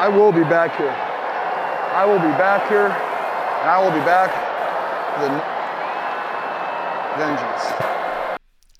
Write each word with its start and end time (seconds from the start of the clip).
I 0.00 0.08
will 0.08 0.32
be 0.32 0.44
back 0.44 0.78
here. 0.78 0.94
I 1.92 2.06
will 2.06 2.20
be 2.20 2.32
back 2.38 2.66
here, 2.70 2.86
and 2.86 3.68
I 3.68 3.84
will 3.84 3.92
be 3.92 4.02
back 4.06 4.30
a 5.16 5.28
vengeance. 7.18 7.74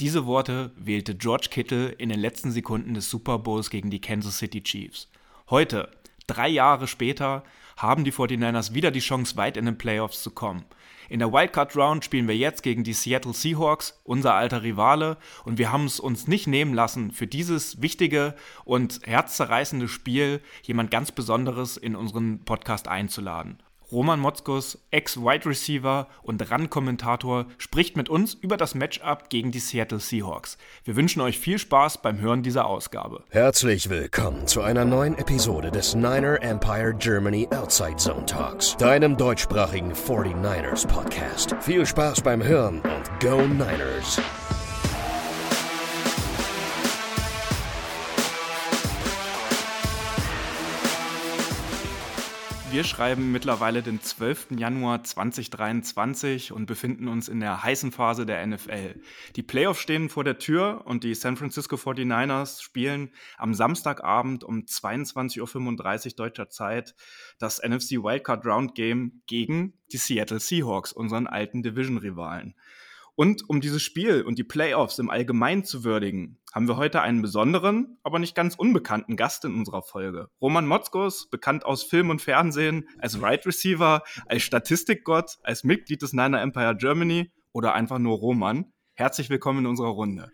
Diese 0.01 0.25
Worte 0.25 0.71
wählte 0.77 1.15
George 1.15 1.49
Kittle 1.51 1.89
in 1.91 2.09
den 2.09 2.19
letzten 2.19 2.53
Sekunden 2.53 2.95
des 2.95 3.11
Super 3.11 3.39
Bowls 3.39 3.69
gegen 3.69 3.91
die 3.91 4.01
Kansas 4.01 4.39
City 4.39 4.63
Chiefs. 4.63 5.11
Heute, 5.51 5.91
drei 6.31 6.49
Jahre 6.49 6.87
später, 6.87 7.43
haben 7.77 8.05
die 8.05 8.13
49ers 8.13 8.75
wieder 8.75 8.91
die 8.91 9.01
Chance, 9.01 9.37
weit 9.37 9.57
in 9.57 9.65
den 9.65 9.79
Playoffs 9.79 10.23
zu 10.23 10.31
kommen. 10.31 10.65
In 11.09 11.19
der 11.19 11.33
Wildcard 11.33 11.77
Round 11.77 12.05
spielen 12.05 12.29
wir 12.29 12.37
jetzt 12.37 12.63
gegen 12.63 12.85
die 12.85 12.93
Seattle 12.93 13.33
Seahawks, 13.33 14.01
unser 14.05 14.35
alter 14.35 14.63
Rivale, 14.63 15.17
und 15.45 15.59
wir 15.59 15.73
haben 15.73 15.87
es 15.87 15.99
uns 15.99 16.29
nicht 16.29 16.47
nehmen 16.47 16.73
lassen, 16.73 17.11
für 17.11 17.27
dieses 17.27 17.83
wichtige 17.83 18.37
und 18.65 19.01
herzzerreißende 19.05 19.89
Spiel 19.89 20.41
jemand 20.63 20.93
ganz 20.93 21.11
Besonderes 21.11 21.77
in 21.77 21.97
unseren 21.97 22.45
Podcast 22.45 22.87
einzuladen. 22.87 23.59
Roman 23.93 24.21
Motzkus, 24.21 24.79
Ex-Wide 24.91 25.47
Receiver 25.47 26.09
und 26.23 26.51
RAN-Kommentator, 26.51 27.47
spricht 27.59 27.97
mit 27.97 28.09
uns 28.09 28.35
über 28.35 28.57
das 28.57 28.75
Matchup 28.75 29.31
gegen 29.31 29.51
die 29.51 29.59
Seattle 29.59 29.99
Seahawks. 29.99 30.59
Wir 30.85 30.97
wünschen 30.97 31.21
euch 31.21 31.39
viel 31.39 31.59
Spaß 31.59 32.03
beim 32.03 32.21
Hören 32.21 32.43
dieser 32.43 32.67
Ausgabe. 32.67 33.25
Herzlich 33.31 33.91
willkommen 33.91 34.47
zu 34.47 34.63
einer 34.63 34.85
neuen 34.85 35.19
Episode 35.19 35.71
des 35.71 35.95
Niner 35.95 36.41
Empire 36.43 36.95
Germany 36.99 37.49
Outside 37.53 37.97
Zone 37.97 38.27
Talks, 38.27 38.77
deinem 38.77 39.17
deutschsprachigen 39.17 39.93
49ers 39.93 40.87
Podcast. 40.87 41.55
Viel 41.61 41.87
Spaß 41.87 42.21
beim 42.23 42.43
Hören 42.43 42.81
und 42.81 43.21
Go 43.21 43.41
Niners! 43.43 44.21
Wir 52.73 52.85
schreiben 52.85 53.33
mittlerweile 53.33 53.83
den 53.83 54.01
12. 54.01 54.53
Januar 54.57 55.03
2023 55.03 56.53
und 56.53 56.67
befinden 56.67 57.09
uns 57.09 57.29
in 57.29 57.41
der 57.41 57.65
heißen 57.65 57.91
Phase 57.91 58.27
der 58.27 58.47
NFL. 58.47 58.95
Die 59.35 59.43
Playoffs 59.43 59.81
stehen 59.81 60.09
vor 60.09 60.23
der 60.23 60.39
Tür 60.39 60.83
und 60.85 61.03
die 61.03 61.17
San 61.17 61.37
Francisco 61.37 61.75
49ers 61.75 62.63
spielen 62.63 63.11
am 63.39 63.55
Samstagabend 63.55 64.45
um 64.45 64.61
22.35 64.61 66.07
Uhr 66.07 66.17
deutscher 66.17 66.49
Zeit 66.49 66.95
das 67.41 67.61
NFC 67.61 68.03
Wildcard 68.05 68.47
Round 68.47 68.77
Game 68.77 69.23
gegen 69.27 69.75
die 69.93 69.97
Seattle 69.97 70.39
Seahawks, 70.39 70.93
unseren 70.93 71.27
alten 71.27 71.65
Division-Rivalen. 71.65 72.55
Und 73.17 73.49
um 73.49 73.61
dieses 73.61 73.83
Spiel 73.83 74.23
und 74.23 74.39
die 74.39 74.45
Playoffs 74.45 74.99
im 74.99 75.11
Allgemeinen 75.11 75.65
zu 75.65 75.85
würdigen, 75.85 76.39
haben 76.53 76.69
wir 76.69 76.77
heute 76.77 77.01
einen 77.03 77.23
besonderen, 77.23 77.99
aber 78.03 78.19
nicht 78.19 78.35
ganz 78.35 78.55
unbekannten 78.55 79.17
Gast 79.17 79.45
in 79.45 79.55
unserer 79.55 79.83
Folge. 79.83 80.29
Roman 80.41 80.67
Motzkos, 80.67 81.31
bekannt 81.31 81.65
aus 81.65 81.83
Film 81.83 82.11
und 82.11 82.23
Fernsehen, 82.23 82.89
als 82.99 83.17
Wide 83.17 83.31
right 83.31 83.47
Receiver, 83.47 84.03
als 84.27 84.43
Statistikgott, 84.43 85.39
als 85.43 85.65
Mitglied 85.65 86.03
des 86.03 86.13
Niner 86.13 86.41
Empire 86.41 86.77
Germany 86.77 87.31
oder 87.53 87.75
einfach 87.75 87.99
nur 87.99 88.17
Roman. 88.19 88.73
Herzlich 88.95 89.31
willkommen 89.31 89.61
in 89.61 89.67
unserer 89.67 89.89
Runde. 89.89 90.31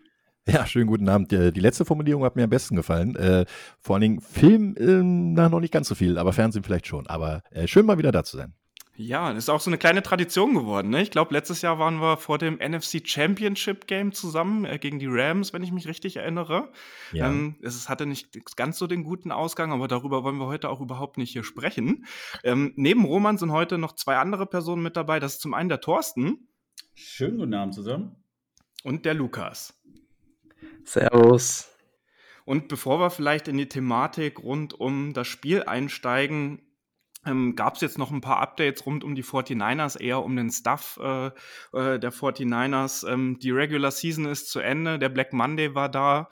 Ja, 0.47 0.65
schönen 0.65 0.87
guten 0.87 1.09
Abend. 1.09 1.31
Die 1.31 1.59
letzte 1.59 1.83
Formulierung 1.83 2.23
hat 2.23 2.37
mir 2.37 2.45
am 2.45 2.49
besten 2.49 2.77
gefallen. 2.77 3.15
Äh, 3.17 3.45
vor 3.79 3.95
allen 3.95 4.01
Dingen 4.01 4.21
Film, 4.21 4.75
äh, 4.77 5.03
na, 5.03 5.49
noch 5.49 5.59
nicht 5.59 5.73
ganz 5.73 5.89
so 5.89 5.95
viel, 5.95 6.17
aber 6.17 6.31
Fernsehen 6.31 6.63
vielleicht 6.63 6.87
schon. 6.87 7.05
Aber 7.07 7.43
äh, 7.51 7.67
schön 7.67 7.85
mal 7.85 7.97
wieder 7.97 8.13
da 8.13 8.23
zu 8.23 8.37
sein. 8.37 8.53
Ja, 8.99 9.29
ist 9.29 9.49
auch 9.49 9.59
so 9.59 9.69
eine 9.69 9.77
kleine 9.77 10.01
Tradition 10.01 10.55
geworden. 10.55 10.89
Ne? 10.89 11.03
Ich 11.03 11.11
glaube, 11.11 11.31
letztes 11.31 11.61
Jahr 11.61 11.77
waren 11.77 12.01
wir 12.01 12.17
vor 12.17 12.39
dem 12.39 12.55
NFC 12.55 13.07
Championship 13.07 13.85
Game 13.85 14.11
zusammen 14.11 14.65
äh, 14.65 14.79
gegen 14.79 14.97
die 14.97 15.05
Rams, 15.07 15.53
wenn 15.53 15.61
ich 15.61 15.71
mich 15.71 15.87
richtig 15.87 16.17
erinnere. 16.17 16.71
Ja. 17.13 17.29
Ähm, 17.29 17.57
es 17.61 17.89
hatte 17.89 18.07
nicht 18.07 18.55
ganz 18.55 18.79
so 18.79 18.87
den 18.87 19.03
guten 19.03 19.31
Ausgang, 19.31 19.71
aber 19.71 19.87
darüber 19.87 20.23
wollen 20.23 20.37
wir 20.37 20.47
heute 20.47 20.67
auch 20.69 20.81
überhaupt 20.81 21.19
nicht 21.19 21.31
hier 21.31 21.43
sprechen. 21.43 22.07
Ähm, 22.43 22.73
neben 22.75 23.05
Roman 23.05 23.37
sind 23.37 23.51
heute 23.51 23.77
noch 23.77 23.93
zwei 23.93 24.17
andere 24.17 24.47
Personen 24.47 24.81
mit 24.81 24.97
dabei. 24.97 25.19
Das 25.19 25.33
ist 25.33 25.41
zum 25.41 25.53
einen 25.53 25.69
der 25.69 25.79
Thorsten. 25.79 26.47
Schönen 26.95 27.37
guten 27.37 27.53
Abend 27.53 27.75
zusammen. 27.75 28.15
Und 28.83 29.05
der 29.05 29.13
Lukas. 29.13 29.79
Servus. 30.85 31.69
Und 32.45 32.67
bevor 32.67 32.99
wir 32.99 33.11
vielleicht 33.11 33.47
in 33.47 33.57
die 33.57 33.69
Thematik 33.69 34.41
rund 34.41 34.73
um 34.73 35.13
das 35.13 35.27
Spiel 35.27 35.63
einsteigen, 35.63 36.66
ähm, 37.27 37.55
Gab 37.55 37.75
es 37.75 37.81
jetzt 37.81 37.97
noch 37.97 38.11
ein 38.11 38.21
paar 38.21 38.39
Updates 38.39 38.85
rund 38.85 39.03
um 39.03 39.15
die 39.15 39.23
49ers, 39.23 39.99
eher 39.99 40.23
um 40.23 40.35
den 40.35 40.49
Stuff 40.49 40.99
äh, 41.01 41.27
äh, 41.27 41.99
der 41.99 42.11
49ers. 42.11 43.07
Ähm, 43.07 43.37
die 43.39 43.51
Regular 43.51 43.91
Season 43.91 44.25
ist 44.25 44.49
zu 44.49 44.59
Ende, 44.59 44.99
der 44.99 45.09
Black 45.09 45.33
Monday 45.33 45.75
war 45.75 45.89
da 45.89 46.29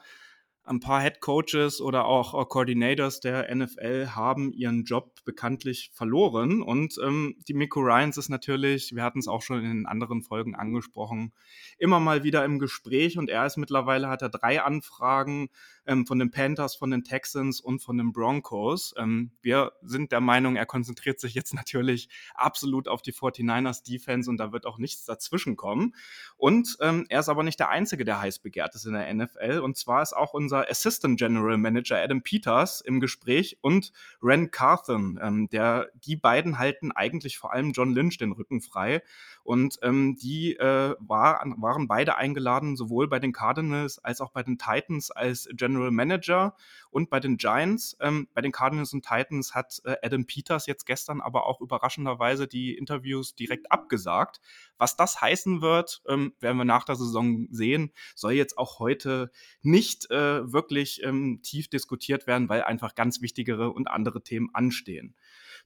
ein 0.66 0.80
paar 0.80 1.02
Head 1.02 1.22
Coaches 1.22 1.80
oder 1.80 2.06
auch 2.06 2.34
äh, 2.34 2.46
Coordinators 2.46 3.20
der 3.20 3.54
NFL 3.54 4.10
haben 4.16 4.52
ihren 4.52 4.84
Job 4.84 5.24
bekanntlich 5.24 5.92
verloren. 5.94 6.62
Und 6.62 6.98
ähm, 7.04 7.36
die 7.48 7.54
Miko 7.54 7.82
Ryans 7.82 8.18
ist 8.18 8.30
natürlich, 8.30 8.96
wir 8.96 9.04
hatten 9.04 9.20
es 9.20 9.28
auch 9.28 9.42
schon 9.42 9.60
in 9.60 9.70
den 9.70 9.86
anderen 9.86 10.24
Folgen 10.24 10.56
angesprochen, 10.56 11.34
immer 11.78 12.00
mal 12.00 12.24
wieder 12.24 12.44
im 12.46 12.58
Gespräch. 12.58 13.18
Und 13.18 13.30
er 13.30 13.46
ist 13.46 13.58
mittlerweile, 13.58 14.10
hat 14.10 14.24
er 14.24 14.30
drei 14.30 14.62
Anfragen 14.62 15.50
ähm, 15.88 16.06
von 16.06 16.20
den 16.20 16.32
Panthers, 16.32 16.76
von 16.76 16.92
den 16.92 17.04
Texans 17.04 17.62
und 17.62 17.80
von 17.80 17.98
den 17.98 18.12
Broncos. 18.12 18.94
Ähm, 18.98 19.32
wir 19.42 19.74
sind 19.82 20.12
der 20.12 20.22
Meinung, 20.22 20.56
er 20.56 20.66
konzentriert 20.66 21.20
sich 21.20 21.34
jetzt 21.34 21.54
natürlich 21.56 22.10
absolut 22.34 22.88
auf 22.88 23.02
die 23.02 23.14
49ers 23.14 23.84
Defense 23.84 24.30
und 24.30 24.38
da 24.38 24.52
wird 24.52 24.66
auch 24.66 24.78
nichts 24.78 25.06
dazwischen 25.06 25.56
kommen. 25.56 25.96
Und 26.38 26.78
ähm, 26.82 27.06
er 27.10 27.22
ist 27.22 27.30
aber 27.30 27.44
nicht 27.44 27.60
der 27.60 27.70
Einzige, 27.70 28.06
der 28.06 28.20
heiß 28.22 28.40
begehrt 28.40 28.76
ist 28.76 28.86
in 28.86 28.94
der 28.94 29.14
NFL. 29.14 29.60
Und 29.60 29.78
zwar 29.78 30.02
ist 30.02 30.14
auch 30.14 30.34
unser 30.34 30.70
Assistant 30.70 31.18
General 31.18 31.58
Manager 31.58 31.98
Adam 31.98 32.22
Peters 32.22 32.82
im 32.82 33.00
Gespräch 33.00 33.58
und 33.62 33.92
Ren 34.22 34.52
Carthen. 34.52 35.20
Ähm, 35.22 35.50
der, 35.50 35.90
die 35.96 36.16
beiden 36.16 36.58
halten 36.58 36.92
eigentlich 36.92 37.38
vor 37.38 37.54
allem 37.54 37.72
John 37.72 37.94
Lynch 37.94 38.18
den 38.18 38.32
Rücken 38.32 38.62
frei. 38.62 39.02
Und 39.44 39.78
ähm, 39.84 40.18
die 40.20 40.56
äh, 40.58 40.96
war, 41.00 41.44
waren 41.58 41.88
beide 41.88 42.16
eingeladen, 42.16 42.76
sowohl 42.76 43.08
bei 43.08 43.20
den 43.20 43.32
Cardinals 43.32 44.00
als 44.00 44.20
auch 44.20 44.32
bei 44.32 44.42
den 44.42 44.58
Titans 44.58 45.12
als 45.12 45.48
General 45.54 45.75
Manager 45.76 46.56
und 46.90 47.10
bei 47.10 47.20
den 47.20 47.38
Giants. 47.38 47.98
Ähm, 48.00 48.28
bei 48.34 48.42
den 48.42 48.52
Cardinals 48.52 48.94
und 48.94 49.06
Titans 49.06 49.54
hat 49.54 49.82
äh, 49.86 49.96
Adam 50.02 50.26
Peters 50.26 50.66
jetzt 50.66 50.86
gestern 50.86 51.22
aber 51.22 51.46
auch 51.46 51.62
überraschenderweise 51.62 52.48
die 52.48 52.74
Interviews 52.78 53.36
direkt 53.36 53.72
abgesagt. 53.72 54.40
Was 54.78 54.96
das 54.96 55.22
heißen 55.22 55.62
wird, 55.62 56.02
ähm, 56.08 56.34
werden 56.40 56.58
wir 56.58 56.66
nach 56.66 56.86
der 56.86 56.96
Saison 56.96 57.48
sehen, 57.52 57.92
soll 58.16 58.34
jetzt 58.34 58.58
auch 58.58 58.80
heute 58.80 59.32
nicht 59.62 60.10
äh, 60.12 60.52
wirklich 60.52 61.04
ähm, 61.04 61.42
tief 61.44 61.70
diskutiert 61.70 62.28
werden, 62.28 62.50
weil 62.50 62.64
einfach 62.64 62.96
ganz 62.96 63.22
wichtigere 63.22 63.72
und 63.72 63.88
andere 63.88 64.24
Themen 64.24 64.50
anstehen. 64.54 65.16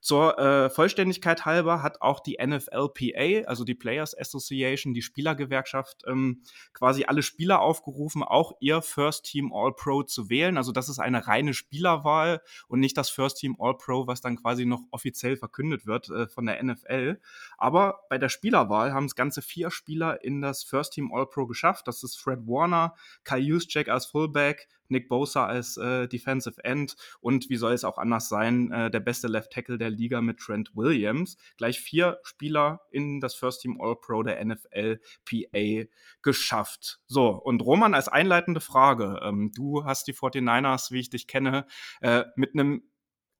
Zur 0.02 0.40
äh, 0.40 0.70
Vollständigkeit 0.70 1.46
halber 1.46 1.84
hat 1.84 2.02
auch 2.02 2.22
die 2.22 2.38
NFLPA, 2.42 3.48
also 3.48 3.66
die 3.66 3.76
Players 3.76 4.18
Association, 4.18 4.94
die 4.94 5.02
Spielergewerkschaft, 5.02 6.04
ähm, 6.08 6.42
quasi 6.74 7.04
alle 7.06 7.22
Spieler 7.22 7.60
aufgerufen, 7.60 8.24
auch 8.24 8.54
ihr 8.62 8.82
First 8.82 9.26
Team 9.26 9.52
All-Pro 9.54 10.04
zu 10.04 10.30
wählen. 10.30 10.58
Also 10.58 10.72
das 10.72 10.88
ist 10.88 11.00
eine 11.00 11.28
reine 11.28 11.54
Spielerwahl 11.54 12.42
und 12.68 12.80
nicht 12.80 12.98
das 12.98 13.10
First 13.10 13.38
Team 13.38 13.58
All-Pro, 13.60 14.08
was 14.08 14.22
dann 14.22 14.38
quasi 14.38 14.66
noch 14.66 14.82
offiziell 14.92 15.36
verkündet 15.36 15.86
wird 15.86 16.10
äh, 16.10 16.28
von 16.28 16.46
der 16.46 16.64
NFL. 16.64 17.20
Aber 17.60 18.02
bei 18.10 18.18
der 18.18 18.30
Spielerwahl 18.30 18.94
haben 18.94 19.06
es 19.06 19.16
ganze 19.16 19.42
vier 19.42 19.72
Spieler 19.72 20.24
in 20.24 20.42
das 20.42 20.64
First 20.64 20.94
Team 20.94 21.12
All-Pro 21.14 21.46
geschafft. 21.46 21.88
Das 21.88 22.04
ist 22.04 22.20
Fred 22.20 22.40
Warner, 22.48 22.96
Kai 23.24 23.40
Juszczyk 23.40 23.90
als 23.90 24.06
Fullback, 24.06 24.68
Nick 24.90 25.08
Bosa 25.08 25.46
als 25.46 25.78
äh, 25.78 26.08
Defensive 26.08 26.64
End 26.64 26.96
und 27.22 27.50
wie 27.50 27.58
soll 27.58 27.74
es 27.74 27.84
auch 27.84 27.98
anders 27.98 28.28
sein, 28.28 28.72
äh, 28.72 28.92
der 28.92 29.00
beste 29.00 29.28
Left 29.28 29.52
Tackle 29.52 29.78
der 29.78 29.90
Liga 29.90 30.22
mit 30.22 30.40
Trent 30.40 30.76
Williams. 30.76 31.38
Gleich 31.58 31.80
vier 31.80 32.20
Spieler 32.24 32.82
in 32.92 33.20
das 33.20 33.36
First 33.36 33.62
Team 33.62 33.80
All-Pro 33.80 34.24
der 34.24 34.44
NFLPA 34.44 35.90
geschafft. 36.22 37.00
So, 37.08 37.30
und 37.30 37.62
Roman 37.62 37.94
als 37.94 38.08
einleitende 38.08 38.62
Frage. 38.62 39.20
Ähm, 39.24 39.52
du 39.56 39.86
hast 39.86 40.08
die 40.08 40.14
49ers, 40.14 40.92
wie 40.92 41.00
ich 41.00 41.10
dich 41.10 41.28
kenne, 41.28 41.66
äh, 42.02 42.24
mit 42.36 42.54
einem 42.54 42.89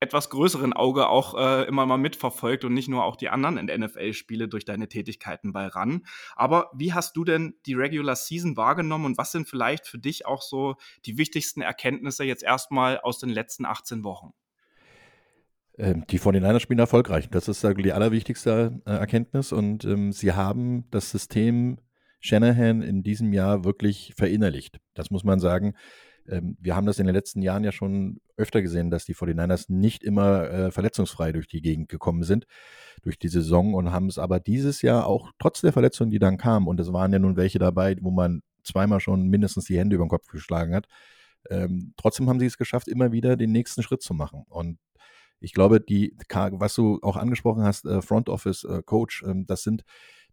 etwas 0.00 0.30
größeren 0.30 0.72
Auge 0.72 1.08
auch 1.08 1.34
äh, 1.38 1.68
immer 1.68 1.84
mal 1.84 1.98
mitverfolgt 1.98 2.64
und 2.64 2.72
nicht 2.72 2.88
nur 2.88 3.04
auch 3.04 3.16
die 3.16 3.28
anderen 3.28 3.56
NFL-Spiele 3.66 4.48
durch 4.48 4.64
deine 4.64 4.88
Tätigkeiten 4.88 5.52
bei 5.52 5.66
RAN. 5.66 6.06
Aber 6.34 6.70
wie 6.74 6.94
hast 6.94 7.16
du 7.16 7.24
denn 7.24 7.54
die 7.66 7.74
Regular 7.74 8.16
Season 8.16 8.56
wahrgenommen 8.56 9.04
und 9.04 9.18
was 9.18 9.30
sind 9.30 9.46
vielleicht 9.46 9.86
für 9.86 9.98
dich 9.98 10.26
auch 10.26 10.40
so 10.40 10.76
die 11.04 11.18
wichtigsten 11.18 11.60
Erkenntnisse 11.60 12.24
jetzt 12.24 12.42
erstmal 12.42 12.98
aus 12.98 13.18
den 13.18 13.28
letzten 13.28 13.66
18 13.66 14.02
Wochen? 14.02 14.32
Ähm, 15.76 16.06
die 16.08 16.18
49ers 16.18 16.60
spielen 16.60 16.78
erfolgreich. 16.78 17.28
Das 17.30 17.48
ist 17.48 17.62
die 17.62 17.92
allerwichtigste 17.92 18.80
äh, 18.86 18.90
Erkenntnis. 18.92 19.52
Und 19.52 19.84
ähm, 19.84 20.12
sie 20.12 20.32
haben 20.32 20.90
das 20.90 21.10
System 21.10 21.78
Shanahan 22.20 22.82
in 22.82 23.02
diesem 23.02 23.32
Jahr 23.32 23.64
wirklich 23.64 24.14
verinnerlicht. 24.16 24.80
Das 24.94 25.10
muss 25.10 25.24
man 25.24 25.40
sagen. 25.40 25.74
Ähm, 26.30 26.56
wir 26.60 26.76
haben 26.76 26.86
das 26.86 26.98
in 26.98 27.06
den 27.06 27.14
letzten 27.14 27.42
Jahren 27.42 27.64
ja 27.64 27.72
schon 27.72 28.20
öfter 28.36 28.62
gesehen, 28.62 28.90
dass 28.90 29.04
die 29.04 29.14
49ers 29.14 29.66
nicht 29.68 30.02
immer 30.02 30.50
äh, 30.50 30.70
verletzungsfrei 30.70 31.32
durch 31.32 31.48
die 31.48 31.60
Gegend 31.60 31.88
gekommen 31.88 32.22
sind, 32.22 32.46
durch 33.02 33.18
die 33.18 33.28
Saison 33.28 33.74
und 33.74 33.92
haben 33.92 34.06
es 34.06 34.18
aber 34.18 34.40
dieses 34.40 34.82
Jahr 34.82 35.06
auch 35.06 35.30
trotz 35.38 35.60
der 35.60 35.72
Verletzungen, 35.72 36.10
die 36.10 36.18
dann 36.18 36.38
kamen, 36.38 36.66
und 36.66 36.80
es 36.80 36.92
waren 36.92 37.12
ja 37.12 37.18
nun 37.18 37.36
welche 37.36 37.58
dabei, 37.58 37.96
wo 38.00 38.10
man 38.10 38.42
zweimal 38.62 39.00
schon 39.00 39.28
mindestens 39.28 39.64
die 39.64 39.78
Hände 39.78 39.96
über 39.96 40.04
den 40.04 40.10
Kopf 40.10 40.26
geschlagen 40.28 40.74
hat, 40.74 40.86
ähm, 41.48 41.94
trotzdem 41.96 42.28
haben 42.28 42.38
sie 42.38 42.46
es 42.46 42.58
geschafft, 42.58 42.88
immer 42.88 43.12
wieder 43.12 43.36
den 43.36 43.52
nächsten 43.52 43.82
Schritt 43.82 44.02
zu 44.02 44.14
machen. 44.14 44.44
Und 44.48 44.78
ich 45.40 45.54
glaube, 45.54 45.80
die, 45.80 46.14
was 46.28 46.74
du 46.74 46.98
auch 47.02 47.16
angesprochen 47.16 47.64
hast, 47.64 47.86
äh, 47.86 48.02
Front 48.02 48.28
Office, 48.28 48.64
äh, 48.64 48.82
Coach, 48.84 49.22
ähm, 49.26 49.46
das 49.46 49.62
sind 49.62 49.84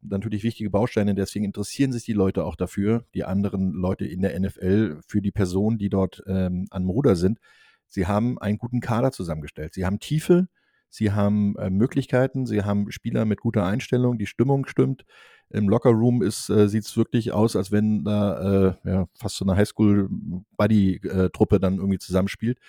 natürlich 0.02 0.44
wichtige 0.44 0.70
Bausteine. 0.70 1.16
Deswegen 1.16 1.46
interessieren 1.46 1.92
sich 1.92 2.04
die 2.04 2.14
Leute 2.14 2.46
auch 2.46 2.56
dafür, 2.56 3.06
die 3.14 3.24
anderen 3.24 3.72
Leute 3.72 4.06
in 4.06 4.22
der 4.22 4.40
NFL, 4.40 5.00
für 5.08 5.22
die 5.22 5.32
Personen, 5.32 5.78
die 5.78 5.90
dort 5.90 6.24
ähm, 6.28 6.68
an 6.70 6.86
Ruder 6.86 7.16
sind. 7.16 7.40
Sie 7.88 8.08
haben 8.08 8.38
einen 8.40 8.58
guten 8.58 8.80
Kader 8.80 9.12
zusammengestellt. 9.12 9.74
Sie 9.74 9.86
haben 9.86 10.00
Tiefe, 10.00 10.48
sie 10.90 11.12
haben 11.12 11.56
äh, 11.58 11.70
Möglichkeiten, 11.70 12.46
sie 12.46 12.64
haben 12.64 12.92
Spieler 12.92 13.26
mit 13.26 13.42
guter 13.42 13.66
Einstellung, 13.66 14.18
die 14.18 14.26
Stimmung 14.26 14.66
stimmt. 14.68 15.06
Im 15.50 15.70
Lockerroom 15.70 16.22
äh, 16.22 16.30
sieht 16.30 16.84
es 16.84 16.98
wirklich 16.98 17.32
aus, 17.32 17.56
als 17.56 17.72
wenn 17.72 18.04
da 18.04 18.76
äh, 18.84 18.90
ja, 18.90 19.08
fast 19.18 19.38
so 19.38 19.46
eine 19.46 19.56
Highschool-Buddy-Truppe 19.56 21.60
dann 21.60 21.78
irgendwie 21.78 22.00
zusammenspielt. 22.00 22.60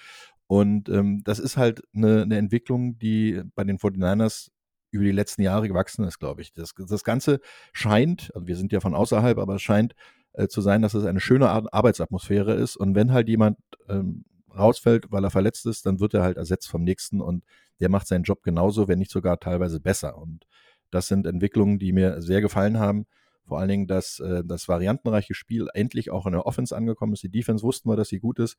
Und 0.46 0.88
ähm, 0.88 1.22
das 1.24 1.40
ist 1.40 1.56
halt 1.56 1.82
eine, 1.94 2.22
eine 2.22 2.38
Entwicklung, 2.38 2.98
die 2.98 3.42
bei 3.54 3.64
den 3.64 3.78
49ers 3.78 4.50
über 4.90 5.04
die 5.04 5.12
letzten 5.12 5.42
Jahre 5.42 5.68
gewachsen 5.68 6.04
ist, 6.04 6.18
glaube 6.18 6.42
ich. 6.42 6.52
Das, 6.52 6.74
das 6.76 7.04
Ganze 7.04 7.40
scheint, 7.72 8.30
also 8.34 8.46
wir 8.46 8.56
sind 8.56 8.72
ja 8.72 8.80
von 8.80 8.94
außerhalb, 8.94 9.38
aber 9.38 9.56
es 9.56 9.62
scheint 9.62 9.94
äh, 10.32 10.48
zu 10.48 10.60
sein, 10.60 10.82
dass 10.82 10.94
es 10.94 11.04
eine 11.04 11.20
schöne 11.20 11.50
Arbeitsatmosphäre 11.50 12.54
ist. 12.54 12.76
Und 12.76 12.94
wenn 12.94 13.12
halt 13.12 13.28
jemand 13.28 13.58
ähm, 13.88 14.24
rausfällt, 14.56 15.10
weil 15.10 15.24
er 15.24 15.30
verletzt 15.30 15.66
ist, 15.66 15.86
dann 15.86 16.00
wird 16.00 16.14
er 16.14 16.22
halt 16.22 16.36
ersetzt 16.36 16.68
vom 16.68 16.82
nächsten 16.82 17.20
und 17.20 17.44
der 17.80 17.88
macht 17.88 18.08
seinen 18.08 18.24
Job 18.24 18.42
genauso, 18.42 18.88
wenn 18.88 18.98
nicht 18.98 19.10
sogar 19.10 19.38
teilweise 19.38 19.80
besser. 19.80 20.18
Und 20.18 20.46
das 20.90 21.06
sind 21.06 21.26
Entwicklungen, 21.26 21.78
die 21.78 21.92
mir 21.92 22.22
sehr 22.22 22.40
gefallen 22.40 22.78
haben. 22.78 23.06
Vor 23.44 23.60
allen 23.60 23.68
Dingen, 23.68 23.86
dass 23.86 24.20
äh, 24.20 24.42
das 24.44 24.68
variantenreiche 24.68 25.34
Spiel 25.34 25.68
endlich 25.74 26.10
auch 26.10 26.26
in 26.26 26.32
der 26.32 26.46
Offense 26.46 26.76
angekommen 26.76 27.12
ist. 27.12 27.22
Die 27.22 27.30
Defense 27.30 27.62
wussten 27.62 27.88
wir, 27.88 27.96
dass 27.96 28.08
sie 28.08 28.20
gut 28.20 28.38
ist 28.38 28.58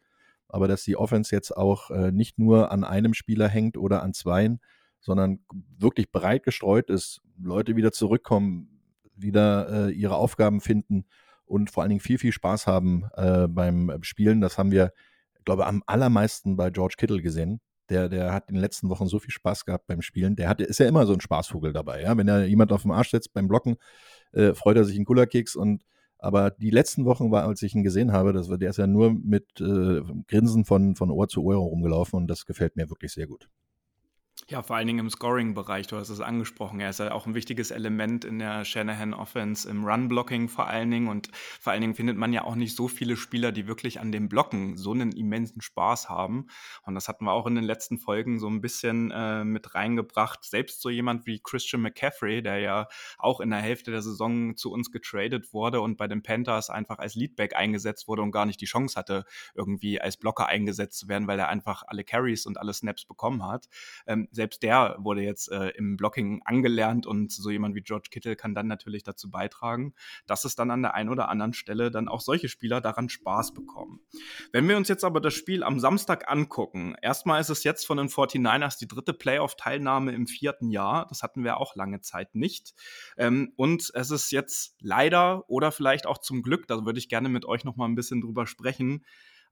aber 0.49 0.67
dass 0.67 0.83
die 0.83 0.97
Offense 0.97 1.33
jetzt 1.33 1.55
auch 1.55 1.91
äh, 1.91 2.11
nicht 2.11 2.39
nur 2.39 2.71
an 2.71 2.83
einem 2.83 3.13
Spieler 3.13 3.47
hängt 3.47 3.77
oder 3.77 4.03
an 4.03 4.13
zweien, 4.13 4.59
sondern 4.99 5.39
wirklich 5.77 6.11
breit 6.11 6.43
gestreut 6.43 6.89
ist, 6.89 7.21
Leute 7.41 7.75
wieder 7.75 7.91
zurückkommen, 7.91 8.81
wieder 9.15 9.87
äh, 9.87 9.91
ihre 9.91 10.15
Aufgaben 10.15 10.61
finden 10.61 11.05
und 11.45 11.69
vor 11.69 11.83
allen 11.83 11.89
Dingen 11.89 12.01
viel, 12.01 12.17
viel 12.17 12.31
Spaß 12.31 12.67
haben 12.67 13.05
äh, 13.15 13.47
beim 13.47 13.91
Spielen. 14.01 14.41
Das 14.41 14.57
haben 14.57 14.71
wir, 14.71 14.93
glaube 15.45 15.65
am 15.65 15.83
allermeisten 15.87 16.55
bei 16.55 16.69
George 16.69 16.95
Kittle 16.97 17.21
gesehen. 17.21 17.59
Der, 17.89 18.07
der 18.07 18.31
hat 18.33 18.49
in 18.49 18.55
den 18.55 18.61
letzten 18.61 18.89
Wochen 18.89 19.07
so 19.07 19.17
viel 19.17 19.31
Spaß 19.31 19.65
gehabt 19.65 19.87
beim 19.87 20.03
Spielen. 20.03 20.35
Der 20.35 20.47
hat, 20.47 20.61
ist 20.61 20.79
ja 20.79 20.87
immer 20.87 21.07
so 21.07 21.13
ein 21.13 21.21
Spaßvogel 21.21 21.73
dabei. 21.73 22.03
Ja? 22.03 22.15
Wenn 22.15 22.27
er 22.27 22.45
jemand 22.45 22.71
auf 22.71 22.83
dem 22.83 22.91
Arsch 22.91 23.09
setzt 23.09 23.33
beim 23.33 23.47
Blocken, 23.47 23.77
äh, 24.31 24.53
freut 24.53 24.77
er 24.77 24.85
sich 24.85 24.95
in 24.95 25.05
Kullerkeks 25.05 25.55
und 25.55 25.83
aber 26.21 26.51
die 26.51 26.69
letzten 26.69 27.05
Wochen 27.05 27.31
war, 27.31 27.45
als 27.47 27.61
ich 27.61 27.73
ihn 27.73 27.83
gesehen 27.83 28.11
habe, 28.11 28.33
das 28.33 28.49
der 28.49 28.69
ist 28.69 28.77
ja 28.77 28.87
nur 28.87 29.13
mit 29.13 29.45
äh, 29.61 30.01
Grinsen 30.27 30.65
von, 30.65 30.95
von 30.95 31.09
Ohr 31.09 31.29
zu 31.29 31.41
Ohr 31.43 31.55
rumgelaufen 31.55 32.17
und 32.17 32.27
das 32.27 32.45
gefällt 32.45 32.75
mir 32.75 32.89
wirklich 32.89 33.13
sehr 33.13 33.25
gut. 33.25 33.49
Ja, 34.47 34.63
vor 34.63 34.77
allen 34.77 34.87
Dingen 34.87 34.99
im 34.99 35.09
Scoring-Bereich, 35.09 35.87
du 35.87 35.97
hast 35.97 36.09
es 36.09 36.21
angesprochen. 36.21 36.79
Er 36.79 36.89
ist 36.89 36.99
ja 36.99 37.11
auch 37.11 37.27
ein 37.27 37.35
wichtiges 37.35 37.69
Element 37.69 38.25
in 38.25 38.39
der 38.39 38.65
Shanahan-Offense, 38.65 39.69
im 39.69 39.85
Run-Blocking 39.85 40.49
vor 40.49 40.67
allen 40.67 40.89
Dingen. 40.89 41.07
Und 41.07 41.29
vor 41.59 41.71
allen 41.71 41.81
Dingen 41.81 41.93
findet 41.93 42.17
man 42.17 42.33
ja 42.33 42.43
auch 42.45 42.55
nicht 42.55 42.75
so 42.75 42.87
viele 42.87 43.15
Spieler, 43.15 43.51
die 43.51 43.67
wirklich 43.67 43.99
an 43.99 44.11
dem 44.11 44.27
Blocken 44.27 44.75
so 44.75 44.91
einen 44.91 45.11
immensen 45.11 45.61
Spaß 45.61 46.09
haben. 46.09 46.47
Und 46.83 46.95
das 46.95 47.07
hatten 47.07 47.25
wir 47.25 47.33
auch 47.33 47.45
in 47.45 47.55
den 47.55 47.63
letzten 47.63 47.99
Folgen 47.99 48.39
so 48.39 48.47
ein 48.47 48.61
bisschen 48.61 49.11
äh, 49.11 49.43
mit 49.43 49.75
reingebracht. 49.75 50.43
Selbst 50.43 50.81
so 50.81 50.89
jemand 50.89 51.27
wie 51.27 51.41
Christian 51.43 51.83
McCaffrey, 51.83 52.41
der 52.41 52.57
ja 52.59 52.87
auch 53.19 53.41
in 53.41 53.51
der 53.51 53.59
Hälfte 53.59 53.91
der 53.91 54.01
Saison 54.01 54.55
zu 54.55 54.71
uns 54.71 54.91
getradet 54.91 55.53
wurde 55.53 55.81
und 55.81 55.97
bei 55.97 56.07
den 56.07 56.23
Panthers 56.23 56.71
einfach 56.71 56.97
als 56.97 57.13
Leadback 57.13 57.55
eingesetzt 57.55 58.07
wurde 58.07 58.23
und 58.23 58.31
gar 58.31 58.47
nicht 58.47 58.61
die 58.61 58.65
Chance 58.65 58.97
hatte, 58.97 59.25
irgendwie 59.53 60.01
als 60.01 60.17
Blocker 60.17 60.47
eingesetzt 60.47 60.97
zu 60.97 61.07
werden, 61.07 61.27
weil 61.27 61.37
er 61.37 61.49
einfach 61.49 61.83
alle 61.85 62.03
Carries 62.03 62.47
und 62.47 62.57
alle 62.57 62.73
Snaps 62.73 63.05
bekommen 63.05 63.45
hat. 63.45 63.67
Ähm, 64.07 64.27
selbst 64.31 64.63
der 64.63 64.95
wurde 64.99 65.21
jetzt 65.21 65.51
äh, 65.51 65.69
im 65.69 65.97
Blocking 65.97 66.41
angelernt 66.45 67.05
und 67.05 67.31
so 67.31 67.49
jemand 67.49 67.75
wie 67.75 67.81
George 67.81 68.09
Kittle 68.11 68.35
kann 68.35 68.55
dann 68.55 68.67
natürlich 68.67 69.03
dazu 69.03 69.29
beitragen, 69.29 69.93
dass 70.27 70.45
es 70.45 70.55
dann 70.55 70.71
an 70.71 70.81
der 70.81 70.93
einen 70.93 71.09
oder 71.09 71.29
anderen 71.29 71.53
Stelle 71.53 71.91
dann 71.91 72.07
auch 72.07 72.21
solche 72.21 72.49
Spieler 72.49 72.81
daran 72.81 73.09
Spaß 73.09 73.53
bekommen. 73.53 74.01
Wenn 74.51 74.67
wir 74.67 74.77
uns 74.77 74.87
jetzt 74.87 75.03
aber 75.03 75.21
das 75.21 75.33
Spiel 75.33 75.63
am 75.63 75.79
Samstag 75.79 76.29
angucken, 76.31 76.95
erstmal 77.01 77.41
ist 77.41 77.49
es 77.49 77.63
jetzt 77.63 77.85
von 77.85 77.97
den 77.97 78.07
49ers 78.07 78.77
die 78.79 78.87
dritte 78.87 79.13
Playoff-Teilnahme 79.13 80.13
im 80.13 80.27
vierten 80.27 80.69
Jahr. 80.69 81.07
Das 81.07 81.23
hatten 81.23 81.43
wir 81.43 81.57
auch 81.57 81.75
lange 81.75 82.01
Zeit 82.01 82.35
nicht. 82.35 82.73
Ähm, 83.17 83.53
und 83.55 83.91
es 83.93 84.11
ist 84.11 84.31
jetzt 84.31 84.75
leider 84.79 85.49
oder 85.49 85.71
vielleicht 85.71 86.05
auch 86.05 86.19
zum 86.19 86.41
Glück, 86.41 86.67
da 86.67 86.85
würde 86.85 86.99
ich 86.99 87.09
gerne 87.09 87.29
mit 87.29 87.45
euch 87.45 87.63
noch 87.63 87.75
mal 87.75 87.85
ein 87.85 87.95
bisschen 87.95 88.21
drüber 88.21 88.47
sprechen, 88.47 89.05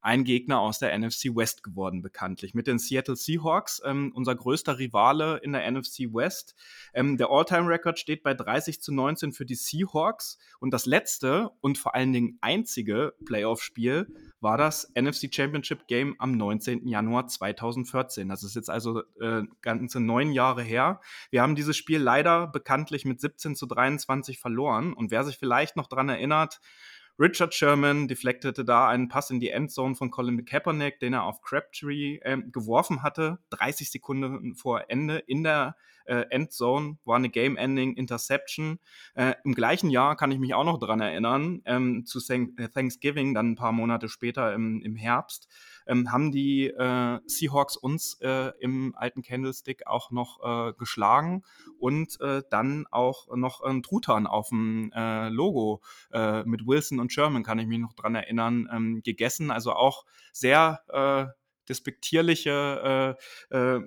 ein 0.08 0.24
Gegner 0.24 0.62
aus 0.62 0.80
der 0.80 0.98
NFC 0.98 1.36
West 1.36 1.64
geworden, 1.64 2.02
bekanntlich. 2.02 2.54
Mit 2.54 2.66
den 2.66 2.80
Seattle 2.80 3.18
Seahawks, 3.18 3.82
ähm, 3.84 4.14
unser 4.16 4.36
größter 4.36 4.80
Rivale 4.80 5.42
in 5.44 5.52
der 5.52 5.70
NFC 5.70 6.14
West. 6.14 6.56
Ähm, 6.94 7.18
der 7.18 7.30
All-Time-Record 7.30 8.00
steht 8.00 8.24
bei 8.24 8.34
30 8.34 8.82
zu 8.82 8.94
19 8.94 9.34
für 9.34 9.46
die 9.46 9.56
Seahawks. 9.56 10.38
Und 10.62 10.72
das 10.72 10.86
letzte 10.86 11.50
und 11.60 11.78
vor 11.78 11.94
allen 11.94 12.14
Dingen 12.14 12.38
einzige 12.40 13.16
Playoff-Spiel 13.26 14.08
war 14.40 14.58
das 14.58 14.90
NFC 14.96 15.28
Championship 15.30 15.88
Game 15.88 16.16
am 16.20 16.32
19. 16.32 16.88
Januar 16.88 17.28
2014. 17.28 18.30
Das 18.30 18.44
ist 18.44 18.56
jetzt 18.56 18.70
also 18.70 19.02
äh, 19.20 19.44
ganze 19.62 20.00
neun 20.00 20.32
Jahre 20.32 20.64
her. 20.64 21.02
Wir 21.32 21.42
haben 21.42 21.56
dieses 21.56 21.76
Spiel 21.76 22.00
leider 22.00 22.48
bekanntlich 22.48 23.04
mit 23.04 23.20
17 23.20 23.58
zu 23.58 23.66
23 23.66 24.40
verloren. 24.40 24.94
Und 24.94 25.12
wer 25.12 25.26
sich 25.26 25.38
vielleicht 25.38 25.76
noch 25.76 25.88
daran 25.88 26.08
erinnert, 26.08 26.62
Richard 27.20 27.54
Sherman 27.54 28.08
deflektete 28.08 28.64
da 28.64 28.88
einen 28.88 29.08
Pass 29.08 29.32
in 29.32 29.40
die 29.40 29.50
Endzone 29.50 29.96
von 29.96 30.12
Colin 30.12 30.46
Kaepernick, 30.46 31.00
den 31.00 31.14
er 31.14 31.24
auf 31.24 31.42
Crabtree 31.42 32.20
äh, 32.22 32.38
geworfen 32.52 33.02
hatte. 33.02 33.40
30 33.50 33.90
Sekunden 33.90 34.56
vor 34.56 34.86
Ende 34.90 35.18
in 35.18 35.44
der 35.44 35.76
äh, 36.06 36.26
Endzone 36.30 36.98
war 37.06 37.18
eine 37.18 37.30
Game-Ending 37.30 37.94
Interception. 37.96 38.80
Äh, 39.16 39.34
Im 39.44 39.54
gleichen 39.54 39.90
Jahr 39.90 40.16
kann 40.16 40.32
ich 40.32 40.40
mich 40.40 40.54
auch 40.54 40.64
noch 40.64 40.80
daran 40.80 41.02
erinnern, 41.02 41.62
ähm, 41.66 42.06
zu 42.06 42.20
äh, 42.30 42.70
Thanksgiving, 42.70 43.34
dann 43.34 43.52
ein 43.52 43.56
paar 43.56 43.72
Monate 43.72 44.10
später 44.10 44.54
im, 44.54 44.82
im 44.82 44.96
Herbst, 44.96 45.48
ähm, 45.88 46.12
haben 46.12 46.32
die 46.32 46.68
äh, 46.68 47.20
Seahawks 47.26 47.78
uns 47.78 48.18
äh, 48.22 48.52
im 48.60 48.94
alten 48.96 49.22
Candlestick 49.22 49.88
auch 49.88 50.12
noch 50.12 50.40
äh, 50.44 50.74
geschlagen 50.74 51.44
und 51.80 52.20
äh, 52.22 52.44
dann 52.50 52.86
auch 52.92 53.28
noch 53.36 53.62
ein 53.62 53.84
Truthahn 53.84 54.28
auf 54.28 54.50
dem 54.50 54.92
äh, 54.96 55.30
Logo 55.30 55.82
äh, 56.12 56.44
mit 56.44 56.68
Wilson 56.68 57.00
und 57.00 57.12
Sherman, 57.12 57.44
kann 57.44 57.60
ich 57.60 57.68
mich 57.68 57.80
noch 57.80 57.94
dran 57.94 58.16
erinnern, 58.16 58.70
ähm, 58.72 59.02
gegessen. 59.04 59.52
Also 59.52 59.74
auch 59.74 60.06
sehr 60.32 60.82
äh, 60.90 61.34
despektierliche 61.68 63.18
äh, 63.52 63.56
äh, 63.56 63.82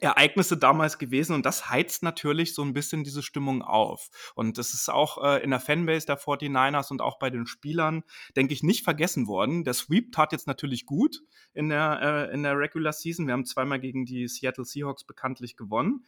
Ereignisse 0.00 0.56
damals 0.56 0.98
gewesen 0.98 1.34
und 1.34 1.46
das 1.46 1.70
heizt 1.70 2.02
natürlich 2.02 2.54
so 2.54 2.62
ein 2.62 2.72
bisschen 2.72 3.04
diese 3.04 3.22
Stimmung 3.22 3.62
auf. 3.62 4.10
Und 4.34 4.58
das 4.58 4.74
ist 4.74 4.88
auch 4.88 5.22
äh, 5.22 5.42
in 5.42 5.50
der 5.50 5.60
Fanbase 5.60 6.06
der 6.06 6.18
49ers 6.18 6.90
und 6.90 7.00
auch 7.00 7.18
bei 7.18 7.30
den 7.30 7.46
Spielern, 7.46 8.02
denke 8.36 8.54
ich, 8.54 8.62
nicht 8.62 8.84
vergessen 8.84 9.26
worden. 9.26 9.64
Der 9.64 9.74
Sweep 9.74 10.12
tat 10.12 10.32
jetzt 10.32 10.46
natürlich 10.46 10.86
gut 10.86 11.22
in 11.54 11.68
der, 11.68 12.28
äh, 12.30 12.34
in 12.34 12.42
der 12.42 12.58
Regular 12.58 12.92
Season. 12.92 13.26
Wir 13.26 13.32
haben 13.32 13.44
zweimal 13.44 13.80
gegen 13.80 14.04
die 14.04 14.28
Seattle 14.28 14.64
Seahawks 14.64 15.04
bekanntlich 15.04 15.56
gewonnen. 15.56 16.04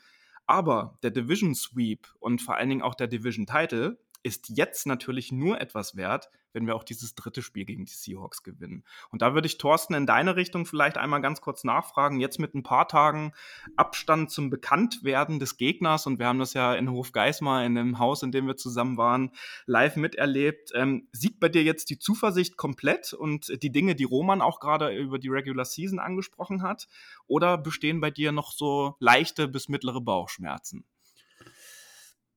Aber 0.47 0.99
der 1.03 1.11
Division 1.13 1.55
Sweep 1.55 2.09
und 2.19 2.43
vor 2.43 2.57
allen 2.57 2.69
Dingen 2.69 2.83
auch 2.83 2.95
der 2.95 3.07
Division 3.07 3.47
Title 3.47 3.99
ist 4.23 4.49
jetzt 4.49 4.87
natürlich 4.87 5.33
nur 5.33 5.61
etwas 5.61 5.97
wert, 5.97 6.29
wenn 6.53 6.67
wir 6.67 6.77
auch 6.77 6.85
dieses 6.85 7.15
dritte 7.15 7.43
Spiel 7.43 7.65
gegen 7.65 7.85
die 7.85 7.93
Seahawks 7.93 8.43
gewinnen. 8.43 8.85
Und 9.11 9.23
da 9.23 9.35
würde 9.35 9.47
ich 9.47 9.59
Thorsten 9.59 9.95
in 9.95 10.07
deine 10.07 10.37
Richtung 10.37 10.67
vielleicht 10.67 10.99
einmal 10.99 11.21
ganz 11.21 11.41
kurz 11.41 11.65
nachfragen. 11.65 12.21
Jetzt 12.21 12.39
mit 12.39 12.55
ein 12.55 12.63
paar 12.63 12.89
Tagen 12.89 13.33
Abstand 13.77 14.31
zum 14.31 14.51
Bekanntwerden 14.51 15.39
des 15.39 15.57
Gegners 15.57 16.07
und 16.07 16.19
wir 16.19 16.27
haben 16.27 16.39
das 16.39 16.55
ja 16.55 16.75
in 16.75 16.91
Hofgeismar, 16.91 17.65
in 17.65 17.75
dem 17.75 17.99
Haus, 17.99 18.23
in 18.23 18.33
dem 18.33 18.47
wir 18.47 18.57
zusammen 18.57 18.97
waren, 18.97 19.33
live 19.67 19.97
miterlebt. 19.97 20.73
Ähm, 20.75 21.09
siegt 21.13 21.41
bei 21.41 21.49
dir 21.49 21.63
jetzt 21.63 21.91
die 21.91 21.99
Zuversicht 21.99 22.57
komplett 22.57 23.13
und 23.13 23.63
die 23.63 23.73
Dinge, 23.73 23.95
die 23.95 24.05
Roman 24.05 24.41
auch 24.41 24.61
gerade 24.61 24.95
über 24.97 25.19
die 25.19 25.29
Regular 25.29 25.65
Season 25.65 25.99
angesprochen 25.99 26.63
hat? 26.63 26.89
Oder 27.27 27.59
bestehen 27.59 28.01
bei 28.01 28.11
dir 28.11 28.33
noch 28.33 28.53
so 28.53 28.97
leichte 28.99 29.49
bis 29.49 29.69
mittlere 29.69 30.01
Bauchschmerzen? 30.01 30.85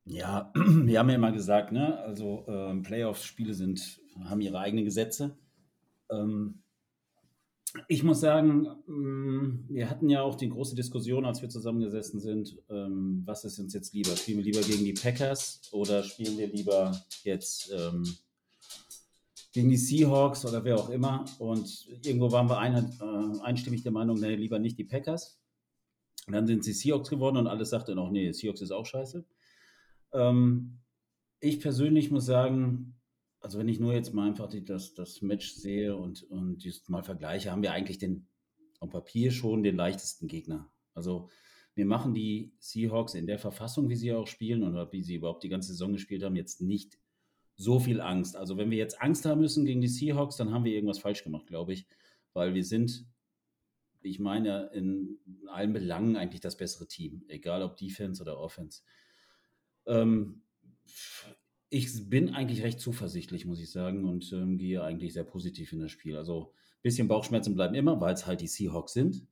Ja, 0.06 0.52
wir 0.56 1.00
haben 1.00 1.10
ja 1.10 1.16
immer 1.16 1.32
gesagt, 1.32 1.72
ne, 1.72 2.00
also 2.00 2.46
ähm, 2.48 2.84
Playoffs-Spiele 2.84 3.54
sind, 3.54 4.02
haben 4.26 4.42
ihre 4.42 4.60
eigenen 4.60 4.86
Gesetze. 4.86 5.38
Ähm, 6.10 6.64
ich 7.88 8.04
muss 8.04 8.20
sagen, 8.20 8.68
mm, 8.86 9.66
wir 9.70 9.90
hatten 9.90 10.10
ja 10.10 10.22
auch 10.22 10.36
die 10.36 10.50
große 10.50 10.76
Diskussion, 10.76 11.26
als 11.26 11.42
wir 11.42 11.50
zusammengesessen 11.50 12.20
sind, 12.20 12.58
ähm, 12.70 13.24
was 13.26 13.46
ist 13.46 13.60
uns 13.60 13.74
jetzt 13.74 13.94
lieber? 13.94 14.16
Spielen 14.16 14.40
wir 14.40 14.46
lieber 14.46 14.62
gegen 14.62 14.86
die 14.86 14.94
Packers 14.94 15.62
oder 15.72 16.04
spielen 16.04 16.38
wir 16.38 16.48
lieber 16.48 16.96
jetzt 17.24 17.72
ähm, 17.76 18.04
gegen 19.54 19.70
die 19.70 19.78
Seahawks 19.78 20.46
oder 20.46 20.64
wer 20.64 20.76
auch 20.78 20.90
immer? 20.90 21.26
Und 21.40 21.88
irgendwo 22.04 22.32
waren 22.32 22.50
wir 22.50 22.60
ein, 22.60 22.76
äh, 22.76 23.42
einstimmig 23.42 23.84
der 23.84 23.92
Meinung, 23.92 24.20
nee, 24.20 24.36
lieber 24.36 24.60
nicht 24.60 24.78
die 24.78 24.84
Packers. 24.84 25.40
Und 26.28 26.34
dann 26.34 26.48
sind 26.48 26.64
sie 26.64 26.74
Seahawks 26.74 27.10
geworden 27.10 27.38
und 27.38 27.48
alles 27.48 27.72
sagte 27.72 27.96
noch, 27.96 28.12
nee, 28.12 28.32
Seahawks 28.32 28.62
ist 28.62 28.72
auch 28.72 28.86
scheiße. 28.86 29.26
Ähm, 30.14 30.80
ich 31.40 31.60
persönlich 31.60 32.12
muss 32.12 32.26
sagen, 32.26 32.96
also 33.44 33.60
wenn 33.60 33.68
ich 33.68 33.80
nur 33.80 33.94
jetzt 33.94 34.14
mal 34.14 34.28
einfach 34.28 34.48
die, 34.48 34.64
das, 34.64 34.94
das 34.94 35.22
Match 35.22 35.52
sehe 35.52 35.96
und, 35.98 36.24
und 36.24 36.64
dies 36.64 36.88
mal 36.88 37.04
vergleiche, 37.04 37.52
haben 37.52 37.62
wir 37.62 37.74
eigentlich 37.74 37.98
den, 37.98 38.26
am 38.80 38.90
Papier 38.90 39.32
schon 39.32 39.64
den 39.64 39.76
leichtesten 39.76 40.28
Gegner 40.28 40.72
Also 40.94 41.30
mir 41.76 41.86
machen 41.86 42.14
die 42.14 42.54
Seahawks 42.60 43.16
in 43.16 43.28
der 43.28 43.40
Verfassung, 43.40 43.90
wie 43.90 43.98
sie 43.98 44.14
auch 44.14 44.28
spielen 44.28 44.64
und 44.64 44.76
wie 44.94 45.04
sie 45.04 45.16
überhaupt 45.16 45.44
die 45.44 45.50
ganze 45.50 45.74
Saison 45.74 45.92
gespielt 45.92 46.24
haben, 46.24 46.38
jetzt 46.38 46.62
nicht 46.62 46.98
so 47.58 47.80
viel 47.80 48.00
Angst. 48.00 48.38
Also 48.38 48.56
wenn 48.58 48.72
wir 48.72 48.78
jetzt 48.78 49.02
Angst 49.02 49.26
haben 49.26 49.42
müssen 49.42 49.66
gegen 49.66 49.82
die 49.82 49.90
Seahawks, 49.90 50.38
dann 50.38 50.52
haben 50.52 50.64
wir 50.64 50.74
irgendwas 50.74 51.00
falsch 51.00 51.24
gemacht, 51.24 51.48
glaube 51.48 51.74
ich. 51.74 51.86
Weil 52.32 52.54
wir 52.54 52.64
sind, 52.64 53.06
ich 54.02 54.20
meine, 54.20 54.70
in 54.74 55.20
allen 55.48 55.74
Belangen 55.74 56.16
eigentlich 56.16 56.42
das 56.42 56.56
bessere 56.56 56.88
Team, 56.88 57.26
egal 57.28 57.62
ob 57.62 57.76
Defense 57.76 58.22
oder 58.22 58.40
Offense. 58.40 58.84
Ähm, 59.86 60.44
ich 61.74 62.08
bin 62.08 62.30
eigentlich 62.30 62.62
recht 62.62 62.80
zuversichtlich, 62.80 63.46
muss 63.46 63.60
ich 63.60 63.72
sagen, 63.72 64.06
und 64.06 64.32
ähm, 64.32 64.58
gehe 64.58 64.84
eigentlich 64.84 65.14
sehr 65.14 65.24
positiv 65.24 65.74
in 65.74 65.80
das 65.80 65.92
Spiel. 65.92 66.16
Also 66.16 66.54
ein 66.54 66.82
bisschen 66.84 67.08
Bauchschmerzen 67.08 67.56
bleiben 67.56 67.74
immer, 67.74 68.00
weil 68.00 68.14
es 68.14 68.28
halt 68.28 68.42
die 68.42 68.48
Seahawks 68.48 68.94
sind. 68.94 69.26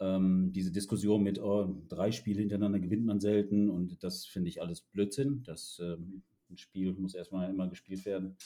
Ähm, 0.00 0.52
diese 0.52 0.72
Diskussion 0.72 1.22
mit 1.22 1.38
oh, 1.38 1.82
drei 1.88 2.12
Spiele 2.12 2.40
hintereinander 2.40 2.78
gewinnt 2.78 3.04
man 3.04 3.20
selten 3.20 3.68
und 3.68 4.02
das 4.02 4.24
finde 4.24 4.48
ich 4.48 4.62
alles 4.62 4.80
Blödsinn. 4.80 5.42
Das 5.44 5.78
ähm, 5.82 6.22
Spiel 6.54 6.94
muss 6.94 7.14
erstmal 7.14 7.50
immer 7.50 7.68
gespielt 7.68 8.06
werden. 8.06 8.36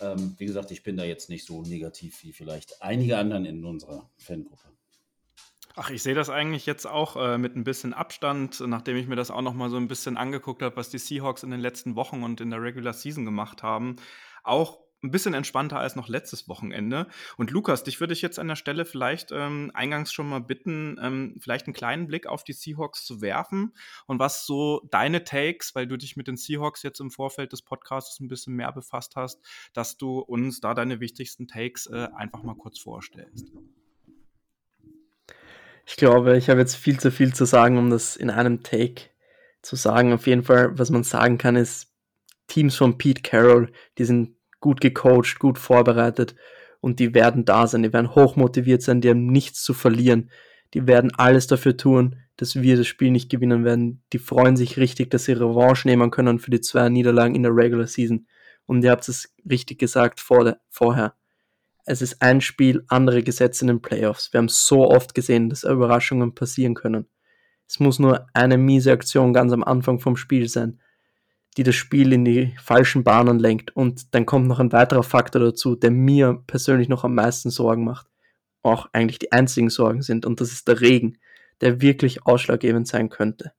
Ähm, 0.00 0.34
wie 0.36 0.46
gesagt, 0.46 0.72
ich 0.72 0.82
bin 0.82 0.96
da 0.96 1.04
jetzt 1.04 1.30
nicht 1.30 1.46
so 1.46 1.62
negativ 1.62 2.22
wie 2.24 2.32
vielleicht 2.32 2.82
einige 2.82 3.16
anderen 3.16 3.44
in 3.44 3.64
unserer 3.64 4.10
Fangruppe. 4.16 4.75
Ach, 5.78 5.90
ich 5.90 6.02
sehe 6.02 6.14
das 6.14 6.30
eigentlich 6.30 6.64
jetzt 6.64 6.86
auch 6.86 7.16
äh, 7.16 7.36
mit 7.36 7.54
ein 7.54 7.62
bisschen 7.62 7.92
Abstand, 7.92 8.60
nachdem 8.66 8.96
ich 8.96 9.06
mir 9.08 9.16
das 9.16 9.30
auch 9.30 9.42
noch 9.42 9.52
mal 9.52 9.68
so 9.68 9.76
ein 9.76 9.88
bisschen 9.88 10.16
angeguckt 10.16 10.62
habe, 10.62 10.74
was 10.76 10.88
die 10.88 10.96
Seahawks 10.96 11.42
in 11.42 11.50
den 11.50 11.60
letzten 11.60 11.96
Wochen 11.96 12.22
und 12.22 12.40
in 12.40 12.48
der 12.48 12.62
Regular 12.62 12.94
Season 12.94 13.26
gemacht 13.26 13.62
haben. 13.62 13.96
Auch 14.42 14.78
ein 15.02 15.10
bisschen 15.10 15.34
entspannter 15.34 15.78
als 15.78 15.94
noch 15.94 16.08
letztes 16.08 16.48
Wochenende. 16.48 17.08
Und 17.36 17.50
Lukas, 17.50 17.84
dich 17.84 18.00
würde 18.00 18.14
ich 18.14 18.22
jetzt 18.22 18.38
an 18.38 18.48
der 18.48 18.56
Stelle 18.56 18.86
vielleicht 18.86 19.32
ähm, 19.32 19.70
eingangs 19.74 20.14
schon 20.14 20.30
mal 20.30 20.40
bitten, 20.40 20.98
ähm, 20.98 21.36
vielleicht 21.40 21.66
einen 21.66 21.74
kleinen 21.74 22.06
Blick 22.06 22.26
auf 22.26 22.42
die 22.42 22.54
Seahawks 22.54 23.04
zu 23.04 23.20
werfen 23.20 23.74
und 24.06 24.18
was 24.18 24.46
so 24.46 24.80
deine 24.90 25.24
Takes, 25.24 25.74
weil 25.74 25.86
du 25.86 25.98
dich 25.98 26.16
mit 26.16 26.26
den 26.26 26.38
Seahawks 26.38 26.84
jetzt 26.84 27.00
im 27.00 27.10
Vorfeld 27.10 27.52
des 27.52 27.60
Podcasts 27.60 28.18
ein 28.18 28.28
bisschen 28.28 28.54
mehr 28.54 28.72
befasst 28.72 29.14
hast, 29.14 29.42
dass 29.74 29.98
du 29.98 30.20
uns 30.20 30.60
da 30.60 30.72
deine 30.72 31.00
wichtigsten 31.00 31.46
Takes 31.46 31.86
äh, 31.86 32.08
einfach 32.16 32.42
mal 32.42 32.56
kurz 32.56 32.78
vorstellst. 32.78 33.52
Ich 35.86 35.96
glaube, 35.96 36.36
ich 36.36 36.50
habe 36.50 36.60
jetzt 36.60 36.74
viel 36.74 36.98
zu 36.98 37.12
viel 37.12 37.32
zu 37.32 37.44
sagen, 37.44 37.78
um 37.78 37.90
das 37.90 38.16
in 38.16 38.28
einem 38.28 38.62
Take 38.62 39.02
zu 39.62 39.76
sagen. 39.76 40.12
Auf 40.12 40.26
jeden 40.26 40.42
Fall, 40.42 40.76
was 40.76 40.90
man 40.90 41.04
sagen 41.04 41.38
kann, 41.38 41.54
ist, 41.54 41.92
Teams 42.48 42.76
von 42.76 42.98
Pete 42.98 43.22
Carroll, 43.22 43.70
die 43.98 44.04
sind 44.04 44.36
gut 44.60 44.80
gecoacht, 44.80 45.38
gut 45.38 45.58
vorbereitet 45.58 46.34
und 46.80 46.98
die 46.98 47.14
werden 47.14 47.44
da 47.44 47.66
sein, 47.66 47.82
die 47.82 47.92
werden 47.92 48.14
hochmotiviert 48.14 48.82
sein, 48.82 49.00
die 49.00 49.10
haben 49.10 49.26
nichts 49.26 49.62
zu 49.62 49.74
verlieren. 49.74 50.30
Die 50.74 50.86
werden 50.88 51.12
alles 51.16 51.46
dafür 51.46 51.76
tun, 51.76 52.16
dass 52.36 52.56
wir 52.56 52.76
das 52.76 52.86
Spiel 52.88 53.12
nicht 53.12 53.30
gewinnen 53.30 53.64
werden. 53.64 54.02
Die 54.12 54.18
freuen 54.18 54.56
sich 54.56 54.76
richtig, 54.76 55.10
dass 55.10 55.24
sie 55.24 55.32
Revanche 55.32 55.88
nehmen 55.88 56.10
können 56.10 56.40
für 56.40 56.50
die 56.50 56.60
zwei 56.60 56.88
Niederlagen 56.88 57.34
in 57.34 57.44
der 57.44 57.54
Regular 57.54 57.86
Season. 57.86 58.26
Und 58.66 58.82
ihr 58.82 58.90
habt 58.90 59.08
es 59.08 59.34
richtig 59.48 59.78
gesagt 59.78 60.20
vor 60.20 60.44
der, 60.44 60.60
vorher. 60.68 61.14
Es 61.86 62.02
ist 62.02 62.20
ein 62.20 62.40
Spiel, 62.40 62.84
andere 62.88 63.22
Gesetze 63.22 63.64
in 63.64 63.68
den 63.68 63.80
Playoffs. 63.80 64.32
Wir 64.32 64.38
haben 64.38 64.48
so 64.48 64.90
oft 64.90 65.14
gesehen, 65.14 65.48
dass 65.48 65.64
Überraschungen 65.64 66.34
passieren 66.34 66.74
können. 66.74 67.06
Es 67.66 67.80
muss 67.80 67.98
nur 67.98 68.26
eine 68.34 68.58
miese 68.58 68.92
Aktion 68.92 69.32
ganz 69.32 69.52
am 69.52 69.64
Anfang 69.64 69.98
vom 69.98 70.16
Spiel 70.16 70.48
sein 70.48 70.80
die 71.56 71.62
das 71.62 71.74
Spiel 71.74 72.12
in 72.12 72.24
die 72.24 72.54
falschen 72.62 73.02
Bahnen 73.02 73.38
lenkt. 73.38 73.74
Und 73.74 74.14
dann 74.14 74.26
kommt 74.26 74.46
noch 74.46 74.60
ein 74.60 74.72
weiterer 74.72 75.02
Faktor 75.02 75.40
dazu, 75.40 75.74
der 75.74 75.90
mir 75.90 76.42
persönlich 76.46 76.88
noch 76.88 77.04
am 77.04 77.14
meisten 77.14 77.50
Sorgen 77.50 77.84
macht. 77.84 78.06
Auch 78.62 78.88
eigentlich 78.92 79.18
die 79.18 79.32
einzigen 79.32 79.70
Sorgen 79.70 80.02
sind. 80.02 80.26
Und 80.26 80.40
das 80.40 80.52
ist 80.52 80.68
der 80.68 80.80
Regen, 80.80 81.18
der 81.60 81.80
wirklich 81.80 82.26
ausschlaggebend 82.26 82.86
sein 82.86 83.08
könnte. 83.08 83.52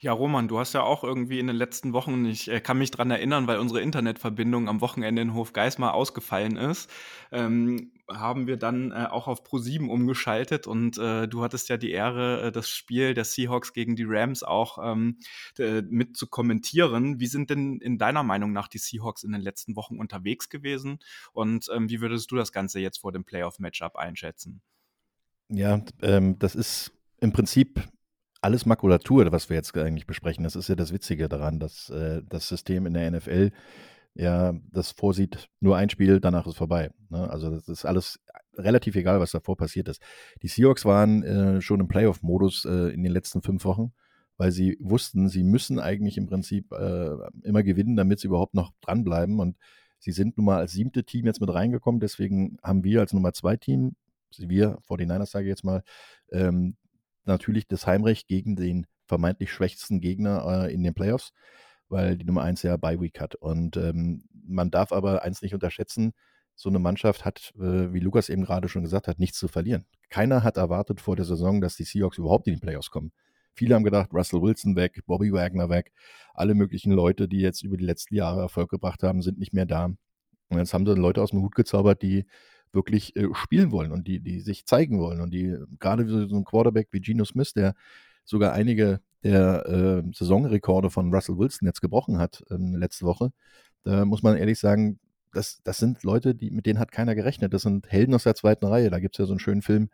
Ja, 0.00 0.12
Roman, 0.12 0.46
du 0.46 0.60
hast 0.60 0.74
ja 0.74 0.82
auch 0.84 1.02
irgendwie 1.02 1.40
in 1.40 1.48
den 1.48 1.56
letzten 1.56 1.92
Wochen, 1.92 2.24
ich 2.24 2.48
äh, 2.48 2.60
kann 2.60 2.78
mich 2.78 2.92
dran 2.92 3.10
erinnern, 3.10 3.48
weil 3.48 3.58
unsere 3.58 3.80
Internetverbindung 3.80 4.68
am 4.68 4.80
Wochenende 4.80 5.20
in 5.20 5.34
Hofgeismar 5.34 5.92
ausgefallen 5.92 6.56
ist, 6.56 6.88
ähm, 7.32 7.90
haben 8.08 8.46
wir 8.46 8.58
dann 8.58 8.92
äh, 8.92 9.06
auch 9.10 9.26
auf 9.26 9.42
Pro7 9.44 9.88
umgeschaltet 9.88 10.68
und 10.68 10.98
äh, 10.98 11.26
du 11.26 11.42
hattest 11.42 11.68
ja 11.68 11.76
die 11.76 11.90
Ehre, 11.90 12.42
äh, 12.42 12.52
das 12.52 12.68
Spiel 12.68 13.12
der 13.12 13.24
Seahawks 13.24 13.72
gegen 13.72 13.96
die 13.96 14.04
Rams 14.06 14.44
auch 14.44 14.78
ähm, 14.80 15.18
mit 15.90 16.16
zu 16.16 16.28
kommentieren. 16.28 17.18
Wie 17.18 17.26
sind 17.26 17.50
denn 17.50 17.80
in 17.80 17.98
deiner 17.98 18.22
Meinung 18.22 18.52
nach 18.52 18.68
die 18.68 18.78
Seahawks 18.78 19.24
in 19.24 19.32
den 19.32 19.40
letzten 19.40 19.74
Wochen 19.74 19.98
unterwegs 19.98 20.48
gewesen 20.48 21.00
und 21.32 21.68
ähm, 21.74 21.90
wie 21.90 22.00
würdest 22.00 22.30
du 22.30 22.36
das 22.36 22.52
Ganze 22.52 22.78
jetzt 22.78 22.98
vor 22.98 23.10
dem 23.10 23.24
Playoff-Matchup 23.24 23.96
einschätzen? 23.96 24.60
Ja, 25.48 25.82
ähm, 26.02 26.38
das 26.38 26.54
ist 26.54 26.92
im 27.20 27.32
Prinzip 27.32 27.82
alles 28.40 28.66
Makulatur, 28.66 29.30
was 29.32 29.48
wir 29.48 29.56
jetzt 29.56 29.76
eigentlich 29.76 30.06
besprechen. 30.06 30.44
Das 30.44 30.56
ist 30.56 30.68
ja 30.68 30.74
das 30.74 30.92
Witzige 30.92 31.28
daran, 31.28 31.58
dass 31.58 31.90
äh, 31.90 32.22
das 32.28 32.48
System 32.48 32.86
in 32.86 32.94
der 32.94 33.10
NFL 33.10 33.50
ja 34.14 34.54
das 34.72 34.90
vorsieht, 34.92 35.48
nur 35.60 35.76
ein 35.76 35.90
Spiel, 35.90 36.20
danach 36.20 36.46
ist 36.46 36.56
vorbei. 36.56 36.90
Ne? 37.08 37.30
Also 37.30 37.50
das 37.50 37.68
ist 37.68 37.84
alles 37.84 38.20
relativ 38.56 38.96
egal, 38.96 39.20
was 39.20 39.30
davor 39.30 39.56
passiert 39.56 39.88
ist. 39.88 40.02
Die 40.42 40.48
Seahawks 40.48 40.84
waren 40.84 41.22
äh, 41.22 41.60
schon 41.60 41.80
im 41.80 41.88
Playoff-Modus 41.88 42.64
äh, 42.64 42.92
in 42.92 43.02
den 43.02 43.12
letzten 43.12 43.42
fünf 43.42 43.64
Wochen, 43.64 43.92
weil 44.36 44.50
sie 44.50 44.76
wussten, 44.80 45.28
sie 45.28 45.44
müssen 45.44 45.78
eigentlich 45.78 46.16
im 46.16 46.26
Prinzip 46.26 46.72
äh, 46.72 47.10
immer 47.42 47.62
gewinnen, 47.62 47.96
damit 47.96 48.18
sie 48.20 48.26
überhaupt 48.26 48.54
noch 48.54 48.72
dranbleiben. 48.80 49.38
Und 49.38 49.56
sie 49.98 50.12
sind 50.12 50.36
nun 50.36 50.46
mal 50.46 50.58
als 50.58 50.72
siebte 50.72 51.04
Team 51.04 51.26
jetzt 51.26 51.40
mit 51.40 51.52
reingekommen. 51.52 52.00
Deswegen 52.00 52.56
haben 52.62 52.82
wir 52.82 53.00
als 53.00 53.12
Nummer 53.12 53.32
zwei 53.32 53.56
Team, 53.56 53.94
wir, 54.36 54.78
49ers 54.88 55.26
sage 55.26 55.46
ich 55.46 55.50
jetzt 55.50 55.64
mal, 55.64 55.82
ähm, 56.32 56.76
natürlich 57.28 57.66
das 57.68 57.86
Heimrecht 57.86 58.28
gegen 58.28 58.56
den 58.56 58.86
vermeintlich 59.06 59.52
schwächsten 59.52 60.00
Gegner 60.00 60.66
äh, 60.66 60.74
in 60.74 60.82
den 60.82 60.94
Playoffs, 60.94 61.32
weil 61.88 62.16
die 62.16 62.24
Nummer 62.24 62.42
1 62.42 62.62
ja 62.62 62.76
Bye 62.76 63.00
Week 63.00 63.20
hat. 63.20 63.34
Und 63.36 63.76
ähm, 63.76 64.24
man 64.46 64.70
darf 64.70 64.92
aber 64.92 65.22
eins 65.22 65.42
nicht 65.42 65.54
unterschätzen, 65.54 66.12
so 66.54 66.68
eine 66.68 66.80
Mannschaft 66.80 67.24
hat, 67.24 67.52
äh, 67.56 67.92
wie 67.92 68.00
Lukas 68.00 68.28
eben 68.28 68.44
gerade 68.44 68.68
schon 68.68 68.82
gesagt 68.82 69.06
hat, 69.06 69.20
nichts 69.20 69.38
zu 69.38 69.48
verlieren. 69.48 69.86
Keiner 70.10 70.42
hat 70.42 70.56
erwartet 70.56 71.00
vor 71.00 71.14
der 71.14 71.24
Saison, 71.24 71.60
dass 71.60 71.76
die 71.76 71.84
Seahawks 71.84 72.18
überhaupt 72.18 72.48
in 72.48 72.54
die 72.54 72.60
Playoffs 72.60 72.90
kommen. 72.90 73.12
Viele 73.54 73.74
haben 73.74 73.84
gedacht, 73.84 74.10
Russell 74.12 74.42
Wilson 74.42 74.76
weg, 74.76 75.00
Bobby 75.06 75.32
Wagner 75.32 75.68
weg, 75.68 75.92
alle 76.34 76.54
möglichen 76.54 76.92
Leute, 76.92 77.28
die 77.28 77.40
jetzt 77.40 77.62
über 77.62 77.76
die 77.76 77.84
letzten 77.84 78.14
Jahre 78.14 78.40
Erfolg 78.40 78.70
gebracht 78.70 79.02
haben, 79.02 79.22
sind 79.22 79.38
nicht 79.38 79.52
mehr 79.52 79.66
da. 79.66 79.86
Und 80.48 80.58
jetzt 80.58 80.72
haben 80.74 80.86
sie 80.86 80.94
Leute 80.94 81.22
aus 81.22 81.30
dem 81.30 81.42
Hut 81.42 81.54
gezaubert, 81.54 82.02
die 82.02 82.26
wirklich 82.72 83.16
äh, 83.16 83.28
spielen 83.34 83.72
wollen 83.72 83.92
und 83.92 84.06
die, 84.06 84.20
die 84.20 84.40
sich 84.40 84.66
zeigen 84.66 84.98
wollen. 84.98 85.20
Und 85.20 85.30
die, 85.30 85.56
gerade 85.78 86.06
so 86.28 86.36
ein 86.36 86.44
Quarterback 86.44 86.88
wie 86.90 87.00
Geno 87.00 87.24
Smith, 87.24 87.52
der 87.52 87.74
sogar 88.24 88.52
einige 88.52 89.00
der 89.24 89.66
äh, 89.66 90.10
Saisonrekorde 90.12 90.90
von 90.90 91.12
Russell 91.12 91.38
Wilson 91.38 91.66
jetzt 91.66 91.80
gebrochen 91.80 92.18
hat 92.18 92.44
äh, 92.50 92.56
letzte 92.56 93.04
Woche, 93.04 93.32
da 93.84 94.04
muss 94.04 94.22
man 94.22 94.36
ehrlich 94.36 94.58
sagen, 94.58 94.98
das, 95.32 95.60
das 95.62 95.78
sind 95.78 96.02
Leute, 96.02 96.34
die, 96.34 96.50
mit 96.50 96.66
denen 96.66 96.78
hat 96.78 96.92
keiner 96.92 97.14
gerechnet. 97.14 97.52
Das 97.52 97.62
sind 97.62 97.90
Helden 97.90 98.14
aus 98.14 98.24
der 98.24 98.34
zweiten 98.34 98.66
Reihe. 98.66 98.90
Da 98.90 98.98
gibt 98.98 99.14
es 99.14 99.18
ja 99.18 99.26
so 99.26 99.32
einen 99.32 99.40
schönen 99.40 99.62
Film, 99.62 99.90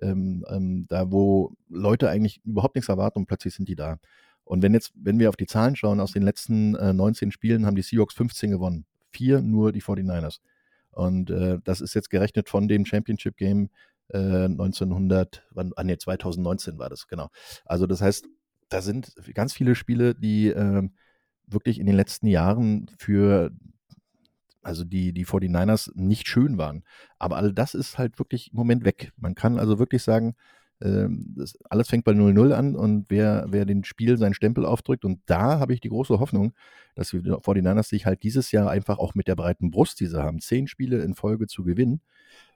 ähm, 0.00 0.44
ähm, 0.48 0.86
da 0.88 1.10
wo 1.10 1.52
Leute 1.68 2.08
eigentlich 2.08 2.40
überhaupt 2.44 2.74
nichts 2.74 2.88
erwarten 2.88 3.20
und 3.20 3.26
plötzlich 3.26 3.54
sind 3.54 3.68
die 3.68 3.76
da. 3.76 3.98
Und 4.44 4.62
wenn 4.62 4.72
jetzt, 4.72 4.92
wenn 4.94 5.18
wir 5.18 5.28
auf 5.28 5.36
die 5.36 5.46
Zahlen 5.46 5.76
schauen, 5.76 6.00
aus 6.00 6.12
den 6.12 6.22
letzten 6.22 6.74
äh, 6.74 6.92
19 6.92 7.32
Spielen 7.32 7.66
haben 7.66 7.76
die 7.76 7.82
Seahawks 7.82 8.14
15 8.14 8.50
gewonnen. 8.50 8.86
Vier 9.10 9.40
nur 9.42 9.72
die 9.72 9.82
49ers. 9.82 10.40
Und 10.92 11.30
äh, 11.30 11.58
das 11.64 11.80
ist 11.80 11.94
jetzt 11.94 12.10
gerechnet 12.10 12.48
von 12.48 12.68
dem 12.68 12.84
Championship 12.84 13.36
Game 13.36 13.70
äh, 14.08 14.44
1900, 14.44 15.46
wann, 15.50 15.72
ah, 15.76 15.84
nee, 15.84 15.96
2019 15.96 16.78
war 16.78 16.88
das, 16.88 17.06
genau. 17.06 17.28
Also 17.64 17.86
das 17.86 18.00
heißt, 18.00 18.26
da 18.68 18.82
sind 18.82 19.14
ganz 19.34 19.52
viele 19.52 19.74
Spiele, 19.74 20.14
die 20.14 20.48
äh, 20.48 20.88
wirklich 21.46 21.78
in 21.78 21.86
den 21.86 21.96
letzten 21.96 22.26
Jahren 22.26 22.90
für 22.98 23.50
also 24.62 24.84
die, 24.84 25.12
die 25.12 25.24
49ers 25.24 25.90
nicht 25.94 26.28
schön 26.28 26.58
waren. 26.58 26.84
Aber 27.18 27.36
all 27.36 27.52
das 27.52 27.74
ist 27.74 27.96
halt 27.96 28.18
wirklich 28.18 28.50
im 28.52 28.56
Moment 28.56 28.84
weg. 28.84 29.12
Man 29.16 29.34
kann 29.34 29.58
also 29.58 29.78
wirklich 29.78 30.02
sagen, 30.02 30.34
das, 30.80 31.58
alles 31.68 31.88
fängt 31.88 32.04
bei 32.04 32.12
0-0 32.12 32.52
an 32.52 32.76
und 32.76 33.06
wer, 33.08 33.46
wer 33.48 33.64
den 33.64 33.82
Spiel 33.84 34.16
seinen 34.16 34.34
Stempel 34.34 34.64
aufdrückt, 34.64 35.04
und 35.04 35.20
da 35.26 35.58
habe 35.58 35.74
ich 35.74 35.80
die 35.80 35.88
große 35.88 36.20
Hoffnung, 36.20 36.52
dass 36.94 37.10
die 37.10 37.18
49ers 37.18 37.88
sich 37.88 38.06
halt 38.06 38.22
dieses 38.22 38.52
Jahr 38.52 38.70
einfach 38.70 38.98
auch 38.98 39.14
mit 39.14 39.26
der 39.28 39.36
breiten 39.36 39.70
Brust, 39.70 39.98
die 40.00 40.06
sie 40.06 40.22
haben, 40.22 40.40
zehn 40.40 40.68
Spiele 40.68 41.02
in 41.02 41.14
Folge 41.14 41.48
zu 41.48 41.64
gewinnen, 41.64 42.00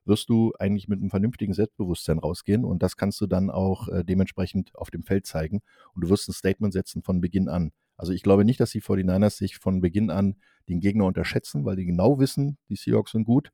wirst 0.05 0.29
du 0.29 0.53
eigentlich 0.59 0.89
mit 0.89 1.01
einem 1.01 1.11
vernünftigen 1.11 1.53
Selbstbewusstsein 1.53 2.19
rausgehen 2.19 2.65
und 2.65 2.83
das 2.83 2.97
kannst 2.97 3.21
du 3.21 3.27
dann 3.27 3.51
auch 3.51 3.89
äh, 3.89 4.05
dementsprechend 4.05 4.75
auf 4.77 4.91
dem 4.91 5.03
Feld 5.03 5.27
zeigen 5.27 5.61
und 5.95 6.05
du 6.05 6.09
wirst 6.09 6.29
ein 6.29 6.33
Statement 6.33 6.73
setzen 6.73 7.03
von 7.03 7.21
Beginn 7.21 7.49
an. 7.49 7.73
Also 7.97 8.13
ich 8.13 8.23
glaube 8.23 8.45
nicht, 8.45 8.61
dass 8.61 8.71
die 8.71 8.83
49ers 8.83 9.37
sich 9.37 9.59
von 9.59 9.81
Beginn 9.81 10.11
an 10.11 10.37
den 10.69 10.81
Gegner 10.81 11.07
unterschätzen, 11.07 11.65
weil 11.65 11.77
die 11.77 11.87
genau 11.87 12.19
wissen, 12.19 12.59
die 12.69 12.77
Seahawks 12.77 13.13
sind 13.13 13.25
gut 13.25 13.53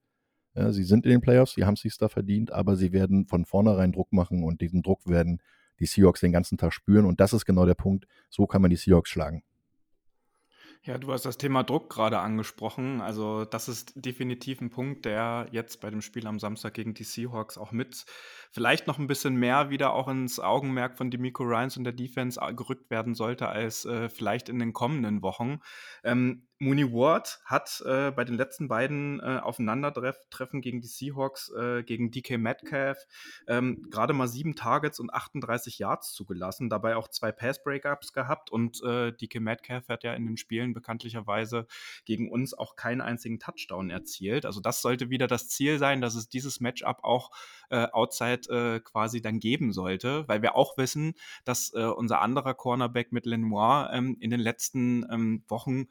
ja, 0.58 0.72
sie 0.72 0.82
sind 0.82 1.04
in 1.04 1.12
den 1.12 1.20
Playoffs, 1.20 1.54
sie 1.54 1.64
haben 1.64 1.74
es 1.74 1.82
sich 1.82 1.96
da 1.98 2.08
verdient, 2.08 2.50
aber 2.50 2.74
sie 2.74 2.92
werden 2.92 3.26
von 3.26 3.44
vornherein 3.44 3.92
Druck 3.92 4.12
machen 4.12 4.42
und 4.42 4.60
diesen 4.60 4.82
Druck 4.82 5.06
werden 5.06 5.40
die 5.78 5.86
Seahawks 5.86 6.20
den 6.20 6.32
ganzen 6.32 6.58
Tag 6.58 6.72
spüren. 6.72 7.06
Und 7.06 7.20
das 7.20 7.32
ist 7.32 7.44
genau 7.44 7.64
der 7.64 7.74
Punkt. 7.74 8.08
So 8.28 8.46
kann 8.48 8.60
man 8.62 8.70
die 8.70 8.76
Seahawks 8.76 9.10
schlagen. 9.10 9.44
Ja, 10.82 10.96
du 10.96 11.12
hast 11.12 11.24
das 11.24 11.38
Thema 11.38 11.62
Druck 11.62 11.90
gerade 11.90 12.18
angesprochen. 12.18 13.00
Also 13.00 13.44
das 13.44 13.68
ist 13.68 13.92
definitiv 13.94 14.60
ein 14.60 14.70
Punkt, 14.70 15.04
der 15.04 15.46
jetzt 15.52 15.80
bei 15.80 15.90
dem 15.90 16.00
Spiel 16.00 16.26
am 16.26 16.38
Samstag 16.40 16.74
gegen 16.74 16.94
die 16.94 17.04
Seahawks 17.04 17.58
auch 17.58 17.70
mit 17.70 18.04
vielleicht 18.50 18.86
noch 18.86 18.98
ein 18.98 19.06
bisschen 19.06 19.36
mehr 19.36 19.70
wieder 19.70 19.92
auch 19.92 20.08
ins 20.08 20.40
Augenmerk 20.40 20.96
von 20.96 21.10
Demico 21.10 21.44
Ryans 21.44 21.76
und 21.76 21.84
der 21.84 21.92
Defense 21.92 22.40
gerückt 22.56 22.90
werden 22.90 23.14
sollte 23.14 23.48
als 23.48 23.84
äh, 23.84 24.08
vielleicht 24.08 24.48
in 24.48 24.58
den 24.58 24.72
kommenden 24.72 25.22
Wochen. 25.22 25.60
Ähm, 26.02 26.47
Mooney 26.60 26.92
Ward 26.92 27.40
hat 27.44 27.82
äh, 27.86 28.10
bei 28.10 28.24
den 28.24 28.34
letzten 28.34 28.66
beiden 28.66 29.20
äh, 29.20 29.38
Aufeinandertreffen 29.42 30.60
gegen 30.60 30.80
die 30.80 30.88
Seahawks, 30.88 31.52
äh, 31.56 31.84
gegen 31.84 32.10
DK 32.10 32.36
Metcalf, 32.36 32.98
ähm, 33.46 33.86
gerade 33.90 34.12
mal 34.12 34.26
sieben 34.26 34.56
Targets 34.56 34.98
und 34.98 35.12
38 35.14 35.78
Yards 35.78 36.12
zugelassen, 36.12 36.68
dabei 36.68 36.96
auch 36.96 37.08
zwei 37.08 37.30
Pass-Breakups 37.30 38.12
gehabt 38.12 38.50
und 38.50 38.82
äh, 38.82 39.12
DK 39.12 39.40
Metcalf 39.40 39.88
hat 39.88 40.02
ja 40.02 40.14
in 40.14 40.26
den 40.26 40.36
Spielen 40.36 40.74
bekanntlicherweise 40.74 41.66
gegen 42.04 42.28
uns 42.28 42.54
auch 42.54 42.74
keinen 42.74 43.02
einzigen 43.02 43.38
Touchdown 43.38 43.90
erzielt. 43.90 44.44
Also 44.44 44.60
das 44.60 44.82
sollte 44.82 45.10
wieder 45.10 45.28
das 45.28 45.48
Ziel 45.48 45.78
sein, 45.78 46.00
dass 46.00 46.16
es 46.16 46.28
dieses 46.28 46.58
Matchup 46.60 47.04
auch 47.04 47.30
äh, 47.70 47.86
outside 47.92 48.48
äh, 48.50 48.80
quasi 48.80 49.22
dann 49.22 49.38
geben 49.38 49.72
sollte, 49.72 50.26
weil 50.26 50.42
wir 50.42 50.56
auch 50.56 50.76
wissen, 50.76 51.14
dass 51.44 51.70
unser 51.70 52.20
anderer 52.20 52.54
Cornerback 52.54 53.12
mit 53.12 53.26
Lenoir 53.26 53.90
ähm, 53.92 54.16
in 54.20 54.30
den 54.30 54.40
letzten 54.40 55.06
ähm, 55.10 55.44
Wochen 55.48 55.86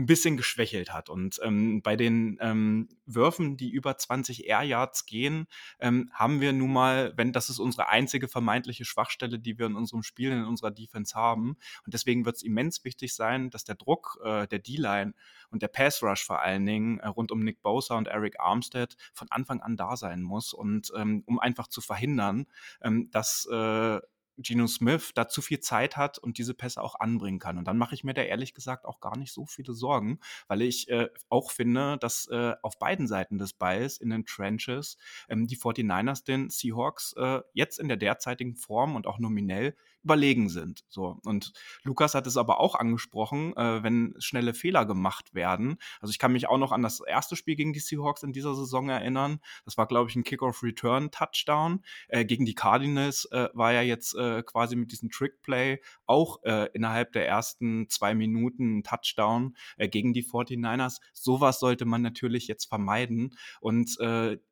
ein 0.00 0.06
bisschen 0.06 0.36
geschwächelt 0.36 0.92
hat. 0.92 1.10
Und 1.10 1.38
ähm, 1.42 1.82
bei 1.82 1.94
den 1.94 2.38
ähm, 2.40 2.88
Würfen, 3.04 3.56
die 3.56 3.70
über 3.70 3.96
20 3.96 4.46
Air 4.46 4.62
Yards 4.62 5.04
gehen, 5.04 5.46
ähm, 5.78 6.10
haben 6.12 6.40
wir 6.40 6.52
nun 6.52 6.72
mal, 6.72 7.12
wenn 7.16 7.32
das 7.32 7.50
ist 7.50 7.58
unsere 7.58 7.88
einzige 7.88 8.26
vermeintliche 8.26 8.84
Schwachstelle, 8.84 9.38
die 9.38 9.58
wir 9.58 9.66
in 9.66 9.76
unserem 9.76 10.02
Spiel, 10.02 10.30
in 10.32 10.44
unserer 10.44 10.70
Defense 10.70 11.14
haben. 11.14 11.56
Und 11.84 11.94
deswegen 11.94 12.24
wird 12.24 12.36
es 12.36 12.42
immens 12.42 12.82
wichtig 12.84 13.14
sein, 13.14 13.50
dass 13.50 13.64
der 13.64 13.74
Druck 13.74 14.18
äh, 14.24 14.46
der 14.46 14.58
D-Line 14.58 15.12
und 15.50 15.62
der 15.62 15.68
Pass 15.68 16.02
Rush 16.02 16.24
vor 16.24 16.40
allen 16.40 16.64
Dingen 16.64 16.98
äh, 17.00 17.08
rund 17.08 17.30
um 17.30 17.40
Nick 17.40 17.60
Bosa 17.62 17.96
und 17.96 18.08
Eric 18.08 18.40
Armstead 18.40 18.96
von 19.12 19.28
Anfang 19.30 19.60
an 19.60 19.76
da 19.76 19.96
sein 19.96 20.22
muss. 20.22 20.54
Und 20.54 20.90
ähm, 20.96 21.22
um 21.26 21.38
einfach 21.38 21.68
zu 21.68 21.82
verhindern, 21.82 22.46
ähm, 22.80 23.10
dass 23.10 23.46
äh, 23.52 24.00
Geno 24.42 24.66
Smith 24.66 25.12
da 25.14 25.28
zu 25.28 25.42
viel 25.42 25.60
Zeit 25.60 25.96
hat 25.96 26.18
und 26.18 26.38
diese 26.38 26.54
Pässe 26.54 26.82
auch 26.82 26.98
anbringen 26.98 27.38
kann. 27.38 27.58
Und 27.58 27.66
dann 27.66 27.78
mache 27.78 27.94
ich 27.94 28.04
mir 28.04 28.14
da 28.14 28.22
ehrlich 28.22 28.54
gesagt 28.54 28.84
auch 28.84 29.00
gar 29.00 29.16
nicht 29.16 29.32
so 29.32 29.46
viele 29.46 29.74
Sorgen, 29.74 30.20
weil 30.48 30.62
ich 30.62 30.88
äh, 30.88 31.08
auch 31.28 31.50
finde, 31.50 31.98
dass 31.98 32.26
äh, 32.28 32.54
auf 32.62 32.78
beiden 32.78 33.06
Seiten 33.06 33.38
des 33.38 33.52
Balls 33.52 33.98
in 33.98 34.10
den 34.10 34.26
Trenches 34.26 34.96
ähm, 35.28 35.46
die 35.46 35.56
49ers 35.56 36.24
den 36.24 36.50
Seahawks 36.50 37.14
äh, 37.16 37.40
jetzt 37.52 37.78
in 37.78 37.88
der 37.88 37.96
derzeitigen 37.96 38.56
Form 38.56 38.96
und 38.96 39.06
auch 39.06 39.18
nominell 39.18 39.76
überlegen 40.02 40.48
sind. 40.48 40.84
So. 40.88 41.18
Und 41.24 41.52
Lukas 41.82 42.14
hat 42.14 42.26
es 42.26 42.36
aber 42.36 42.60
auch 42.60 42.74
angesprochen, 42.74 43.56
äh, 43.56 43.82
wenn 43.82 44.14
schnelle 44.18 44.54
Fehler 44.54 44.86
gemacht 44.86 45.34
werden. 45.34 45.76
Also 46.00 46.10
ich 46.10 46.18
kann 46.18 46.32
mich 46.32 46.48
auch 46.48 46.58
noch 46.58 46.72
an 46.72 46.82
das 46.82 47.00
erste 47.00 47.36
Spiel 47.36 47.56
gegen 47.56 47.72
die 47.72 47.80
Seahawks 47.80 48.22
in 48.22 48.32
dieser 48.32 48.54
Saison 48.54 48.88
erinnern. 48.88 49.40
Das 49.64 49.76
war, 49.76 49.86
glaube 49.86 50.10
ich, 50.10 50.16
ein 50.16 50.24
Kickoff-Return-Touchdown. 50.24 51.84
Äh, 52.08 52.24
gegen 52.24 52.46
die 52.46 52.54
Cardinals 52.54 53.26
äh, 53.26 53.48
war 53.52 53.72
ja 53.72 53.82
jetzt 53.82 54.14
äh, 54.14 54.42
quasi 54.42 54.76
mit 54.76 54.92
diesem 54.92 55.10
Trick-Play 55.10 55.80
auch 56.06 56.42
äh, 56.44 56.68
innerhalb 56.72 57.12
der 57.12 57.28
ersten 57.28 57.88
zwei 57.88 58.14
Minuten 58.14 58.78
ein 58.78 58.84
Touchdown 58.84 59.56
äh, 59.76 59.88
gegen 59.88 60.12
die 60.12 60.24
49ers. 60.24 61.00
Sowas 61.12 61.60
sollte 61.60 61.84
man 61.84 62.02
natürlich 62.02 62.46
jetzt 62.48 62.66
vermeiden 62.66 63.36
und 63.60 63.98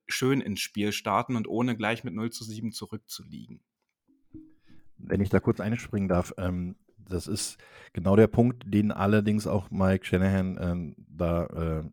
schön 0.07 0.41
ins 0.41 0.61
Spiel 0.61 0.93
starten 0.93 1.37
und 1.37 1.49
ohne 1.49 1.77
gleich 1.77 2.05
mit 2.05 2.15
0 2.15 2.31
zu 2.31 2.45
7 2.45 2.73
zurückzuliegen. 2.73 3.61
Wenn 4.99 5.21
ich 5.21 5.31
da 5.31 5.41
kurz 5.41 5.61
einspringen 5.61 6.09
darf, 6.09 6.35
ähm, 6.39 6.77
das 6.99 7.27
ist 7.27 7.59
genau 7.93 8.17
der 8.17 8.27
Punkt, 8.27 8.65
den 8.67 8.93
allerdings 8.93 9.47
auch 9.47 9.71
Mike 9.71 10.05
Shanahan 10.05 10.59
ähm, 10.61 10.97
da 11.09 11.47
äh, 11.47 11.85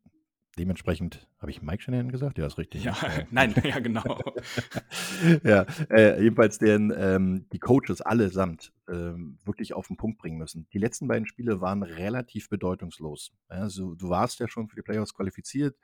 dementsprechend, 0.58 1.28
habe 1.40 1.52
ich 1.52 1.62
Mike 1.62 1.84
Shanahan 1.84 2.12
gesagt? 2.12 2.38
Ja, 2.38 2.46
ist 2.48 2.58
richtig. 2.58 2.84
Ja, 2.84 2.96
nein, 3.32 3.54
ja, 3.64 3.80
genau. 3.80 4.04
ja, 5.44 5.66
äh, 5.90 6.22
jedenfalls 6.22 6.58
den, 6.58 6.94
ähm, 6.96 7.48
die 7.52 7.60
Coaches 7.60 8.02
allesamt 8.02 8.74
ähm, 8.90 9.40
wirklich 9.44 9.74
auf 9.74 9.88
den 9.88 9.98
Punkt 9.98 10.18
bringen 10.18 10.38
müssen. 10.38 10.68
Die 10.74 10.78
letzten 10.78 11.08
beiden 11.08 11.28
Spiele 11.28 11.62
waren 11.62 11.84
relativ 11.84 12.50
bedeutungslos. 12.50 13.34
Also, 13.48 13.96
du 13.96 14.10
warst 14.10 14.40
ja 14.40 14.48
schon 14.48 14.70
für 14.70 14.76
die 14.76 14.82
Playoffs 14.82 15.14
qualifiziert 15.14 15.76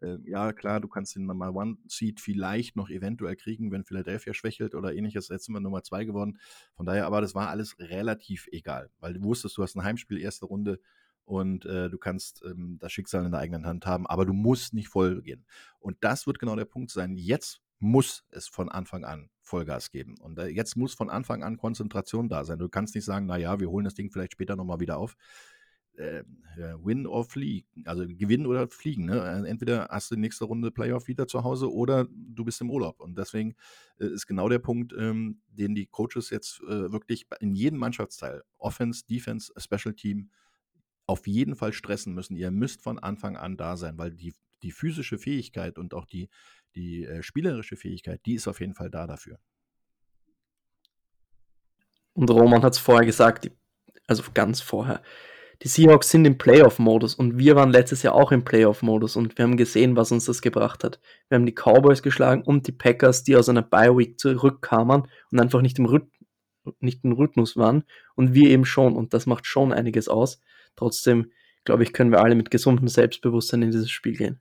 äh, 0.00 0.18
ja, 0.24 0.52
klar, 0.52 0.80
du 0.80 0.88
kannst 0.88 1.16
den 1.16 1.26
Number 1.26 1.54
One 1.54 1.76
Seed 1.86 2.20
vielleicht 2.20 2.76
noch 2.76 2.90
eventuell 2.90 3.36
kriegen, 3.36 3.70
wenn 3.72 3.84
Philadelphia 3.84 4.34
schwächelt 4.34 4.74
oder 4.74 4.94
ähnliches. 4.94 5.28
Jetzt 5.28 5.46
sind 5.46 5.54
wir 5.54 5.60
Nummer 5.60 5.82
zwei 5.82 6.04
geworden. 6.04 6.38
Von 6.74 6.86
daher, 6.86 7.06
aber 7.06 7.20
das 7.20 7.34
war 7.34 7.48
alles 7.48 7.78
relativ 7.78 8.48
egal, 8.52 8.90
weil 9.00 9.14
du 9.14 9.22
wusstest, 9.22 9.56
du 9.56 9.62
hast 9.62 9.76
ein 9.76 9.84
Heimspiel, 9.84 10.18
erste 10.18 10.46
Runde 10.46 10.80
und 11.24 11.66
äh, 11.66 11.90
du 11.90 11.98
kannst 11.98 12.42
ähm, 12.44 12.78
das 12.80 12.92
Schicksal 12.92 13.24
in 13.24 13.32
der 13.32 13.40
eigenen 13.40 13.66
Hand 13.66 13.86
haben, 13.86 14.06
aber 14.06 14.24
du 14.24 14.32
musst 14.32 14.72
nicht 14.72 14.88
voll 14.88 15.20
gehen. 15.22 15.44
Und 15.78 15.98
das 16.00 16.26
wird 16.26 16.38
genau 16.38 16.56
der 16.56 16.64
Punkt 16.64 16.90
sein. 16.90 17.16
Jetzt 17.16 17.60
muss 17.80 18.24
es 18.30 18.48
von 18.48 18.68
Anfang 18.68 19.04
an 19.04 19.30
Vollgas 19.42 19.90
geben. 19.90 20.16
Und 20.20 20.38
äh, 20.38 20.46
jetzt 20.46 20.76
muss 20.76 20.94
von 20.94 21.10
Anfang 21.10 21.42
an 21.42 21.56
Konzentration 21.56 22.28
da 22.28 22.44
sein. 22.44 22.58
Du 22.58 22.68
kannst 22.68 22.94
nicht 22.94 23.04
sagen, 23.04 23.26
naja, 23.26 23.60
wir 23.60 23.70
holen 23.70 23.84
das 23.84 23.94
Ding 23.94 24.10
vielleicht 24.10 24.32
später 24.32 24.56
nochmal 24.56 24.80
wieder 24.80 24.98
auf 24.98 25.16
äh, 25.98 26.24
Win 26.56 27.06
or 27.06 27.24
Flee, 27.24 27.64
also 27.84 28.06
gewinnen 28.06 28.46
oder 28.46 28.68
fliegen. 28.68 29.06
Ne? 29.06 29.16
Äh, 29.16 29.48
entweder 29.48 29.88
hast 29.90 30.10
du 30.10 30.14
die 30.14 30.20
nächste 30.20 30.44
Runde 30.44 30.70
Playoff 30.70 31.08
wieder 31.08 31.26
zu 31.26 31.44
Hause 31.44 31.72
oder 31.72 32.06
du 32.10 32.44
bist 32.44 32.60
im 32.60 32.70
Urlaub. 32.70 33.00
Und 33.00 33.16
deswegen 33.16 33.54
äh, 33.98 34.06
ist 34.06 34.26
genau 34.26 34.48
der 34.48 34.58
Punkt, 34.58 34.92
ähm, 34.98 35.40
den 35.48 35.74
die 35.74 35.86
Coaches 35.86 36.30
jetzt 36.30 36.60
äh, 36.62 36.92
wirklich 36.92 37.26
in 37.40 37.54
jedem 37.54 37.78
Mannschaftsteil, 37.78 38.42
Offense, 38.58 39.04
Defense, 39.08 39.52
Special 39.56 39.94
Team, 39.94 40.30
auf 41.06 41.26
jeden 41.26 41.56
Fall 41.56 41.72
stressen 41.72 42.14
müssen. 42.14 42.36
Ihr 42.36 42.50
müsst 42.50 42.82
von 42.82 42.98
Anfang 42.98 43.36
an 43.36 43.56
da 43.56 43.76
sein, 43.76 43.96
weil 43.96 44.12
die, 44.12 44.34
die 44.62 44.72
physische 44.72 45.18
Fähigkeit 45.18 45.78
und 45.78 45.94
auch 45.94 46.04
die, 46.04 46.28
die 46.74 47.04
äh, 47.04 47.22
spielerische 47.22 47.76
Fähigkeit, 47.76 48.20
die 48.26 48.34
ist 48.34 48.48
auf 48.48 48.60
jeden 48.60 48.74
Fall 48.74 48.90
da 48.90 49.06
dafür. 49.06 49.38
Und 52.12 52.28
Roman 52.30 52.62
hat 52.62 52.72
es 52.72 52.78
vorher 52.78 53.06
gesagt, 53.06 53.50
also 54.06 54.24
ganz 54.34 54.60
vorher 54.60 55.02
die 55.62 55.68
Seahawks 55.68 56.10
sind 56.10 56.24
im 56.24 56.38
Playoff-Modus 56.38 57.14
und 57.14 57.36
wir 57.38 57.56
waren 57.56 57.70
letztes 57.70 58.02
Jahr 58.02 58.14
auch 58.14 58.30
im 58.30 58.44
Playoff-Modus 58.44 59.16
und 59.16 59.36
wir 59.36 59.44
haben 59.44 59.56
gesehen, 59.56 59.96
was 59.96 60.12
uns 60.12 60.26
das 60.26 60.40
gebracht 60.40 60.84
hat. 60.84 61.00
Wir 61.28 61.36
haben 61.36 61.46
die 61.46 61.54
Cowboys 61.54 62.02
geschlagen 62.02 62.42
und 62.42 62.68
die 62.68 62.72
Packers, 62.72 63.24
die 63.24 63.36
aus 63.36 63.48
einer 63.48 63.62
Bye-Week 63.62 64.20
zurückkamen 64.20 65.08
und 65.32 65.40
einfach 65.40 65.60
nicht 65.60 65.78
im, 65.80 66.10
nicht 66.78 67.04
im 67.04 67.12
Rhythmus 67.12 67.56
waren 67.56 67.82
und 68.14 68.34
wir 68.34 68.50
eben 68.50 68.64
schon 68.64 68.94
und 68.94 69.14
das 69.14 69.26
macht 69.26 69.46
schon 69.46 69.72
einiges 69.72 70.08
aus. 70.08 70.40
Trotzdem, 70.76 71.32
glaube 71.64 71.82
ich, 71.82 71.92
können 71.92 72.12
wir 72.12 72.22
alle 72.22 72.36
mit 72.36 72.52
gesundem 72.52 72.86
Selbstbewusstsein 72.86 73.62
in 73.62 73.72
dieses 73.72 73.90
Spiel 73.90 74.16
gehen. 74.16 74.40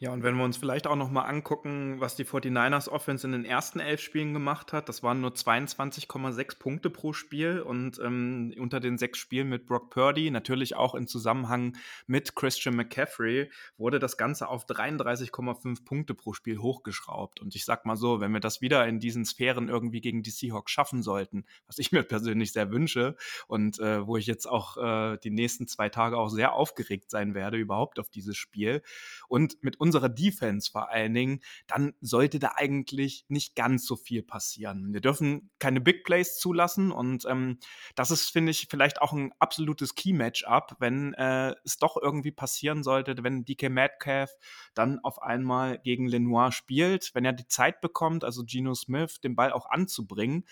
Ja, 0.00 0.12
und 0.12 0.22
wenn 0.22 0.36
wir 0.36 0.44
uns 0.44 0.56
vielleicht 0.56 0.86
auch 0.86 0.94
noch 0.94 1.10
mal 1.10 1.22
angucken, 1.22 1.96
was 1.98 2.14
die 2.14 2.24
49ers 2.24 2.88
Offense 2.88 3.26
in 3.26 3.32
den 3.32 3.44
ersten 3.44 3.80
elf 3.80 4.00
Spielen 4.00 4.32
gemacht 4.32 4.72
hat, 4.72 4.88
das 4.88 5.02
waren 5.02 5.20
nur 5.20 5.32
22,6 5.32 6.56
Punkte 6.60 6.88
pro 6.88 7.12
Spiel 7.12 7.60
und 7.60 7.98
ähm, 7.98 8.54
unter 8.60 8.78
den 8.78 8.96
sechs 8.96 9.18
Spielen 9.18 9.48
mit 9.48 9.66
Brock 9.66 9.90
Purdy, 9.90 10.30
natürlich 10.30 10.76
auch 10.76 10.94
im 10.94 11.08
Zusammenhang 11.08 11.76
mit 12.06 12.36
Christian 12.36 12.76
McCaffrey, 12.76 13.50
wurde 13.76 13.98
das 13.98 14.16
Ganze 14.16 14.46
auf 14.46 14.66
33,5 14.66 15.84
Punkte 15.84 16.14
pro 16.14 16.32
Spiel 16.32 16.58
hochgeschraubt. 16.58 17.40
Und 17.40 17.56
ich 17.56 17.64
sag 17.64 17.84
mal 17.84 17.96
so, 17.96 18.20
wenn 18.20 18.30
wir 18.30 18.38
das 18.38 18.60
wieder 18.60 18.86
in 18.86 19.00
diesen 19.00 19.24
Sphären 19.24 19.68
irgendwie 19.68 20.00
gegen 20.00 20.22
die 20.22 20.30
Seahawks 20.30 20.70
schaffen 20.70 21.02
sollten, 21.02 21.44
was 21.66 21.78
ich 21.78 21.90
mir 21.90 22.04
persönlich 22.04 22.52
sehr 22.52 22.70
wünsche 22.70 23.16
und 23.48 23.80
äh, 23.80 24.06
wo 24.06 24.16
ich 24.16 24.26
jetzt 24.26 24.46
auch 24.46 24.76
äh, 24.76 25.18
die 25.24 25.30
nächsten 25.30 25.66
zwei 25.66 25.88
Tage 25.88 26.16
auch 26.16 26.28
sehr 26.28 26.52
aufgeregt 26.52 27.10
sein 27.10 27.34
werde 27.34 27.56
überhaupt 27.56 27.98
auf 27.98 28.10
dieses 28.10 28.36
Spiel 28.36 28.80
und 29.26 29.60
mit 29.64 29.80
unserer 29.88 30.10
Defense 30.10 30.70
vor 30.70 30.90
allen 30.90 31.14
Dingen, 31.14 31.40
dann 31.66 31.94
sollte 32.02 32.38
da 32.38 32.52
eigentlich 32.56 33.24
nicht 33.28 33.56
ganz 33.56 33.86
so 33.86 33.96
viel 33.96 34.22
passieren. 34.22 34.92
Wir 34.92 35.00
dürfen 35.00 35.50
keine 35.58 35.80
Big 35.80 36.04
Plays 36.04 36.38
zulassen 36.38 36.92
und 36.92 37.24
ähm, 37.26 37.58
das 37.94 38.10
ist, 38.10 38.28
finde 38.28 38.50
ich, 38.50 38.66
vielleicht 38.68 39.00
auch 39.00 39.14
ein 39.14 39.32
absolutes 39.38 39.94
Key-Matchup, 39.94 40.76
wenn 40.78 41.14
äh, 41.14 41.54
es 41.64 41.78
doch 41.78 41.96
irgendwie 41.96 42.32
passieren 42.32 42.82
sollte, 42.82 43.16
wenn 43.22 43.46
DK 43.46 43.70
Metcalf 43.70 44.30
dann 44.74 44.98
auf 45.02 45.22
einmal 45.22 45.78
gegen 45.78 46.06
Lenoir 46.06 46.52
spielt, 46.52 47.14
wenn 47.14 47.24
er 47.24 47.32
die 47.32 47.48
Zeit 47.48 47.80
bekommt, 47.80 48.24
also 48.24 48.44
Geno 48.44 48.74
Smith, 48.74 49.20
den 49.22 49.36
Ball 49.36 49.52
auch 49.52 49.70
anzubringen, 49.70 50.44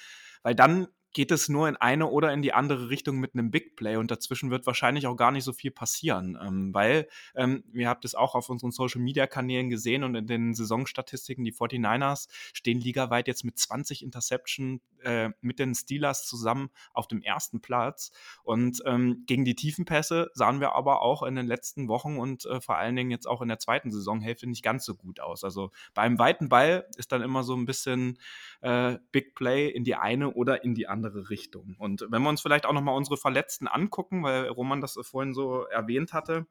weil 0.42 0.54
dann 0.54 0.88
geht 1.16 1.30
es 1.30 1.48
nur 1.48 1.66
in 1.66 1.76
eine 1.76 2.08
oder 2.08 2.30
in 2.34 2.42
die 2.42 2.52
andere 2.52 2.90
Richtung 2.90 3.16
mit 3.16 3.32
einem 3.32 3.50
Big 3.50 3.74
Play 3.74 3.96
und 3.96 4.10
dazwischen 4.10 4.50
wird 4.50 4.66
wahrscheinlich 4.66 5.06
auch 5.06 5.16
gar 5.16 5.30
nicht 5.30 5.44
so 5.44 5.54
viel 5.54 5.70
passieren, 5.70 6.38
ähm, 6.38 6.74
weil 6.74 7.08
ähm, 7.34 7.64
ihr 7.72 7.88
habt 7.88 8.04
es 8.04 8.14
auch 8.14 8.34
auf 8.34 8.50
unseren 8.50 8.70
Social 8.70 9.00
Media 9.00 9.26
Kanälen 9.26 9.70
gesehen 9.70 10.04
und 10.04 10.14
in 10.14 10.26
den 10.26 10.52
Saisonstatistiken, 10.52 11.42
die 11.42 11.54
49ers 11.54 12.28
stehen 12.52 12.82
ligaweit 12.82 13.28
jetzt 13.28 13.44
mit 13.44 13.58
20 13.58 14.02
Interception 14.02 14.82
äh, 15.06 15.30
mit 15.40 15.58
den 15.58 15.74
Steelers 15.74 16.26
zusammen 16.26 16.70
auf 16.92 17.06
dem 17.06 17.22
ersten 17.22 17.60
Platz. 17.60 18.10
Und 18.42 18.82
ähm, 18.84 19.22
gegen 19.26 19.44
die 19.44 19.54
Tiefenpässe 19.54 20.30
sahen 20.34 20.60
wir 20.60 20.74
aber 20.74 21.00
auch 21.02 21.22
in 21.22 21.36
den 21.36 21.46
letzten 21.46 21.88
Wochen 21.88 22.18
und 22.18 22.44
äh, 22.46 22.60
vor 22.60 22.76
allen 22.76 22.96
Dingen 22.96 23.10
jetzt 23.10 23.26
auch 23.26 23.40
in 23.40 23.48
der 23.48 23.58
zweiten 23.58 23.90
Saisonhälfte 23.90 24.48
nicht 24.48 24.64
ganz 24.64 24.84
so 24.84 24.94
gut 24.94 25.20
aus. 25.20 25.44
Also 25.44 25.70
beim 25.94 26.18
weiten 26.18 26.48
Ball 26.48 26.86
ist 26.96 27.12
dann 27.12 27.22
immer 27.22 27.44
so 27.44 27.54
ein 27.54 27.66
bisschen 27.66 28.18
äh, 28.60 28.98
Big 29.12 29.34
Play 29.34 29.68
in 29.68 29.84
die 29.84 29.94
eine 29.94 30.32
oder 30.32 30.64
in 30.64 30.74
die 30.74 30.88
andere 30.88 31.30
Richtung. 31.30 31.76
Und 31.78 32.04
wenn 32.10 32.22
wir 32.22 32.28
uns 32.28 32.40
vielleicht 32.40 32.66
auch 32.66 32.72
nochmal 32.72 32.96
unsere 32.96 33.16
Verletzten 33.16 33.68
angucken, 33.68 34.24
weil 34.24 34.48
Roman 34.48 34.80
das 34.80 34.98
vorhin 35.02 35.34
so 35.34 35.64
erwähnt 35.66 36.12
hatte, 36.12 36.46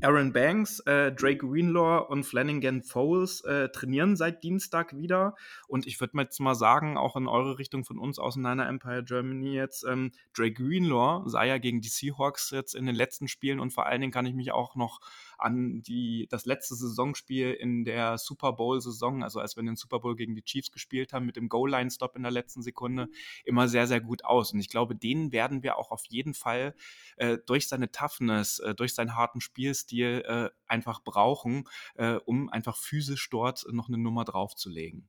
Aaron 0.00 0.32
Banks, 0.32 0.80
äh, 0.80 1.12
Drake 1.12 1.38
Greenlaw 1.38 2.06
und 2.08 2.24
Flanagan 2.24 2.82
Foles 2.82 3.42
äh, 3.42 3.68
trainieren 3.68 4.16
seit 4.16 4.42
Dienstag 4.42 4.96
wieder. 4.96 5.34
Und 5.68 5.86
ich 5.86 6.00
würde 6.00 6.18
jetzt 6.18 6.40
mal 6.40 6.54
sagen, 6.54 6.96
auch 6.96 7.16
in 7.16 7.28
eure 7.28 7.58
Richtung 7.58 7.84
von 7.84 7.98
uns 7.98 8.18
aus 8.18 8.36
Niner 8.36 8.68
Empire 8.68 9.04
Germany 9.04 9.54
jetzt, 9.54 9.84
ähm, 9.84 10.10
Drake 10.34 10.54
Greenlaw 10.54 11.28
sah 11.28 11.44
ja 11.44 11.58
gegen 11.58 11.80
die 11.80 11.88
Seahawks 11.88 12.50
jetzt 12.50 12.74
in 12.74 12.86
den 12.86 12.94
letzten 12.94 13.28
Spielen 13.28 13.60
und 13.60 13.72
vor 13.72 13.86
allen 13.86 14.00
Dingen 14.00 14.12
kann 14.12 14.26
ich 14.26 14.34
mich 14.34 14.52
auch 14.52 14.74
noch 14.74 15.00
an 15.38 15.82
die, 15.82 16.26
das 16.30 16.46
letzte 16.46 16.74
Saisonspiel 16.74 17.52
in 17.52 17.84
der 17.84 18.18
Super 18.18 18.52
Bowl-Saison, 18.52 19.22
also 19.22 19.40
als 19.40 19.56
wir 19.56 19.62
den 19.62 19.76
Super 19.76 20.00
Bowl 20.00 20.16
gegen 20.16 20.34
die 20.34 20.44
Chiefs 20.44 20.70
gespielt 20.70 21.12
haben, 21.12 21.26
mit 21.26 21.36
dem 21.36 21.48
Goal-Line-Stop 21.48 22.16
in 22.16 22.22
der 22.22 22.32
letzten 22.32 22.62
Sekunde, 22.62 23.08
immer 23.44 23.68
sehr, 23.68 23.86
sehr 23.86 24.00
gut 24.00 24.24
aus. 24.24 24.52
Und 24.52 24.60
ich 24.60 24.68
glaube, 24.68 24.94
den 24.94 25.32
werden 25.32 25.62
wir 25.62 25.76
auch 25.76 25.90
auf 25.90 26.04
jeden 26.06 26.34
Fall 26.34 26.74
äh, 27.16 27.38
durch 27.46 27.68
seine 27.68 27.90
Toughness, 27.90 28.60
äh, 28.60 28.74
durch 28.74 28.94
seinen 28.94 29.16
harten 29.16 29.40
Spielstil 29.40 29.81
äh, 29.90 30.50
einfach 30.66 31.02
brauchen, 31.02 31.64
äh, 31.94 32.16
um 32.24 32.48
einfach 32.48 32.76
physisch 32.76 33.28
dort 33.30 33.64
noch 33.72 33.88
eine 33.88 33.98
Nummer 33.98 34.24
draufzulegen. 34.24 35.08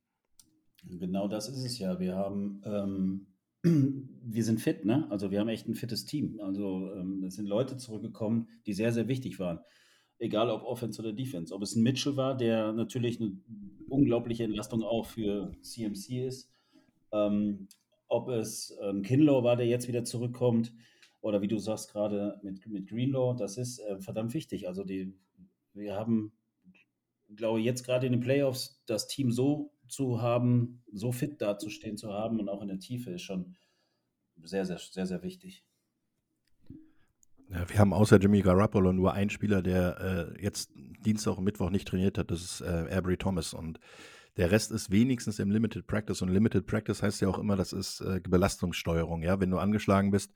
Genau 0.84 1.28
das 1.28 1.48
ist 1.48 1.64
es 1.64 1.78
ja. 1.78 2.00
Wir 2.00 2.16
haben 2.16 2.62
ähm 2.64 3.26
wir 3.62 4.44
sind 4.44 4.60
fit, 4.60 4.84
ne? 4.84 5.06
Also 5.10 5.30
wir 5.30 5.40
haben 5.40 5.48
echt 5.48 5.66
ein 5.66 5.74
fittes 5.74 6.04
Team. 6.04 6.38
Also 6.40 6.92
ähm, 6.94 7.30
sind 7.30 7.46
Leute 7.46 7.78
zurückgekommen, 7.78 8.48
die 8.66 8.74
sehr, 8.74 8.92
sehr 8.92 9.08
wichtig 9.08 9.38
waren 9.38 9.60
egal 10.18 10.50
ob 10.50 10.62
Offense 10.64 11.00
oder 11.00 11.12
Defense. 11.12 11.54
Ob 11.54 11.62
es 11.62 11.74
ein 11.74 11.82
Mitchell 11.82 12.16
war, 12.16 12.36
der 12.36 12.72
natürlich 12.72 13.20
eine 13.20 13.36
unglaubliche 13.88 14.44
Entlastung 14.44 14.82
auch 14.82 15.06
für 15.06 15.52
CMC 15.62 16.26
ist, 16.26 16.50
ähm, 17.12 17.68
ob 18.08 18.28
es 18.28 18.76
ein 18.82 19.02
Kinlaw 19.02 19.42
war, 19.42 19.56
der 19.56 19.66
jetzt 19.66 19.88
wieder 19.88 20.04
zurückkommt, 20.04 20.72
oder 21.24 21.40
wie 21.40 21.48
du 21.48 21.58
sagst 21.58 21.90
gerade 21.90 22.38
mit, 22.42 22.66
mit 22.66 22.86
Greenlaw, 22.86 23.34
das 23.34 23.56
ist 23.56 23.78
äh, 23.78 23.98
verdammt 23.98 24.34
wichtig. 24.34 24.68
Also 24.68 24.84
die, 24.84 25.14
wir 25.72 25.94
haben, 25.94 26.32
glaube 27.34 27.60
ich, 27.60 27.64
jetzt 27.64 27.82
gerade 27.82 28.04
in 28.04 28.12
den 28.12 28.20
Playoffs 28.20 28.82
das 28.84 29.06
Team 29.06 29.32
so 29.32 29.72
zu 29.88 30.20
haben, 30.20 30.82
so 30.92 31.12
fit 31.12 31.40
dazustehen 31.40 31.96
zu 31.96 32.12
haben 32.12 32.40
und 32.40 32.50
auch 32.50 32.60
in 32.60 32.68
der 32.68 32.78
Tiefe 32.78 33.12
ist 33.12 33.22
schon 33.22 33.56
sehr, 34.42 34.66
sehr, 34.66 34.78
sehr, 34.78 35.06
sehr 35.06 35.22
wichtig. 35.22 35.64
Ja, 37.48 37.66
wir 37.70 37.78
haben 37.78 37.94
außer 37.94 38.18
Jimmy 38.18 38.42
Garoppolo 38.42 38.92
nur 38.92 39.14
einen 39.14 39.30
Spieler, 39.30 39.62
der 39.62 40.34
äh, 40.36 40.42
jetzt 40.42 40.72
Dienstag 41.06 41.38
und 41.38 41.44
Mittwoch 41.44 41.70
nicht 41.70 41.88
trainiert 41.88 42.18
hat, 42.18 42.30
das 42.30 42.42
ist 42.42 42.60
äh, 42.60 42.88
Avery 42.90 43.16
Thomas. 43.16 43.54
Und 43.54 43.80
der 44.36 44.50
Rest 44.50 44.72
ist 44.72 44.90
wenigstens 44.90 45.38
im 45.38 45.50
Limited 45.50 45.86
Practice. 45.86 46.20
Und 46.20 46.28
Limited 46.28 46.66
Practice 46.66 47.02
heißt 47.02 47.20
ja 47.20 47.28
auch 47.28 47.38
immer, 47.38 47.56
das 47.56 47.72
ist 47.72 48.00
äh, 48.00 48.20
Belastungssteuerung. 48.20 49.22
Ja, 49.22 49.40
wenn 49.40 49.50
du 49.50 49.58
angeschlagen 49.58 50.10
bist, 50.10 50.34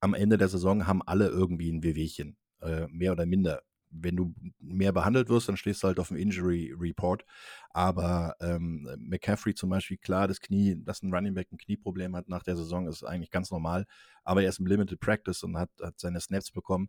am 0.00 0.14
Ende 0.14 0.38
der 0.38 0.48
Saison 0.48 0.86
haben 0.86 1.02
alle 1.02 1.28
irgendwie 1.28 1.70
ein 1.70 1.82
Wehwehchen, 1.82 2.36
äh, 2.60 2.86
mehr 2.88 3.12
oder 3.12 3.26
minder 3.26 3.62
wenn 3.90 4.16
du 4.16 4.34
mehr 4.60 4.92
behandelt 4.92 5.28
wirst, 5.28 5.48
dann 5.48 5.56
stehst 5.56 5.82
du 5.82 5.88
halt 5.88 5.98
auf 5.98 6.08
dem 6.08 6.16
Injury 6.16 6.74
Report. 6.78 7.24
Aber 7.70 8.34
ähm, 8.40 8.88
McCaffrey 8.98 9.54
zum 9.54 9.70
Beispiel, 9.70 9.96
klar, 9.96 10.28
das 10.28 10.40
Knie, 10.40 10.76
dass 10.84 11.02
ein 11.02 11.12
Running 11.12 11.34
Back 11.34 11.48
ein 11.52 11.58
Knieproblem 11.58 12.16
hat 12.16 12.28
nach 12.28 12.42
der 12.42 12.56
Saison, 12.56 12.88
ist 12.88 13.04
eigentlich 13.04 13.30
ganz 13.30 13.50
normal. 13.50 13.86
Aber 14.24 14.42
er 14.42 14.48
ist 14.48 14.58
im 14.58 14.66
Limited 14.66 15.00
Practice 15.00 15.42
und 15.42 15.56
hat, 15.56 15.70
hat 15.80 15.98
seine 15.98 16.20
Snaps 16.20 16.50
bekommen 16.50 16.88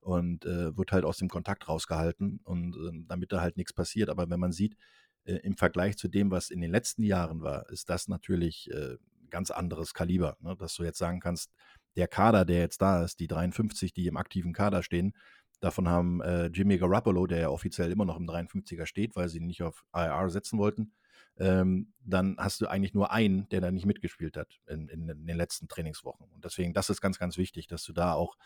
und 0.00 0.44
äh, 0.44 0.76
wird 0.76 0.92
halt 0.92 1.04
aus 1.04 1.18
dem 1.18 1.28
Kontakt 1.28 1.68
rausgehalten 1.68 2.40
und 2.44 2.76
äh, 2.76 3.04
damit 3.06 3.32
da 3.32 3.40
halt 3.40 3.56
nichts 3.56 3.72
passiert. 3.72 4.08
Aber 4.08 4.28
wenn 4.30 4.40
man 4.40 4.52
sieht, 4.52 4.76
äh, 5.24 5.34
im 5.36 5.56
Vergleich 5.56 5.96
zu 5.96 6.08
dem, 6.08 6.30
was 6.30 6.50
in 6.50 6.60
den 6.60 6.70
letzten 6.70 7.02
Jahren 7.02 7.42
war, 7.42 7.68
ist 7.70 7.88
das 7.88 8.08
natürlich 8.08 8.70
äh, 8.70 8.96
ganz 9.30 9.50
anderes 9.50 9.94
Kaliber, 9.94 10.36
ne? 10.40 10.56
dass 10.56 10.74
du 10.74 10.82
jetzt 10.84 10.98
sagen 10.98 11.20
kannst, 11.20 11.50
der 11.96 12.08
Kader, 12.08 12.44
der 12.44 12.60
jetzt 12.60 12.80
da 12.82 13.04
ist, 13.04 13.20
die 13.20 13.26
53, 13.26 13.92
die 13.92 14.06
im 14.06 14.16
aktiven 14.16 14.52
Kader 14.52 14.82
stehen, 14.82 15.14
Davon 15.62 15.88
haben 15.88 16.20
äh, 16.22 16.46
Jimmy 16.46 16.76
Garoppolo, 16.76 17.28
der 17.28 17.38
ja 17.38 17.48
offiziell 17.48 17.92
immer 17.92 18.04
noch 18.04 18.16
im 18.16 18.28
53er 18.28 18.84
steht, 18.84 19.14
weil 19.14 19.28
sie 19.28 19.38
ihn 19.38 19.46
nicht 19.46 19.62
auf 19.62 19.84
IR 19.94 20.28
setzen 20.28 20.58
wollten. 20.58 20.92
Ähm, 21.38 21.92
dann 22.00 22.36
hast 22.36 22.60
du 22.60 22.66
eigentlich 22.66 22.94
nur 22.94 23.12
einen, 23.12 23.48
der 23.50 23.60
da 23.60 23.70
nicht 23.70 23.86
mitgespielt 23.86 24.36
hat 24.36 24.58
in, 24.66 24.88
in, 24.88 25.08
in, 25.08 25.24
den 25.24 25.36
letzten 25.36 25.68
Trainingswochen. 25.68 26.26
Und 26.34 26.44
deswegen, 26.44 26.74
das 26.74 26.90
ist 26.90 27.00
ganz, 27.00 27.20
ganz 27.20 27.38
wichtig, 27.38 27.68
dass 27.68 27.84
du 27.84 27.92
da 27.92 28.14
auch 28.14 28.36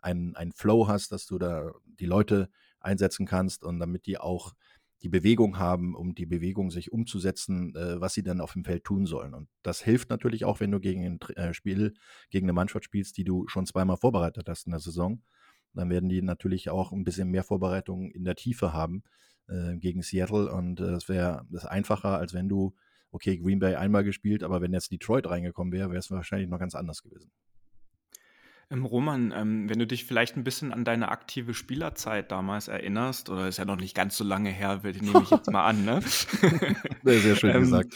einen, 0.00 0.34
einen 0.34 0.52
Flow 0.52 0.88
hast, 0.88 1.12
dass 1.12 1.26
du 1.26 1.38
da 1.38 1.72
die 1.84 2.06
Leute 2.06 2.48
einsetzen 2.80 3.26
kannst 3.26 3.64
und 3.64 3.78
damit 3.78 4.06
die 4.06 4.16
auch 4.16 4.54
die 5.02 5.08
Bewegung 5.08 5.58
haben, 5.58 5.94
um 5.94 6.14
die 6.14 6.26
Bewegung 6.26 6.70
sich 6.70 6.92
umzusetzen, 6.92 7.74
äh, 7.74 8.00
was 8.00 8.14
sie 8.14 8.22
dann 8.22 8.40
auf 8.40 8.52
dem 8.52 8.64
Feld 8.64 8.84
tun 8.84 9.06
sollen. 9.06 9.34
Und 9.34 9.48
das 9.62 9.82
hilft 9.82 10.10
natürlich 10.10 10.44
auch, 10.44 10.60
wenn 10.60 10.70
du 10.70 10.80
gegen 10.80 11.04
ein 11.04 11.20
äh, 11.36 11.54
Spiel, 11.54 11.94
gegen 12.30 12.46
eine 12.46 12.52
Mannschaft 12.52 12.84
spielst, 12.84 13.16
die 13.16 13.24
du 13.24 13.46
schon 13.48 13.66
zweimal 13.66 13.96
vorbereitet 13.96 14.48
hast 14.48 14.66
in 14.66 14.72
der 14.72 14.80
Saison 14.80 15.22
dann 15.74 15.90
werden 15.90 16.08
die 16.08 16.22
natürlich 16.22 16.70
auch 16.70 16.92
ein 16.92 17.04
bisschen 17.04 17.30
mehr 17.30 17.44
Vorbereitung 17.44 18.10
in 18.10 18.24
der 18.24 18.34
Tiefe 18.34 18.72
haben 18.72 19.02
äh, 19.48 19.76
gegen 19.76 20.02
Seattle. 20.02 20.52
Und 20.52 20.80
äh, 20.80 20.90
das 20.90 21.08
wäre 21.08 21.46
das 21.50 21.64
einfacher, 21.64 22.18
als 22.18 22.34
wenn 22.34 22.48
du, 22.48 22.74
okay, 23.10 23.38
Green 23.38 23.58
Bay 23.58 23.74
einmal 23.74 24.04
gespielt, 24.04 24.42
aber 24.42 24.60
wenn 24.60 24.72
jetzt 24.72 24.92
Detroit 24.92 25.28
reingekommen 25.28 25.72
wäre, 25.72 25.90
wäre 25.90 25.98
es 25.98 26.10
wahrscheinlich 26.10 26.48
noch 26.48 26.58
ganz 26.58 26.74
anders 26.74 27.02
gewesen. 27.02 27.30
Ähm, 28.72 28.86
Roman, 28.86 29.34
ähm, 29.36 29.68
wenn 29.68 29.78
du 29.78 29.86
dich 29.86 30.06
vielleicht 30.06 30.36
ein 30.36 30.44
bisschen 30.44 30.72
an 30.72 30.84
deine 30.84 31.10
aktive 31.10 31.52
Spielerzeit 31.52 32.32
damals 32.32 32.68
erinnerst, 32.68 33.28
oder 33.28 33.46
ist 33.48 33.58
ja 33.58 33.66
noch 33.66 33.76
nicht 33.76 33.94
ganz 33.94 34.16
so 34.16 34.24
lange 34.24 34.48
her, 34.48 34.80
nehme 34.82 35.22
ich 35.22 35.30
jetzt 35.30 35.50
mal 35.50 35.66
an, 35.66 35.84
ne? 35.84 36.00
Sehr, 37.04 37.18
sehr 37.18 37.36
schön 37.36 37.50
ähm, 37.50 37.60
gesagt. 37.62 37.94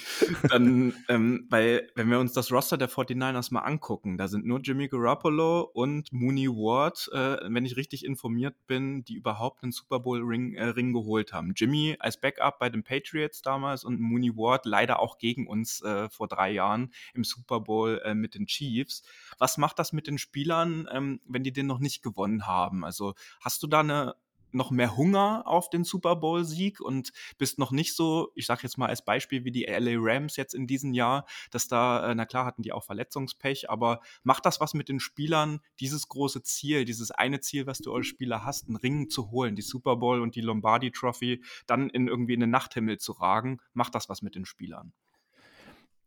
Dann, 0.51 0.93
ähm, 1.09 1.47
weil, 1.49 1.89
wenn 1.95 2.11
wir 2.11 2.19
uns 2.19 2.33
das 2.33 2.51
Roster 2.51 2.77
der 2.77 2.91
49ers 2.91 3.53
mal 3.53 3.61
angucken, 3.61 4.19
da 4.19 4.27
sind 4.27 4.45
nur 4.45 4.61
Jimmy 4.61 4.89
Garoppolo 4.89 5.61
und 5.61 6.13
Mooney 6.13 6.49
Ward, 6.49 7.09
äh, 7.13 7.39
wenn 7.49 7.65
ich 7.65 7.77
richtig 7.77 8.05
informiert 8.05 8.55
bin, 8.67 9.05
die 9.05 9.15
überhaupt 9.15 9.63
einen 9.63 9.71
Super 9.71 10.01
Bowl-Ring 10.01 10.55
äh, 10.55 10.65
Ring 10.65 10.93
geholt 10.93 11.33
haben. 11.33 11.53
Jimmy 11.55 11.97
als 12.01 12.21
Backup 12.21 12.59
bei 12.59 12.69
den 12.69 12.83
Patriots 12.83 13.43
damals 13.43 13.85
und 13.85 14.01
Mooney 14.01 14.37
Ward 14.37 14.67
leider 14.67 14.99
auch 14.99 15.19
gegen 15.19 15.47
uns 15.47 15.83
äh, 15.83 16.09
vor 16.11 16.27
drei 16.27 16.51
Jahren 16.51 16.93
im 17.15 17.23
Super 17.23 17.61
Bowl 17.61 18.03
äh, 18.05 18.15
mit 18.15 18.35
den 18.35 18.47
Chiefs. 18.47 19.05
Was 19.39 19.57
macht 19.57 19.79
das 19.79 19.93
mit 19.93 20.09
den 20.09 20.19
Spielern, 20.19 20.66
ähm, 20.93 21.21
wenn 21.27 21.45
die 21.45 21.53
den 21.53 21.67
noch 21.67 21.79
nicht 21.79 22.03
gewonnen 22.03 22.47
haben? 22.47 22.85
Also 22.85 23.15
hast 23.41 23.63
du 23.63 23.67
da 23.67 23.81
eine 23.81 24.15
noch 24.53 24.71
mehr 24.71 24.97
Hunger 24.97 25.43
auf 25.47 25.71
den 25.71 25.85
Super 25.85 26.17
Bowl-Sieg 26.17 26.81
und 26.81 27.13
bist 27.39 27.59
noch 27.59 27.71
nicht 27.71 27.95
so, 27.95 28.33
ich 28.35 28.47
sage 28.47 28.63
jetzt 28.65 28.79
mal 28.79 28.89
als 28.89 29.05
Beispiel 29.05 29.45
wie 29.45 29.53
die 29.53 29.65
LA 29.65 29.95
Rams 29.97 30.37
jetzt 30.37 30.55
in 30.55 30.67
diesem 30.67 30.93
Jahr, 30.93 31.27
dass 31.51 31.69
da, 31.69 32.11
äh, 32.11 32.15
na 32.15 32.25
klar, 32.25 32.47
hatten 32.47 32.63
die 32.63 32.73
auch 32.73 32.85
Verletzungspech, 32.85 33.71
aber 33.71 34.01
macht 34.25 34.47
das 34.47 34.61
was 34.61 34.75
mit 34.75 34.89
den 34.89 35.01
Spielern, 35.01 35.61
dieses 35.81 36.09
große 36.09 36.43
Ziel, 36.43 36.85
dieses 36.85 37.11
eine 37.11 37.41
Ziel, 37.41 37.67
was 37.67 37.79
du 37.79 37.95
als 37.95 38.07
Spieler 38.07 38.45
hast, 38.45 38.67
einen 38.67 38.77
Ring 38.77 39.11
zu 39.11 39.31
holen, 39.31 39.57
die 39.57 39.63
Super 39.63 39.97
Bowl 39.97 40.21
und 40.21 40.35
die 40.35 40.41
Lombardi 40.41 40.91
Trophy 40.91 41.43
dann 41.67 41.91
in 41.91 42.09
irgendwie 42.09 42.35
in 42.35 42.41
den 42.41 42.51
Nachthimmel 42.51 42.99
zu 42.99 43.13
ragen, 43.13 43.59
macht 43.75 43.95
das 43.95 44.09
was 44.09 44.23
mit 44.23 44.35
den 44.35 44.47
Spielern? 44.47 44.93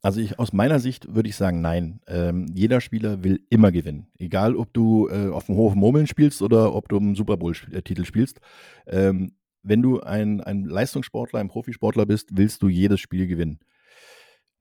Also 0.01 0.21
ich, 0.21 0.39
aus 0.39 0.53
meiner 0.53 0.79
Sicht 0.79 1.13
würde 1.13 1.27
ich 1.27 1.35
sagen, 1.35 1.61
nein. 1.61 1.99
Ähm, 2.07 2.47
jeder 2.53 2.79
Spieler 2.79 3.23
will 3.23 3.41
immer 3.49 3.71
gewinnen. 3.71 4.07
Egal, 4.17 4.55
ob 4.55 4.73
du 4.73 5.09
äh, 5.09 5.29
auf 5.29 5.47
dem 5.47 5.55
Hof 5.55 5.75
Murmeln 5.75 6.07
spielst 6.07 6.41
oder 6.41 6.73
ob 6.73 6.87
du 6.87 6.97
einen 6.97 7.15
Super 7.15 7.35
Bowl-Titel 7.37 8.05
spielst. 8.05 8.39
Ähm, 8.87 9.33
wenn 9.61 9.81
du 9.81 9.99
ein, 9.99 10.41
ein 10.41 10.63
Leistungssportler, 10.63 11.39
ein 11.39 11.49
Profisportler 11.49 12.05
bist, 12.05 12.29
willst 12.37 12.61
du 12.61 12.69
jedes 12.69 13.01
Spiel 13.01 13.27
gewinnen. 13.27 13.59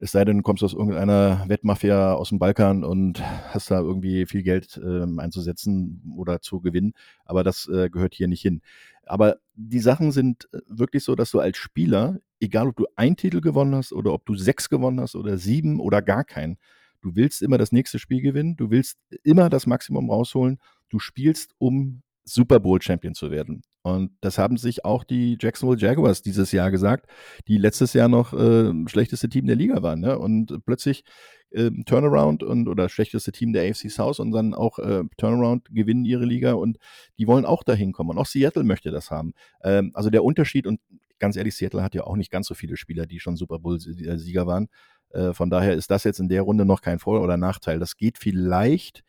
Es 0.01 0.13
sei 0.13 0.25
denn, 0.25 0.39
du 0.39 0.43
kommst 0.43 0.63
aus 0.63 0.75
irgendeiner 0.75 1.45
Wettmafia 1.49 2.15
aus 2.15 2.29
dem 2.29 2.39
Balkan 2.39 2.85
und 2.85 3.21
hast 3.53 3.71
da 3.71 3.81
irgendwie 3.81 4.27
viel 4.27 4.45
Geld 4.45 4.81
ähm, 4.83 5.19
einzusetzen 5.19 6.15
oder 6.17 6.41
zu 6.41 6.61
gewinnen. 6.61 6.93
Aber 7.25 7.43
das 7.43 7.69
äh, 7.69 7.91
gehört 7.91 8.15
hier 8.15 8.29
nicht 8.29 8.43
hin. 8.43 8.63
Aber 9.07 9.39
die 9.55 9.81
Sachen 9.81 10.13
sind 10.13 10.49
äh, 10.53 10.61
wirklich 10.69 11.03
so, 11.03 11.17
dass 11.17 11.33
du 11.33 11.41
als 11.41 11.57
Spieler, 11.57 12.21
egal 12.41 12.69
ob 12.69 12.77
du 12.77 12.87
einen 12.97 13.17
Titel 13.17 13.41
gewonnen 13.41 13.75
hast 13.75 13.93
oder 13.93 14.13
ob 14.13 14.27
du 14.27 14.35
sechs 14.35 14.69
gewonnen 14.69 15.01
hast 15.01 15.15
oder 15.15 15.39
sieben 15.39 15.81
oder 15.81 16.03
gar 16.03 16.25
keinen, 16.25 16.59
du 17.01 17.15
willst 17.15 17.43
immer 17.43 17.59
das 17.59 17.73
nächste 17.73 17.99
Spiel 17.99 18.21
gewinnen, 18.21 18.57
du 18.57 18.71
willst 18.71 18.99
immer 19.23 19.51
das 19.51 19.67
Maximum 19.67 20.11
rausholen, 20.11 20.59
du 20.89 20.99
spielst, 20.99 21.55
um 21.59 22.03
Super 22.25 22.61
Bowl 22.61 22.81
Champion 22.81 23.15
zu 23.15 23.31
werden. 23.31 23.63
Und 23.83 24.11
das 24.21 24.37
haben 24.37 24.59
sich 24.59 24.85
auch 24.85 25.03
die 25.03 25.39
Jacksonville 25.41 25.81
Jaguars 25.81 26.21
dieses 26.21 26.53
Jahr 26.53 26.71
gesagt, 26.71 27.07
die 27.47 27.57
letztes 27.57 27.95
Jahr 27.95 28.09
noch 28.09 28.35
äh, 28.35 28.73
schlechteste 28.87 29.29
Team 29.29 29.47
der 29.47 29.57
Liga 29.57 29.83
waren. 29.83 30.01
Ne? 30.01 30.19
Und 30.19 30.59
plötzlich 30.67 31.05
äh, 31.51 31.71
Turnaround 31.87 32.43
und 32.43 32.69
oder 32.69 32.89
schlechteste 32.91 33.33
Team 33.33 33.53
der 33.55 33.69
AFC 33.71 33.91
South 33.91 34.21
und 34.21 34.33
dann 34.33 34.53
auch 34.53 34.79
äh, 34.79 35.05
Turnaround 35.17 35.69
gewinnen 35.73 36.05
ihre 36.05 36.27
Liga 36.27 36.53
und 36.53 36.79
die 37.19 37.27
wollen 37.27 37.47
auch 37.47 37.63
dahin 37.63 37.93
kommen. 37.93 38.11
Und 38.11 38.19
auch 38.19 38.27
Seattle 38.27 38.65
möchte 38.65 38.91
das 38.91 39.11
haben. 39.11 39.33
Ähm, 39.63 39.93
also 39.95 40.11
der 40.11 40.25
Unterschied 40.25 40.67
und 40.67 40.81
ganz 41.19 41.37
ehrlich, 41.37 41.57
Seattle 41.57 41.83
hat 41.83 41.95
ja 41.95 42.05
auch 42.05 42.17
nicht 42.17 42.31
ganz 42.31 42.47
so 42.47 42.55
viele 42.55 42.77
Spieler, 42.77 43.07
die 43.07 43.21
schon 43.21 43.37
Super 43.37 43.59
Bowl-Sieger 43.59 44.47
waren. 44.47 44.69
Äh, 45.11 45.33
von 45.33 45.51
daher 45.51 45.75
ist 45.75 45.91
das 45.91 46.05
jetzt 46.05 46.21
in 46.21 46.29
der 46.29 46.43
Runde 46.43 46.65
noch 46.65 46.81
kein 46.81 46.99
Vor- 46.99 47.23
oder 47.23 47.37
Nachteil. 47.37 47.79
Das 47.79 47.97
geht 47.97 48.19
vielleicht 48.19 49.05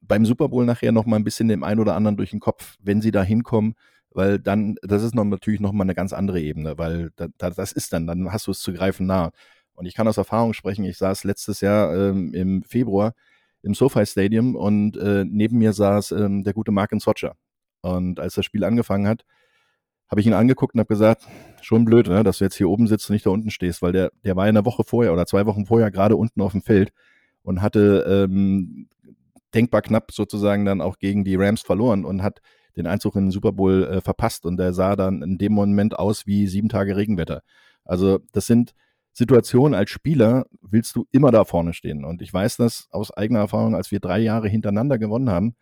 beim 0.00 0.26
Super 0.26 0.48
Bowl 0.48 0.64
nachher 0.64 0.92
noch 0.92 1.06
mal 1.06 1.16
ein 1.16 1.24
bisschen 1.24 1.48
dem 1.48 1.62
einen 1.62 1.80
oder 1.80 1.94
anderen 1.94 2.16
durch 2.16 2.30
den 2.30 2.40
Kopf, 2.40 2.76
wenn 2.80 3.00
sie 3.00 3.12
da 3.12 3.22
hinkommen, 3.22 3.74
weil 4.10 4.38
dann, 4.38 4.76
das 4.82 5.02
ist 5.02 5.14
noch, 5.14 5.24
natürlich 5.24 5.60
noch 5.60 5.72
mal 5.72 5.84
eine 5.84 5.94
ganz 5.94 6.12
andere 6.12 6.40
Ebene, 6.40 6.76
weil 6.76 7.10
da, 7.16 7.28
das 7.38 7.72
ist 7.72 7.92
dann, 7.92 8.06
dann 8.06 8.32
hast 8.32 8.46
du 8.46 8.50
es 8.50 8.60
zu 8.60 8.72
greifen 8.72 9.06
nah. 9.06 9.30
Und 9.74 9.86
ich 9.86 9.94
kann 9.94 10.08
aus 10.08 10.16
Erfahrung 10.18 10.52
sprechen, 10.52 10.84
ich 10.84 10.98
saß 10.98 11.24
letztes 11.24 11.60
Jahr 11.60 11.96
ähm, 11.96 12.34
im 12.34 12.62
Februar 12.62 13.14
im 13.62 13.74
SoFi 13.74 14.04
Stadium 14.04 14.56
und 14.56 14.96
äh, 14.96 15.24
neben 15.24 15.58
mir 15.58 15.72
saß 15.72 16.12
ähm, 16.12 16.44
der 16.44 16.52
gute 16.52 16.72
Mark 16.72 16.90
Socha. 16.98 17.34
Und 17.80 18.20
als 18.20 18.34
das 18.34 18.44
Spiel 18.44 18.64
angefangen 18.64 19.06
hat, 19.06 19.24
habe 20.12 20.20
ich 20.20 20.26
ihn 20.26 20.34
angeguckt 20.34 20.74
und 20.74 20.80
habe 20.80 20.88
gesagt, 20.88 21.26
schon 21.62 21.86
blöd, 21.86 22.06
ne, 22.06 22.22
dass 22.22 22.36
du 22.36 22.44
jetzt 22.44 22.56
hier 22.56 22.68
oben 22.68 22.86
sitzt 22.86 23.08
und 23.08 23.14
nicht 23.14 23.24
da 23.24 23.30
unten 23.30 23.50
stehst, 23.50 23.80
weil 23.80 23.92
der, 23.92 24.12
der 24.26 24.36
war 24.36 24.44
ja 24.44 24.50
eine 24.50 24.66
Woche 24.66 24.84
vorher 24.84 25.10
oder 25.10 25.24
zwei 25.24 25.46
Wochen 25.46 25.64
vorher 25.64 25.90
gerade 25.90 26.16
unten 26.16 26.42
auf 26.42 26.52
dem 26.52 26.60
Feld 26.60 26.92
und 27.42 27.62
hatte 27.62 28.04
ähm, 28.06 28.88
denkbar 29.54 29.80
knapp 29.80 30.12
sozusagen 30.12 30.66
dann 30.66 30.82
auch 30.82 30.98
gegen 30.98 31.24
die 31.24 31.36
Rams 31.36 31.62
verloren 31.62 32.04
und 32.04 32.22
hat 32.22 32.42
den 32.76 32.86
Einzug 32.86 33.16
in 33.16 33.24
den 33.24 33.30
Super 33.30 33.52
Bowl 33.52 33.84
äh, 33.84 34.00
verpasst 34.02 34.44
und 34.44 34.58
der 34.58 34.74
sah 34.74 34.96
dann 34.96 35.22
in 35.22 35.38
dem 35.38 35.54
Moment 35.54 35.98
aus 35.98 36.26
wie 36.26 36.46
sieben 36.46 36.68
Tage 36.68 36.94
Regenwetter. 36.94 37.40
Also 37.82 38.18
das 38.32 38.44
sind 38.44 38.74
Situationen 39.14 39.74
als 39.74 39.88
Spieler, 39.88 40.44
willst 40.60 40.94
du 40.94 41.06
immer 41.10 41.30
da 41.30 41.46
vorne 41.46 41.72
stehen. 41.72 42.04
Und 42.04 42.20
ich 42.20 42.34
weiß 42.34 42.58
das 42.58 42.86
aus 42.90 43.12
eigener 43.12 43.40
Erfahrung, 43.40 43.74
als 43.74 43.90
wir 43.90 44.00
drei 44.00 44.18
Jahre 44.18 44.50
hintereinander 44.50 44.98
gewonnen 44.98 45.30
haben, 45.30 45.54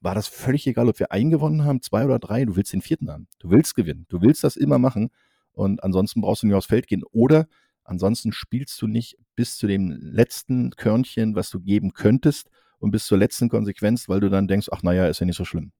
war 0.00 0.14
das 0.14 0.28
völlig 0.28 0.66
egal, 0.66 0.88
ob 0.88 0.98
wir 0.98 1.12
einen 1.12 1.30
gewonnen 1.30 1.64
haben, 1.64 1.82
zwei 1.82 2.04
oder 2.04 2.18
drei, 2.18 2.44
du 2.44 2.56
willst 2.56 2.72
den 2.72 2.82
vierten 2.82 3.10
haben. 3.10 3.28
Du 3.38 3.50
willst 3.50 3.74
gewinnen. 3.74 4.06
Du 4.08 4.20
willst 4.20 4.44
das 4.44 4.56
immer 4.56 4.78
machen. 4.78 5.10
Und 5.52 5.82
ansonsten 5.82 6.20
brauchst 6.20 6.42
du 6.42 6.46
nicht 6.46 6.56
aufs 6.56 6.66
Feld 6.66 6.86
gehen. 6.86 7.02
Oder 7.12 7.46
ansonsten 7.84 8.32
spielst 8.32 8.80
du 8.82 8.86
nicht 8.86 9.16
bis 9.34 9.56
zu 9.56 9.66
dem 9.66 9.90
letzten 9.90 10.70
Körnchen, 10.70 11.34
was 11.34 11.50
du 11.50 11.60
geben 11.60 11.92
könntest 11.92 12.50
und 12.78 12.90
bis 12.90 13.06
zur 13.06 13.18
letzten 13.18 13.48
Konsequenz, 13.48 14.08
weil 14.08 14.20
du 14.20 14.28
dann 14.28 14.48
denkst, 14.48 14.68
ach 14.70 14.82
naja, 14.82 15.06
ist 15.06 15.20
ja 15.20 15.26
nicht 15.26 15.36
so 15.36 15.44
schlimm. 15.44 15.72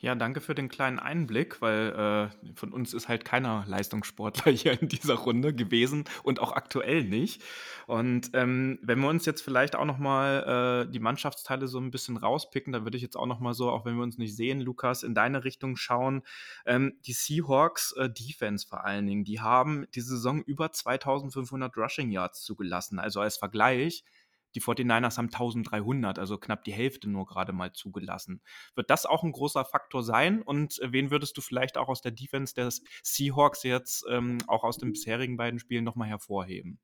Ja, 0.00 0.14
danke 0.14 0.40
für 0.40 0.54
den 0.54 0.68
kleinen 0.68 1.00
Einblick, 1.00 1.60
weil 1.60 2.30
äh, 2.36 2.54
von 2.54 2.72
uns 2.72 2.94
ist 2.94 3.08
halt 3.08 3.24
keiner 3.24 3.64
Leistungssportler 3.66 4.52
hier 4.52 4.80
in 4.80 4.88
dieser 4.88 5.14
Runde 5.14 5.52
gewesen 5.52 6.04
und 6.22 6.38
auch 6.38 6.52
aktuell 6.52 7.02
nicht. 7.02 7.42
Und 7.88 8.30
ähm, 8.34 8.78
wenn 8.82 9.00
wir 9.00 9.08
uns 9.08 9.26
jetzt 9.26 9.40
vielleicht 9.40 9.74
auch 9.74 9.84
noch 9.84 9.98
mal 9.98 10.86
äh, 10.86 10.92
die 10.92 11.00
Mannschaftsteile 11.00 11.66
so 11.66 11.80
ein 11.80 11.90
bisschen 11.90 12.16
rauspicken, 12.16 12.72
dann 12.72 12.84
würde 12.84 12.96
ich 12.96 13.02
jetzt 13.02 13.16
auch 13.16 13.26
noch 13.26 13.40
mal 13.40 13.54
so, 13.54 13.70
auch 13.70 13.84
wenn 13.84 13.96
wir 13.96 14.04
uns 14.04 14.18
nicht 14.18 14.36
sehen, 14.36 14.60
Lukas, 14.60 15.02
in 15.02 15.16
deine 15.16 15.42
Richtung 15.42 15.76
schauen. 15.76 16.22
Ähm, 16.64 16.96
die 17.04 17.12
Seahawks 17.12 17.90
äh, 17.96 18.08
Defense 18.08 18.68
vor 18.68 18.84
allen 18.84 19.04
Dingen, 19.04 19.24
die 19.24 19.40
haben 19.40 19.88
diese 19.96 20.10
Saison 20.10 20.42
über 20.44 20.70
2500 20.70 21.76
Rushing 21.76 22.12
Yards 22.12 22.44
zugelassen. 22.44 23.00
Also 23.00 23.20
als 23.20 23.36
Vergleich 23.36 24.04
die 24.54 24.60
49ers 24.60 25.18
haben 25.18 25.26
1300, 25.26 26.18
also 26.18 26.38
knapp 26.38 26.64
die 26.64 26.72
Hälfte 26.72 27.08
nur 27.08 27.26
gerade 27.26 27.52
mal 27.52 27.72
zugelassen. 27.72 28.42
Wird 28.74 28.90
das 28.90 29.06
auch 29.06 29.22
ein 29.22 29.32
großer 29.32 29.64
Faktor 29.64 30.02
sein? 30.02 30.42
Und 30.42 30.80
äh, 30.80 30.92
wen 30.92 31.10
würdest 31.10 31.36
du 31.36 31.40
vielleicht 31.40 31.76
auch 31.76 31.88
aus 31.88 32.00
der 32.00 32.12
Defense 32.12 32.54
des 32.54 32.82
Seahawks 33.02 33.62
jetzt 33.62 34.04
ähm, 34.10 34.38
auch 34.46 34.64
aus 34.64 34.78
den 34.78 34.92
bisherigen 34.92 35.36
beiden 35.36 35.58
Spielen 35.58 35.84
nochmal 35.84 36.08
hervorheben? 36.08 36.78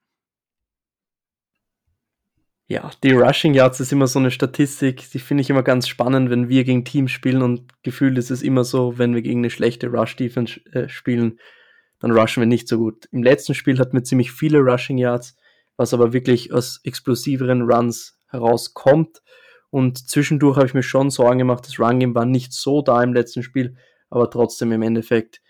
Ja, 2.67 2.91
die 3.03 3.13
Rushing 3.13 3.53
Yards 3.53 3.81
ist 3.81 3.93
immer 3.93 4.07
so 4.07 4.19
eine 4.19 4.31
Statistik, 4.31 5.11
die 5.11 5.19
finde 5.19 5.43
ich 5.43 5.51
immer 5.51 5.63
ganz 5.63 5.87
spannend, 5.87 6.31
wenn 6.31 6.49
wir 6.49 6.65
gegen 6.65 6.87
Teams 6.87 7.11
spielen 7.11 7.43
und 7.43 7.83
gefühlt 7.83 8.17
ist 8.17 8.31
es 8.31 8.41
immer 8.41 8.65
so, 8.65 8.97
wenn 8.97 9.15
wir 9.15 9.21
gegen 9.21 9.41
eine 9.41 9.51
schlechte 9.51 9.89
Rush-Defense 9.89 10.61
äh, 10.73 10.89
spielen, 10.89 11.39
dann 11.99 12.13
rushen 12.13 12.41
wir 12.41 12.47
nicht 12.47 12.67
so 12.67 12.79
gut. 12.79 13.07
Im 13.13 13.23
letzten 13.23 13.55
Spiel 13.55 13.79
hatten 13.79 13.93
wir 13.93 14.05
ziemlich 14.05 14.33
viele 14.33 14.61
Rushing 14.61 14.97
Yards, 14.97 15.37
was 15.77 15.95
aber 15.95 16.13
wirklich 16.13 16.53
aus 16.53 16.81
explosiveren 16.85 17.63
Runs 17.63 18.19
herauskommt. 18.29 19.23
Und 19.71 20.09
zwischendurch 20.09 20.57
habe 20.57 20.67
ich 20.67 20.75
mir 20.75 20.83
schon 20.83 21.11
Sorgen 21.11 21.39
gemacht, 21.39 21.67
das 21.67 21.81
Run 21.81 21.99
Game 21.99 22.15
war 22.15 22.27
nicht 22.27 22.53
so 22.53 22.83
da 22.83 23.03
im 23.03 23.13
letzten 23.13 23.43
Spiel, 23.43 23.77
aber 24.09 24.31
trotzdem 24.31 24.71
im 24.73 24.83
Endeffekt 24.83 25.41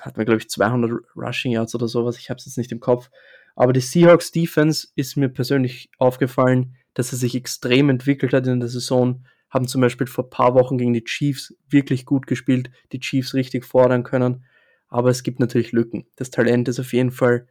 hatten 0.00 0.16
wir, 0.16 0.24
glaube 0.24 0.38
ich, 0.38 0.48
200 0.48 0.90
Rushing 1.16 1.52
Yards 1.52 1.74
oder 1.74 1.88
sowas. 1.88 2.18
Ich 2.18 2.30
habe 2.30 2.38
es 2.38 2.46
jetzt 2.46 2.58
nicht 2.58 2.72
im 2.72 2.80
Kopf. 2.80 3.10
Aber 3.54 3.72
die 3.72 3.80
Seahawks 3.80 4.32
Defense 4.32 4.88
ist 4.94 5.16
mir 5.16 5.28
persönlich 5.28 5.90
aufgefallen, 5.98 6.76
dass 6.94 7.10
sie 7.10 7.16
sich 7.16 7.34
extrem 7.34 7.90
entwickelt 7.90 8.32
hat 8.32 8.46
in 8.46 8.60
der 8.60 8.68
Saison. 8.68 9.26
Haben 9.50 9.68
zum 9.68 9.82
Beispiel 9.82 10.06
vor 10.06 10.24
ein 10.24 10.30
paar 10.30 10.54
Wochen 10.54 10.78
gegen 10.78 10.94
die 10.94 11.04
Chiefs 11.04 11.54
wirklich 11.68 12.06
gut 12.06 12.26
gespielt, 12.26 12.70
die 12.92 13.00
Chiefs 13.00 13.34
richtig 13.34 13.66
fordern 13.66 14.02
können. 14.02 14.44
Aber 14.88 15.10
es 15.10 15.22
gibt 15.22 15.40
natürlich 15.40 15.72
Lücken. 15.72 16.06
Das 16.16 16.30
Talent 16.30 16.68
ist 16.68 16.80
auf 16.80 16.92
jeden 16.92 17.10
Fall 17.10 17.46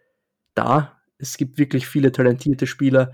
da 0.56 1.01
es 1.22 1.38
gibt 1.38 1.58
wirklich 1.58 1.88
viele 1.88 2.12
talentierte 2.12 2.68
Spieler, 2.68 3.14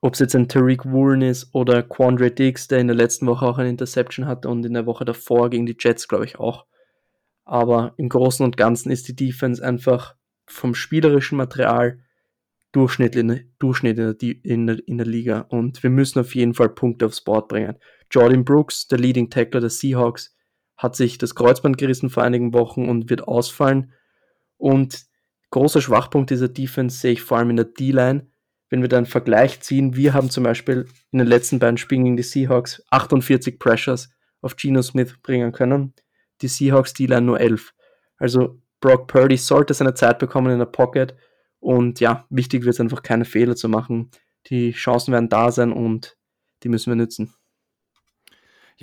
ob 0.00 0.14
es 0.14 0.20
jetzt 0.20 0.34
ein 0.34 0.48
Tariq 0.48 0.84
Woolen 0.84 1.22
ist 1.22 1.54
oder 1.54 1.82
Quandre 1.82 2.32
Diggs, 2.32 2.66
der 2.66 2.80
in 2.80 2.88
der 2.88 2.96
letzten 2.96 3.26
Woche 3.26 3.46
auch 3.46 3.58
eine 3.58 3.70
Interception 3.70 4.26
hatte 4.26 4.48
und 4.48 4.66
in 4.66 4.74
der 4.74 4.86
Woche 4.86 5.04
davor 5.04 5.48
gegen 5.48 5.64
die 5.64 5.76
Jets, 5.78 6.08
glaube 6.08 6.24
ich, 6.24 6.38
auch. 6.40 6.66
Aber 7.44 7.94
im 7.96 8.08
Großen 8.08 8.44
und 8.44 8.56
Ganzen 8.56 8.90
ist 8.90 9.06
die 9.08 9.16
Defense 9.16 9.64
einfach 9.64 10.16
vom 10.46 10.74
spielerischen 10.74 11.38
Material 11.38 12.00
Durchschnitt 12.72 13.14
in, 13.14 13.52
Durchschnitt 13.58 13.98
in, 13.98 14.16
der, 14.18 14.44
in, 14.44 14.66
der, 14.66 14.88
in 14.88 14.98
der 14.98 15.06
Liga. 15.06 15.40
Und 15.40 15.82
wir 15.82 15.90
müssen 15.90 16.18
auf 16.18 16.34
jeden 16.34 16.54
Fall 16.54 16.70
Punkte 16.70 17.06
aufs 17.06 17.20
Board 17.20 17.48
bringen. 17.48 17.76
Jordan 18.10 18.44
Brooks, 18.44 18.88
der 18.88 18.98
Leading 18.98 19.30
Tackler 19.30 19.60
der 19.60 19.70
Seahawks, 19.70 20.34
hat 20.76 20.96
sich 20.96 21.18
das 21.18 21.34
Kreuzband 21.34 21.78
gerissen 21.78 22.10
vor 22.10 22.24
einigen 22.24 22.54
Wochen 22.54 22.88
und 22.88 23.10
wird 23.10 23.28
ausfallen. 23.28 23.92
Und 24.56 25.04
großer 25.52 25.80
Schwachpunkt 25.80 26.30
dieser 26.30 26.48
Defense 26.48 26.98
sehe 26.98 27.12
ich 27.12 27.22
vor 27.22 27.38
allem 27.38 27.50
in 27.50 27.56
der 27.56 27.66
D-Line. 27.66 28.26
Wenn 28.68 28.80
wir 28.80 28.88
da 28.88 28.96
einen 28.96 29.06
Vergleich 29.06 29.60
ziehen, 29.60 29.94
wir 29.94 30.14
haben 30.14 30.30
zum 30.30 30.44
Beispiel 30.44 30.88
in 31.12 31.18
den 31.18 31.28
letzten 31.28 31.58
beiden 31.58 31.76
Spielen 31.76 32.04
gegen 32.04 32.16
die 32.16 32.22
Seahawks 32.22 32.82
48 32.90 33.58
Pressures 33.58 34.10
auf 34.40 34.56
Geno 34.56 34.82
Smith 34.82 35.14
bringen 35.22 35.52
können. 35.52 35.94
Die 36.40 36.48
Seahawks 36.48 36.94
D-Line 36.94 37.22
nur 37.22 37.38
11. 37.38 37.74
Also 38.16 38.60
Brock 38.80 39.06
Purdy 39.06 39.36
sollte 39.36 39.74
seine 39.74 39.94
Zeit 39.94 40.18
bekommen 40.18 40.52
in 40.52 40.58
der 40.58 40.66
Pocket. 40.66 41.14
Und 41.60 42.00
ja, 42.00 42.26
wichtig 42.30 42.64
wird 42.64 42.74
es 42.74 42.80
einfach 42.80 43.02
keine 43.02 43.24
Fehler 43.24 43.54
zu 43.54 43.68
machen. 43.68 44.10
Die 44.48 44.72
Chancen 44.72 45.12
werden 45.12 45.28
da 45.28 45.52
sein 45.52 45.72
und 45.72 46.16
die 46.62 46.68
müssen 46.68 46.90
wir 46.90 46.96
nützen. 46.96 47.32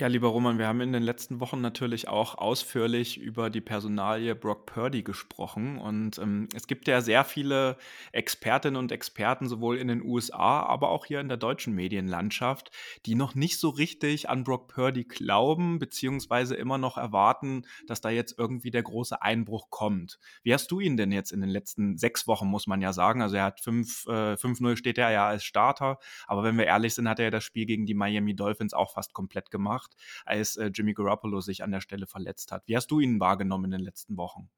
Ja, 0.00 0.06
lieber 0.06 0.28
Roman, 0.28 0.56
wir 0.56 0.66
haben 0.66 0.80
in 0.80 0.94
den 0.94 1.02
letzten 1.02 1.40
Wochen 1.40 1.60
natürlich 1.60 2.08
auch 2.08 2.34
ausführlich 2.36 3.20
über 3.20 3.50
die 3.50 3.60
Personalie 3.60 4.34
Brock 4.34 4.64
Purdy 4.64 5.02
gesprochen. 5.02 5.76
Und 5.76 6.16
ähm, 6.16 6.48
es 6.54 6.66
gibt 6.66 6.88
ja 6.88 7.02
sehr 7.02 7.22
viele 7.22 7.76
Expertinnen 8.12 8.78
und 8.78 8.92
Experten, 8.92 9.46
sowohl 9.46 9.76
in 9.76 9.88
den 9.88 10.02
USA, 10.02 10.62
aber 10.62 10.88
auch 10.88 11.04
hier 11.04 11.20
in 11.20 11.28
der 11.28 11.36
deutschen 11.36 11.74
Medienlandschaft, 11.74 12.70
die 13.04 13.14
noch 13.14 13.34
nicht 13.34 13.60
so 13.60 13.68
richtig 13.68 14.30
an 14.30 14.42
Brock 14.42 14.68
Purdy 14.68 15.04
glauben, 15.04 15.78
beziehungsweise 15.78 16.54
immer 16.54 16.78
noch 16.78 16.96
erwarten, 16.96 17.66
dass 17.86 18.00
da 18.00 18.08
jetzt 18.08 18.38
irgendwie 18.38 18.70
der 18.70 18.84
große 18.84 19.20
Einbruch 19.20 19.68
kommt. 19.68 20.18
Wie 20.42 20.54
hast 20.54 20.70
du 20.70 20.80
ihn 20.80 20.96
denn 20.96 21.12
jetzt 21.12 21.30
in 21.30 21.42
den 21.42 21.50
letzten 21.50 21.98
sechs 21.98 22.26
Wochen, 22.26 22.46
muss 22.46 22.66
man 22.66 22.80
ja 22.80 22.94
sagen? 22.94 23.20
Also 23.20 23.36
er 23.36 23.44
hat 23.44 23.60
5-0 23.60 24.72
äh, 24.72 24.76
steht 24.76 24.96
er 24.96 25.10
ja 25.10 25.26
als 25.26 25.44
Starter, 25.44 25.98
aber 26.26 26.42
wenn 26.42 26.56
wir 26.56 26.64
ehrlich 26.64 26.94
sind, 26.94 27.06
hat 27.06 27.18
er 27.18 27.26
ja 27.26 27.30
das 27.30 27.44
Spiel 27.44 27.66
gegen 27.66 27.84
die 27.84 27.92
Miami 27.92 28.34
Dolphins 28.34 28.72
auch 28.72 28.94
fast 28.94 29.12
komplett 29.12 29.50
gemacht 29.50 29.89
gemacht, 29.90 29.96
als 30.24 30.56
äh, 30.56 30.70
Jimmy 30.72 30.94
Garoppolo 30.94 31.40
sich 31.40 31.62
an 31.62 31.70
der 31.70 31.80
Stelle 31.80 32.06
verletzt 32.06 32.52
hat. 32.52 32.62
Wie 32.66 32.76
hast 32.76 32.90
du 32.90 33.00
ihn 33.00 33.20
wahrgenommen 33.20 33.66
in 33.66 33.70
den 33.72 33.80
letzten 33.80 34.16
Wochen? 34.16 34.48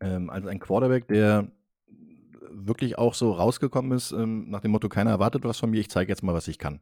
Ähm, 0.00 0.30
also 0.30 0.48
ein 0.48 0.58
Quarterback, 0.58 1.08
der 1.08 1.50
wirklich 2.50 2.98
auch 2.98 3.14
so 3.14 3.32
rausgekommen 3.32 3.92
ist, 3.92 4.12
ähm, 4.12 4.50
nach 4.50 4.60
dem 4.60 4.72
Motto, 4.72 4.88
keiner 4.88 5.10
erwartet 5.10 5.44
was 5.44 5.58
von 5.58 5.70
mir, 5.70 5.80
ich 5.80 5.90
zeige 5.90 6.10
jetzt 6.10 6.22
mal, 6.22 6.34
was 6.34 6.48
ich 6.48 6.58
kann. 6.58 6.80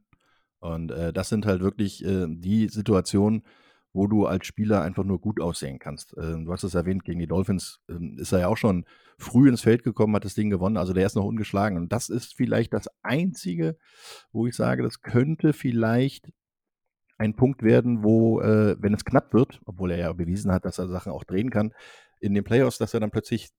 Und 0.58 0.90
äh, 0.90 1.12
das 1.12 1.28
sind 1.28 1.46
halt 1.46 1.60
wirklich 1.62 2.04
äh, 2.04 2.26
die 2.28 2.68
Situationen, 2.68 3.44
wo 3.92 4.06
du 4.06 4.26
als 4.26 4.46
Spieler 4.46 4.82
einfach 4.82 5.04
nur 5.04 5.20
gut 5.20 5.40
aussehen 5.40 5.78
kannst. 5.78 6.16
Äh, 6.16 6.44
du 6.44 6.52
hast 6.52 6.64
es 6.64 6.74
erwähnt, 6.74 7.04
gegen 7.04 7.18
die 7.18 7.26
Dolphins 7.26 7.80
ähm, 7.88 8.18
ist 8.18 8.32
er 8.32 8.40
ja 8.40 8.48
auch 8.48 8.56
schon 8.56 8.84
früh 9.18 9.48
ins 9.48 9.62
Feld 9.62 9.82
gekommen, 9.82 10.14
hat 10.14 10.24
das 10.24 10.34
Ding 10.34 10.50
gewonnen, 10.50 10.76
also 10.76 10.92
der 10.92 11.06
ist 11.06 11.16
noch 11.16 11.24
ungeschlagen. 11.24 11.76
Und 11.76 11.92
das 11.92 12.08
ist 12.08 12.34
vielleicht 12.34 12.72
das 12.72 12.88
Einzige, 13.02 13.76
wo 14.32 14.46
ich 14.46 14.54
sage, 14.54 14.82
das 14.82 15.02
könnte 15.02 15.52
vielleicht 15.52 16.30
ein 17.20 17.36
Punkt 17.36 17.62
werden, 17.62 18.02
wo, 18.02 18.40
äh, 18.40 18.76
wenn 18.80 18.94
es 18.94 19.04
knapp 19.04 19.34
wird, 19.34 19.60
obwohl 19.66 19.90
er 19.90 19.98
ja 19.98 20.12
bewiesen 20.14 20.50
hat, 20.50 20.64
dass 20.64 20.78
er 20.78 20.88
Sachen 20.88 21.12
auch 21.12 21.22
drehen 21.22 21.50
kann, 21.50 21.74
in 22.18 22.32
den 22.32 22.44
Playoffs, 22.44 22.78
dass 22.78 22.94
er 22.94 23.00
dann 23.00 23.10
plötzlich 23.10 23.50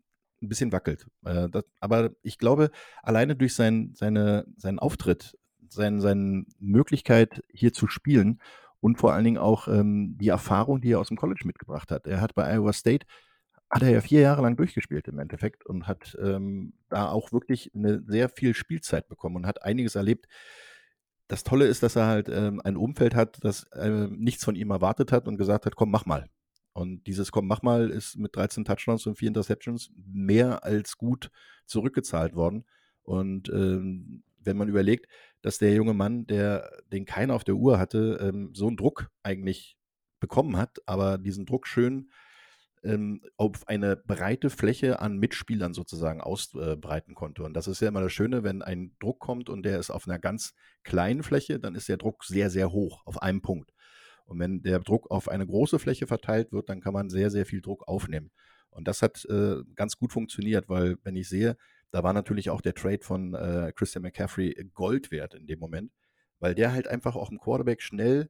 ein 0.42 0.50
bisschen 0.50 0.72
wackelt. 0.72 1.06
Äh, 1.24 1.48
das, 1.48 1.64
aber 1.80 2.10
ich 2.24 2.40
glaube, 2.40 2.72
alleine 3.04 3.36
durch 3.36 3.54
sein, 3.54 3.94
seine, 3.96 4.46
seinen 4.58 4.80
Auftritt, 4.80 5.38
sein, 5.70 6.02
seine 6.02 6.46
Möglichkeit 6.60 7.44
hier 7.54 7.72
zu 7.72 7.88
spielen 7.88 8.42
und 8.80 8.98
vor 8.98 9.14
allen 9.14 9.26
Dingen 9.26 9.38
auch 9.38 9.68
ähm, 9.68 10.18
die 10.20 10.30
Erfahrung, 10.30 10.82
die 10.82 10.94
er 10.94 11.00
aus 11.00 11.10
dem 11.10 11.18
College 11.18 11.44
mitgebracht 11.46 11.92
hat. 11.92 12.08
Er 12.08 12.20
hat 12.20 12.34
bei 12.34 12.52
Iowa 12.52 12.74
State 12.74 13.06
hat 13.70 13.84
er 13.84 13.92
ja 13.92 14.02
vier 14.02 14.22
Jahre 14.22 14.42
lang 14.42 14.58
durchgespielt 14.58 15.08
im 15.08 15.20
Endeffekt 15.20 15.68
und 15.68 15.88
hat 15.88 16.18
ähm, 16.20 16.74
da 16.90 17.10
auch 17.10 17.32
wirklich 17.32 17.72
eine 17.76 18.02
sehr 18.08 18.28
viel 18.28 18.56
Spielzeit 18.56 19.08
bekommen 19.08 19.38
und 19.38 19.46
hat 19.46 19.64
einiges 19.64 19.96
erlebt, 19.96 20.26
das 21.32 21.44
Tolle 21.44 21.66
ist, 21.66 21.82
dass 21.82 21.96
er 21.96 22.08
halt 22.08 22.28
ähm, 22.28 22.60
ein 22.66 22.76
Umfeld 22.76 23.16
hat, 23.16 23.38
das 23.42 23.64
äh, 23.72 24.08
nichts 24.10 24.44
von 24.44 24.56
ihm 24.56 24.70
erwartet 24.70 25.14
hat 25.14 25.30
und 25.30 25.38
gesagt 25.38 25.66
hat, 25.66 25.78
komm, 25.78 25.90
mach 25.90 26.06
mal. 26.06 26.30
Und 26.74 27.08
dieses 27.08 27.32
Komm, 27.32 27.48
mach 27.48 27.62
mal 27.62 27.90
ist 27.90 28.18
mit 28.18 28.36
13 28.36 28.66
Touchdowns 28.66 29.06
und 29.06 29.18
4 29.18 29.30
Interceptions 29.30 29.92
mehr 29.96 30.66
als 30.66 30.98
gut 30.98 31.32
zurückgezahlt 31.66 32.36
worden. 32.36 32.66
Und 33.04 33.48
ähm, 33.50 34.24
wenn 34.40 34.58
man 34.58 34.68
überlegt, 34.68 35.08
dass 35.42 35.58
der 35.58 35.74
junge 35.74 35.94
Mann, 35.94 36.28
der 36.28 36.70
den 36.92 37.06
keiner 37.06 37.34
auf 37.34 37.46
der 37.46 37.56
Uhr 37.56 37.80
hatte, 37.80 38.20
ähm, 38.22 38.52
so 38.54 38.68
einen 38.68 38.78
Druck 38.78 39.10
eigentlich 39.24 39.78
bekommen 40.20 40.58
hat, 40.58 40.80
aber 40.86 41.18
diesen 41.18 41.46
Druck 41.46 41.66
schön 41.66 42.10
ähm, 42.84 43.22
auf 43.38 43.68
eine 43.68 43.96
breite 43.96 44.50
Fläche 44.50 45.00
an 45.00 45.18
Mitspielern 45.18 45.74
sozusagen 45.74 46.22
ausbreiten 46.22 47.16
konnte. 47.16 47.44
Und 47.44 47.54
das 47.54 47.68
ist 47.68 47.82
ja 47.82 47.88
immer 47.88 48.02
das 48.02 48.14
Schöne, 48.14 48.44
wenn 48.44 48.62
ein 48.62 48.96
Druck 49.00 49.20
kommt 49.20 49.50
und 49.50 49.64
der 49.64 49.80
ist 49.80 49.92
auf 49.92 50.08
einer 50.08 50.20
ganz 50.20 50.54
kleinen 50.84 51.24
Fläche, 51.24 51.60
dann 51.60 51.76
ist 51.76 51.90
der 51.90 51.98
Druck 51.98 52.24
sehr, 52.24 52.50
sehr 52.50 52.72
hoch 52.72 53.06
auf 53.06 53.22
einem 53.22 53.42
Punkt. 53.42 53.72
Und 54.26 54.40
wenn 54.40 54.62
der 54.64 54.80
Druck 54.80 55.12
auf 55.12 55.28
eine 55.28 55.46
große 55.46 55.78
Fläche 55.78 56.08
verteilt 56.08 56.52
wird, 56.52 56.70
dann 56.70 56.82
kann 56.82 56.94
man 56.94 57.10
sehr, 57.10 57.30
sehr 57.30 57.46
viel 57.46 57.62
Druck 57.62 57.88
aufnehmen. 57.88 58.32
Und 58.70 58.88
das 58.88 59.02
hat 59.02 59.26
äh, 59.26 59.58
ganz 59.76 59.98
gut 59.98 60.14
funktioniert, 60.14 60.70
weil 60.70 60.98
wenn 61.04 61.16
ich 61.16 61.28
sehe, 61.28 61.58
da 61.92 62.04
war 62.04 62.14
natürlich 62.14 62.50
auch 62.50 62.62
der 62.62 62.74
Trade 62.74 63.02
von 63.02 63.34
äh, 63.34 63.74
Christian 63.76 64.04
McCaffrey 64.04 64.56
Gold 64.74 65.12
wert 65.12 65.34
in 65.34 65.46
dem 65.46 65.60
Moment, 65.60 65.92
weil 66.40 66.56
der 66.56 66.72
halt 66.72 66.88
einfach 66.88 67.16
auch 67.16 67.30
im 67.30 67.40
Quarterback 67.40 67.82
schnell 67.82 68.30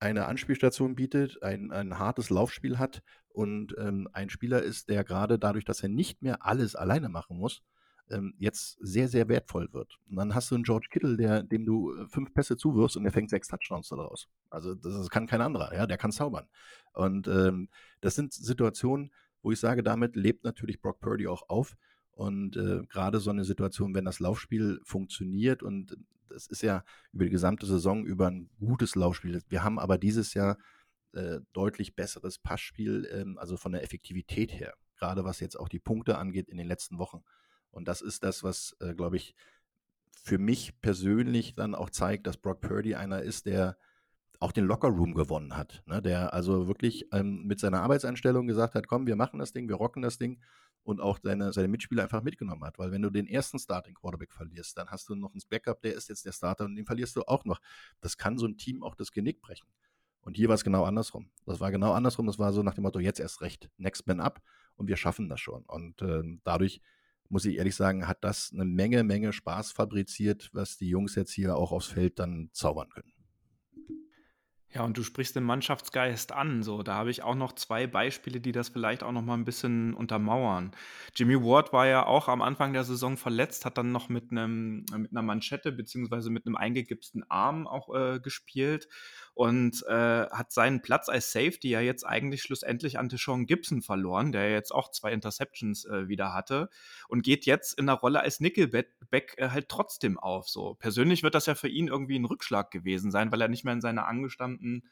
eine 0.00 0.26
Anspielstation 0.26 0.96
bietet, 0.96 1.42
ein, 1.42 1.70
ein 1.70 1.98
hartes 1.98 2.30
Laufspiel 2.30 2.78
hat 2.78 3.02
und 3.32 3.74
ähm, 3.78 4.08
ein 4.12 4.30
Spieler 4.30 4.62
ist, 4.62 4.88
der 4.88 5.04
gerade 5.04 5.38
dadurch, 5.38 5.64
dass 5.64 5.82
er 5.82 5.88
nicht 5.88 6.22
mehr 6.22 6.44
alles 6.44 6.74
alleine 6.74 7.08
machen 7.08 7.38
muss, 7.38 7.62
ähm, 8.10 8.34
jetzt 8.38 8.76
sehr, 8.80 9.08
sehr 9.08 9.28
wertvoll 9.28 9.72
wird. 9.72 9.98
Und 10.08 10.16
dann 10.16 10.34
hast 10.34 10.50
du 10.50 10.56
einen 10.56 10.64
George 10.64 10.88
Kittle, 10.90 11.16
der, 11.16 11.42
dem 11.42 11.64
du 11.64 11.94
äh, 11.94 12.06
fünf 12.08 12.34
Pässe 12.34 12.56
zuwirfst 12.56 12.96
und 12.96 13.04
der 13.04 13.12
fängt 13.12 13.30
sechs 13.30 13.48
Touchdowns 13.48 13.88
daraus. 13.88 14.28
Also 14.50 14.74
das, 14.74 14.94
das 14.94 15.10
kann 15.10 15.26
kein 15.26 15.40
anderer, 15.40 15.74
ja, 15.74 15.86
der 15.86 15.96
kann 15.96 16.12
zaubern. 16.12 16.48
Und 16.92 17.28
ähm, 17.28 17.68
das 18.00 18.16
sind 18.16 18.32
Situationen, 18.32 19.12
wo 19.42 19.52
ich 19.52 19.60
sage, 19.60 19.82
damit 19.82 20.16
lebt 20.16 20.44
natürlich 20.44 20.80
Brock 20.80 21.00
Purdy 21.00 21.26
auch 21.26 21.48
auf. 21.48 21.76
Und 22.10 22.56
äh, 22.56 22.82
gerade 22.88 23.20
so 23.20 23.30
eine 23.30 23.44
Situation, 23.44 23.94
wenn 23.94 24.04
das 24.04 24.20
Laufspiel 24.20 24.80
funktioniert 24.84 25.62
und 25.62 25.96
es 26.34 26.46
ist 26.46 26.62
ja 26.62 26.84
über 27.12 27.24
die 27.24 27.30
gesamte 27.30 27.66
Saison 27.66 28.04
über 28.04 28.28
ein 28.28 28.50
gutes 28.58 28.94
Laufspiel. 28.94 29.40
Wir 29.48 29.64
haben 29.64 29.78
aber 29.78 29.98
dieses 29.98 30.34
Jahr 30.34 30.58
äh, 31.12 31.40
deutlich 31.52 31.94
besseres 31.96 32.38
Passspiel, 32.38 33.08
ähm, 33.12 33.38
also 33.38 33.56
von 33.56 33.72
der 33.72 33.82
Effektivität 33.82 34.52
her, 34.52 34.74
gerade 34.96 35.24
was 35.24 35.40
jetzt 35.40 35.58
auch 35.58 35.68
die 35.68 35.78
Punkte 35.78 36.18
angeht 36.18 36.48
in 36.48 36.56
den 36.56 36.68
letzten 36.68 36.98
Wochen. 36.98 37.22
Und 37.70 37.88
das 37.88 38.02
ist 38.02 38.24
das, 38.24 38.42
was, 38.42 38.76
äh, 38.80 38.94
glaube 38.94 39.16
ich, 39.16 39.34
für 40.22 40.38
mich 40.38 40.80
persönlich 40.80 41.54
dann 41.54 41.74
auch 41.74 41.90
zeigt, 41.90 42.26
dass 42.26 42.36
Brock 42.36 42.60
Purdy 42.60 42.94
einer 42.94 43.22
ist, 43.22 43.46
der 43.46 43.76
auch 44.38 44.52
den 44.52 44.64
Lockerroom 44.64 45.14
gewonnen 45.14 45.56
hat. 45.56 45.82
Ne? 45.86 46.00
Der 46.00 46.32
also 46.32 46.66
wirklich 46.66 47.06
ähm, 47.12 47.46
mit 47.46 47.60
seiner 47.60 47.82
Arbeitseinstellung 47.82 48.46
gesagt 48.46 48.74
hat, 48.74 48.86
komm, 48.86 49.06
wir 49.06 49.16
machen 49.16 49.38
das 49.38 49.52
Ding, 49.52 49.68
wir 49.68 49.76
rocken 49.76 50.02
das 50.02 50.18
Ding 50.18 50.40
und 50.82 51.00
auch 51.00 51.18
seine, 51.22 51.52
seine 51.52 51.68
Mitspieler 51.68 52.04
einfach 52.04 52.22
mitgenommen 52.22 52.64
hat. 52.64 52.78
Weil 52.78 52.90
wenn 52.90 53.02
du 53.02 53.10
den 53.10 53.26
ersten 53.26 53.58
Starting 53.58 53.94
Quarterback 53.94 54.32
verlierst, 54.32 54.78
dann 54.78 54.88
hast 54.88 55.08
du 55.08 55.14
noch 55.14 55.34
ein 55.34 55.40
Backup, 55.50 55.82
der 55.82 55.94
ist 55.94 56.08
jetzt 56.08 56.24
der 56.24 56.32
Starter 56.32 56.64
und 56.64 56.74
den 56.74 56.86
verlierst 56.86 57.16
du 57.16 57.22
auch 57.22 57.44
noch. 57.44 57.60
Das 58.00 58.16
kann 58.16 58.38
so 58.38 58.46
ein 58.46 58.56
Team 58.56 58.82
auch 58.82 58.94
das 58.94 59.12
Genick 59.12 59.42
brechen. 59.42 59.68
Und 60.22 60.36
hier 60.36 60.48
war 60.48 60.54
es 60.54 60.64
genau 60.64 60.84
andersrum. 60.84 61.30
Das 61.46 61.60
war 61.60 61.70
genau 61.70 61.92
andersrum. 61.92 62.26
Das 62.26 62.38
war 62.38 62.52
so 62.52 62.62
nach 62.62 62.74
dem 62.74 62.82
Motto, 62.82 63.00
jetzt 63.00 63.20
erst 63.20 63.40
recht, 63.40 63.70
next 63.78 64.06
man 64.06 64.20
up 64.20 64.42
und 64.76 64.86
wir 64.86 64.96
schaffen 64.96 65.28
das 65.28 65.40
schon. 65.40 65.64
Und 65.64 66.02
äh, 66.02 66.22
dadurch 66.44 66.80
muss 67.28 67.44
ich 67.44 67.56
ehrlich 67.56 67.76
sagen, 67.76 68.08
hat 68.08 68.24
das 68.24 68.50
eine 68.52 68.64
Menge, 68.64 69.04
Menge 69.04 69.32
Spaß 69.32 69.72
fabriziert, 69.72 70.50
was 70.52 70.76
die 70.76 70.88
Jungs 70.88 71.14
jetzt 71.14 71.32
hier 71.32 71.56
auch 71.56 71.72
aufs 71.72 71.86
Feld 71.86 72.18
dann 72.18 72.50
zaubern 72.52 72.88
können. 72.90 73.12
Ja, 74.72 74.84
und 74.84 74.96
du 74.96 75.02
sprichst 75.02 75.34
den 75.34 75.42
Mannschaftsgeist 75.42 76.30
an. 76.30 76.62
So, 76.62 76.84
da 76.84 76.94
habe 76.94 77.10
ich 77.10 77.24
auch 77.24 77.34
noch 77.34 77.54
zwei 77.54 77.88
Beispiele, 77.88 78.40
die 78.40 78.52
das 78.52 78.68
vielleicht 78.68 79.02
auch 79.02 79.10
noch 79.10 79.22
mal 79.22 79.34
ein 79.34 79.44
bisschen 79.44 79.94
untermauern. 79.94 80.70
Jimmy 81.16 81.34
Ward 81.42 81.72
war 81.72 81.88
ja 81.88 82.06
auch 82.06 82.28
am 82.28 82.40
Anfang 82.40 82.72
der 82.72 82.84
Saison 82.84 83.16
verletzt, 83.16 83.64
hat 83.64 83.78
dann 83.78 83.90
noch 83.90 84.08
mit 84.08 84.30
einem 84.30 84.84
mit 84.96 85.10
einer 85.10 85.22
Manschette 85.22 85.72
beziehungsweise 85.72 86.30
mit 86.30 86.46
einem 86.46 86.54
eingegipsten 86.54 87.28
Arm 87.28 87.66
auch 87.66 87.92
äh, 87.92 88.20
gespielt 88.20 88.86
und 89.34 89.84
äh, 89.86 90.26
hat 90.30 90.52
seinen 90.52 90.82
Platz 90.82 91.08
als 91.08 91.32
Safety 91.32 91.70
ja 91.70 91.80
jetzt 91.80 92.04
eigentlich 92.04 92.42
schlussendlich 92.42 92.98
an 92.98 93.08
Deshaun 93.08 93.46
Gibson 93.46 93.82
verloren, 93.82 94.32
der 94.32 94.50
jetzt 94.50 94.72
auch 94.72 94.90
zwei 94.90 95.12
Interceptions 95.12 95.84
äh, 95.86 96.08
wieder 96.08 96.34
hatte 96.34 96.68
und 97.08 97.22
geht 97.22 97.46
jetzt 97.46 97.78
in 97.78 97.86
der 97.86 97.96
Rolle 97.96 98.20
als 98.20 98.40
Nickelback 98.40 99.34
äh, 99.36 99.48
halt 99.48 99.68
trotzdem 99.68 100.18
auf. 100.18 100.48
So 100.48 100.74
persönlich 100.74 101.22
wird 101.22 101.34
das 101.34 101.46
ja 101.46 101.54
für 101.54 101.68
ihn 101.68 101.88
irgendwie 101.88 102.18
ein 102.18 102.24
Rückschlag 102.24 102.70
gewesen 102.70 103.10
sein, 103.10 103.32
weil 103.32 103.40
er 103.40 103.48
nicht 103.48 103.64
mehr 103.64 103.74
in 103.74 103.80
seiner 103.80 104.06
angestammten 104.06 104.84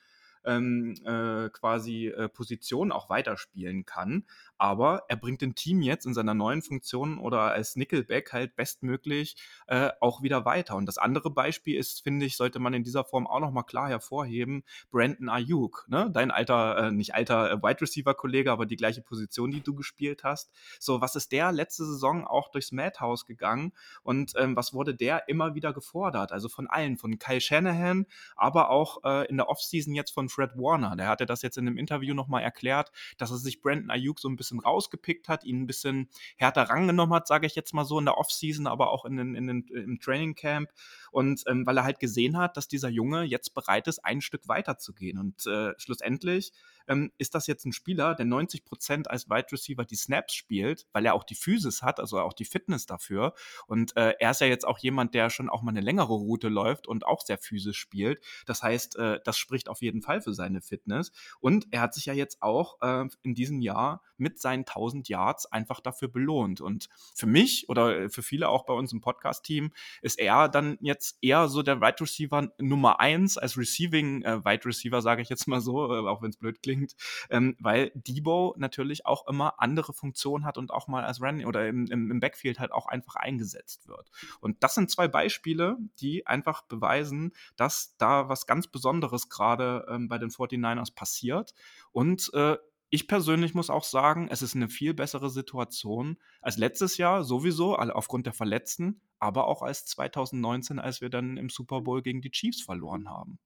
ähm, 0.45 0.95
äh, 1.05 1.51
quasi 1.51 2.09
äh, 2.09 2.29
Position 2.29 2.93
auch 2.93 3.11
weiterspielen 3.11 3.85
kann. 3.85 4.25
Aber 4.59 5.05
er 5.09 5.17
bringt 5.17 5.41
dem 5.41 5.55
Team 5.55 5.83
jetzt 5.83 6.05
in 6.05 6.15
seiner 6.15 6.35
neuen 6.35 6.63
Funktion 6.63 7.19
oder 7.19 7.41
als 7.53 7.77
Nickelback 7.77 8.33
halt 8.33 8.57
bestmöglich 8.57 9.37
äh, 9.67 9.91
auch 10.01 10.23
wieder 10.23 10.45
weiter. 10.45 10.77
Und 10.77 10.87
das 10.87 10.99
andere 10.99 11.31
Beispiel 11.31 11.77
ist, 11.79 12.03
finde 12.03 12.27
ich, 12.27 12.37
sollte 12.37 12.59
man 12.59 12.75
in 12.75 12.83
dieser 12.83 13.05
Form 13.05 13.27
auch 13.27 13.41
nochmal 13.41 13.65
klar 13.65 13.89
hervorheben, 13.89 14.65
Brandon 14.91 15.29
Ayuk, 15.29 15.87
ne? 15.89 16.11
dein 16.13 16.31
alter, 16.31 16.89
äh, 16.89 16.91
nicht 16.91 17.15
alter 17.15 17.53
äh, 17.53 17.63
Wide 17.63 17.81
Receiver-Kollege, 17.81 18.51
aber 18.51 18.67
die 18.67 18.77
gleiche 18.77 19.03
Position, 19.03 19.51
die 19.51 19.61
du 19.61 19.75
gespielt 19.75 20.25
hast. 20.25 20.51
So, 20.81 21.01
was 21.01 21.15
ist 21.15 21.33
der 21.33 21.53
letzte 21.53 21.85
Saison 21.85 22.27
auch 22.27 22.51
durchs 22.51 22.73
Madhouse 22.73 23.27
gegangen 23.27 23.73
und 24.03 24.33
ähm, 24.37 24.57
was 24.57 24.75
wurde 24.75 24.95
der 24.95 25.29
immer 25.29 25.55
wieder 25.55 25.73
gefordert? 25.73 26.33
Also 26.33 26.49
von 26.49 26.67
allen, 26.67 26.97
von 26.97 27.19
Kyle 27.19 27.41
Shanahan, 27.41 28.07
aber 28.35 28.71
auch 28.71 29.05
äh, 29.05 29.29
in 29.29 29.37
der 29.37 29.49
Offseason 29.49 29.95
jetzt 29.95 30.11
von 30.11 30.29
Fred 30.29 30.57
Warner. 30.57 30.97
Der 30.97 31.09
hatte 31.09 31.27
das 31.27 31.43
jetzt 31.43 31.59
in 31.59 31.67
einem 31.67 31.79
Interview 31.79 32.15
nochmal 32.15 32.43
erklärt, 32.43 32.91
dass 33.19 33.31
er 33.31 33.37
sich 33.37 33.61
Brandon 33.61 33.91
Ayuk 33.91 34.19
so 34.19 34.29
ein 34.29 34.37
bisschen 34.37 34.48
rausgepickt 34.57 35.29
hat, 35.29 35.45
ihn 35.45 35.63
ein 35.63 35.67
bisschen 35.67 36.09
härter 36.37 36.63
rangenommen 36.63 37.15
hat, 37.15 37.27
sage 37.27 37.47
ich 37.47 37.55
jetzt 37.55 37.75
mal 37.75 37.85
so, 37.85 37.99
in 37.99 38.05
der 38.05 38.19
Offseason, 38.19 38.67
aber 38.67 38.91
auch 38.91 39.05
in 39.05 39.17
den, 39.17 39.35
in 39.35 39.47
den, 39.47 39.67
im 39.69 40.01
Training 40.01 40.35
Camp. 40.35 40.71
Und 41.11 41.43
ähm, 41.47 41.67
weil 41.67 41.77
er 41.77 41.85
halt 41.85 42.01
gesehen 42.01 42.37
hat, 42.37 42.57
dass 42.57 42.69
dieser 42.69 42.89
Junge 42.89 43.25
jetzt 43.25 43.55
bereit 43.55 43.89
ist, 43.89 44.05
ein 44.05 44.21
Stück 44.21 44.49
weiterzugehen. 44.49 45.19
Und 45.19 45.47
äh, 45.47 45.73
schlussendlich 45.79 46.53
ähm, 46.89 47.13
ist 47.19 47.35
das 47.35 47.47
jetzt 47.47 47.65
ein 47.65 47.73
Spieler, 47.73 48.15
der 48.15 48.27
90 48.27 48.65
Prozent 48.65 49.11
als 49.11 49.29
Wide 49.29 49.53
Receiver 49.53 49.85
die 49.85 49.97
Snaps 49.97 50.35
spielt, 50.35 50.87
weil 50.93 51.07
er 51.07 51.15
auch 51.15 51.25
die 51.25 51.35
Physis 51.35 51.83
hat, 51.83 52.01
also 52.01 52.19
auch 52.21 52.33
die 52.33 52.45
Fitness 52.45 52.87
dafür. 52.87 53.35
Und 53.67 53.97
äh, 53.97 54.15
er 54.19 54.31
ist 54.31 54.41
ja 54.41 54.47
jetzt 54.47 54.67
auch 54.67 54.79
jemand, 54.79 55.15
der 55.15 55.31
schon 55.31 55.49
auch 55.49 55.63
mal 55.63 55.71
eine 55.71 55.81
längere 55.81 56.15
Route 56.15 56.49
läuft 56.49 56.87
und 56.87 57.07
auch 57.07 57.23
sehr 57.25 57.39
physisch 57.39 57.79
spielt. 57.79 58.25
Das 58.47 58.63
heißt, 58.63 58.97
äh, 58.97 59.21
das 59.25 59.39
spricht 59.39 59.69
auf 59.69 59.83
jeden 59.83 60.03
Fall 60.03 60.21
für 60.21 60.35
seine 60.35 60.61
Fitness. 60.61 61.13
Und 61.41 61.67
er 61.71 61.81
hat 61.83 61.95
sich 61.95 62.07
ja 62.07 62.15
jetzt 62.15 62.43
auch 62.43 62.81
äh, 62.81 63.07
in 63.23 63.35
diesem 63.35 63.61
Jahr 63.61 64.03
mit 64.17 64.38
seinen 64.41 64.61
1000 64.61 65.09
Yards 65.09 65.47
einfach 65.47 65.81
dafür 65.81 66.09
belohnt. 66.09 66.61
Und 66.61 66.89
für 67.15 67.27
mich 67.27 67.69
oder 67.69 68.11
für 68.11 68.23
viele 68.23 68.49
auch 68.49 68.65
bei 68.65 68.75
uns 68.75 68.93
im 68.93 69.01
Podcast-Team 69.01 69.73
ist 70.03 70.19
er 70.19 70.49
dann 70.49 70.79
jetzt 70.81 71.19
eher 71.23 71.49
so 71.49 71.63
der 71.63 71.81
Wide 71.81 72.01
Receiver 72.01 72.49
Nummer 72.59 73.01
eins 73.01 73.39
als 73.39 73.57
Receiving 73.57 74.23
äh, 74.23 74.45
Wide 74.45 74.65
Receiver, 74.65 75.03
sage 75.03 75.23
ich 75.23 75.29
jetzt 75.29 75.47
mal 75.47 75.61
so, 75.61 75.93
äh, 75.93 76.09
auch 76.09 76.23
wenn 76.23 76.31
es 76.31 76.37
blöd 76.37 76.63
klingt 76.63 76.95
ähm, 77.31 77.57
weil 77.59 77.91
Debo 77.95 78.55
natürlich 78.59 79.07
auch 79.07 79.27
immer 79.27 79.61
andere 79.61 79.93
Funktionen 79.93 80.45
hat 80.45 80.59
und 80.59 80.71
auch 80.71 80.89
mal 80.89 81.05
als 81.05 81.21
Running 81.21 81.47
oder 81.47 81.69
im, 81.69 81.87
im, 81.87 82.11
im 82.11 82.21
Backfield 82.21 82.59
halt 82.59 82.73
auch 82.73 82.87
einfach 82.87 83.17
eingesetzt 83.17 83.89
wird. 83.89 84.11
Und 84.41 84.63
das 84.63 84.75
sind 84.75 84.91
zwei 84.91 85.09
Beispiele, 85.09 85.77
die 86.01 86.27
einfach 86.27 86.63
beweisen, 86.63 87.33
dass 87.57 87.97
da 87.99 88.29
was 88.29 88.47
ganz 88.47 88.67
Besonderes 88.67 89.29
gerade 89.29 89.87
ähm, 89.89 90.09
bei 90.09 90.19
den 90.19 90.31
49ers 90.31 90.95
passiert. 90.95 91.55
Und 91.93 92.33
äh, 92.35 92.57
ich 92.91 93.07
persönlich 93.07 93.55
muss 93.55 93.71
auch 93.71 93.85
sagen, 93.85 94.29
es 94.31 94.43
ist 94.43 94.57
eine 94.57 94.69
viel 94.69 94.95
bessere 94.95 95.31
Situation 95.31 96.19
als 96.41 96.57
letztes 96.57 96.97
Jahr 96.97 97.23
sowieso, 97.25 97.77
aufgrund 97.77 98.27
der 98.27 98.33
Verletzten, 98.33 99.01
aber 99.19 99.47
auch 99.47 99.63
als 99.63 99.85
2019, 99.87 100.79
als 100.79 101.01
wir 101.01 101.11
dann 101.11 101.37
im 101.37 101.51
Super 101.51 101.83
Bowl 101.83 102.03
gegen 102.03 102.23
die 102.23 102.31
Chiefs 102.31 102.63
verloren 102.63 103.09
haben. 103.09 103.39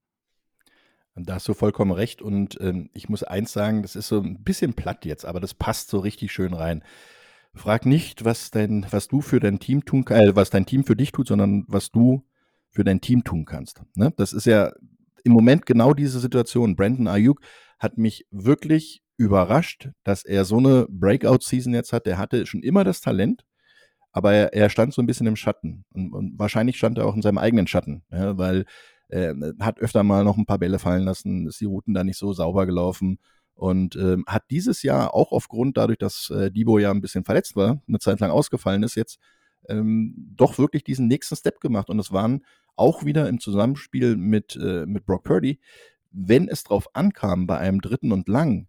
Da 1.15 1.35
hast 1.35 1.47
du 1.47 1.53
vollkommen 1.53 1.91
recht. 1.91 2.21
Und 2.21 2.59
ähm, 2.59 2.89
ich 2.93 3.07
muss 3.09 3.23
eins 3.23 3.53
sagen, 3.53 3.81
das 3.83 3.95
ist 3.95 4.07
so 4.07 4.19
ein 4.19 4.43
bisschen 4.43 4.73
platt 4.73 5.05
jetzt, 5.05 5.25
aber 5.25 5.39
das 5.39 5.53
passt 5.53 5.89
so 5.89 5.99
richtig 5.99 6.31
schön 6.31 6.53
rein. 6.53 6.83
Frag 7.53 7.85
nicht, 7.85 8.25
was 8.25 8.49
dein, 8.49 8.87
was 8.89 9.09
du 9.09 9.21
für 9.21 9.39
dein 9.39 9.59
Team 9.59 9.85
tun 9.85 10.05
äh, 10.07 10.35
was 10.35 10.49
dein 10.49 10.65
Team 10.65 10.85
für 10.85 10.95
dich 10.95 11.11
tut, 11.11 11.27
sondern 11.27 11.65
was 11.67 11.91
du 11.91 12.25
für 12.71 12.83
dein 12.83 12.99
Team 12.99 13.23
tun 13.23 13.45
kannst. 13.45 13.83
Ne? 13.93 14.11
Das 14.17 14.33
ist 14.33 14.45
ja 14.45 14.73
im 15.23 15.31
Moment 15.31 15.67
genau 15.67 15.93
diese 15.93 16.19
Situation. 16.19 16.75
Brandon 16.75 17.07
Ayuk 17.07 17.41
hat 17.83 17.97
mich 17.97 18.25
wirklich 18.31 19.03
überrascht, 19.17 19.89
dass 20.03 20.25
er 20.25 20.45
so 20.45 20.57
eine 20.57 20.87
Breakout-Season 20.89 21.73
jetzt 21.73 21.93
hat. 21.93 22.05
Der 22.05 22.17
hatte 22.17 22.45
schon 22.45 22.63
immer 22.63 22.83
das 22.83 23.01
Talent, 23.01 23.45
aber 24.11 24.33
er, 24.33 24.53
er 24.53 24.69
stand 24.69 24.93
so 24.93 25.01
ein 25.01 25.05
bisschen 25.05 25.27
im 25.27 25.35
Schatten. 25.35 25.85
Und, 25.93 26.13
und, 26.13 26.39
wahrscheinlich 26.39 26.77
stand 26.77 26.97
er 26.97 27.05
auch 27.05 27.15
in 27.15 27.21
seinem 27.21 27.37
eigenen 27.37 27.67
Schatten, 27.67 28.03
ja, 28.11 28.37
weil 28.37 28.65
äh, 29.09 29.33
hat 29.59 29.79
öfter 29.79 30.03
mal 30.03 30.23
noch 30.23 30.37
ein 30.37 30.45
paar 30.45 30.59
Bälle 30.59 30.79
fallen 30.79 31.03
lassen, 31.03 31.47
ist 31.47 31.61
die 31.61 31.65
Routen 31.65 31.93
da 31.93 32.03
nicht 32.03 32.17
so 32.17 32.33
sauber 32.33 32.65
gelaufen 32.65 33.19
und 33.55 33.95
ähm, 33.95 34.23
hat 34.27 34.43
dieses 34.49 34.81
Jahr 34.83 35.13
auch 35.13 35.31
aufgrund 35.31 35.77
dadurch, 35.77 35.99
dass 35.99 36.29
äh, 36.31 36.51
Debo 36.51 36.79
ja 36.79 36.91
ein 36.91 37.01
bisschen 37.01 37.23
verletzt 37.23 37.55
war, 37.55 37.81
eine 37.87 37.99
Zeit 37.99 38.19
lang 38.19 38.31
ausgefallen 38.31 38.83
ist, 38.83 38.95
jetzt 38.95 39.19
ähm, 39.69 40.33
doch 40.35 40.57
wirklich 40.57 40.83
diesen 40.83 41.07
nächsten 41.07 41.35
Step 41.35 41.59
gemacht 41.59 41.89
und 41.89 41.99
es 41.99 42.11
waren 42.11 42.43
auch 42.75 43.05
wieder 43.05 43.29
im 43.29 43.39
Zusammenspiel 43.39 44.15
mit, 44.15 44.55
äh, 44.55 44.85
mit 44.85 45.05
Brock 45.05 45.23
Purdy, 45.23 45.59
wenn 46.13 46.47
es 46.47 46.63
drauf 46.63 46.87
ankam 46.93 47.47
bei 47.47 47.57
einem 47.57 47.81
dritten 47.81 48.11
und 48.11 48.29
lang, 48.29 48.67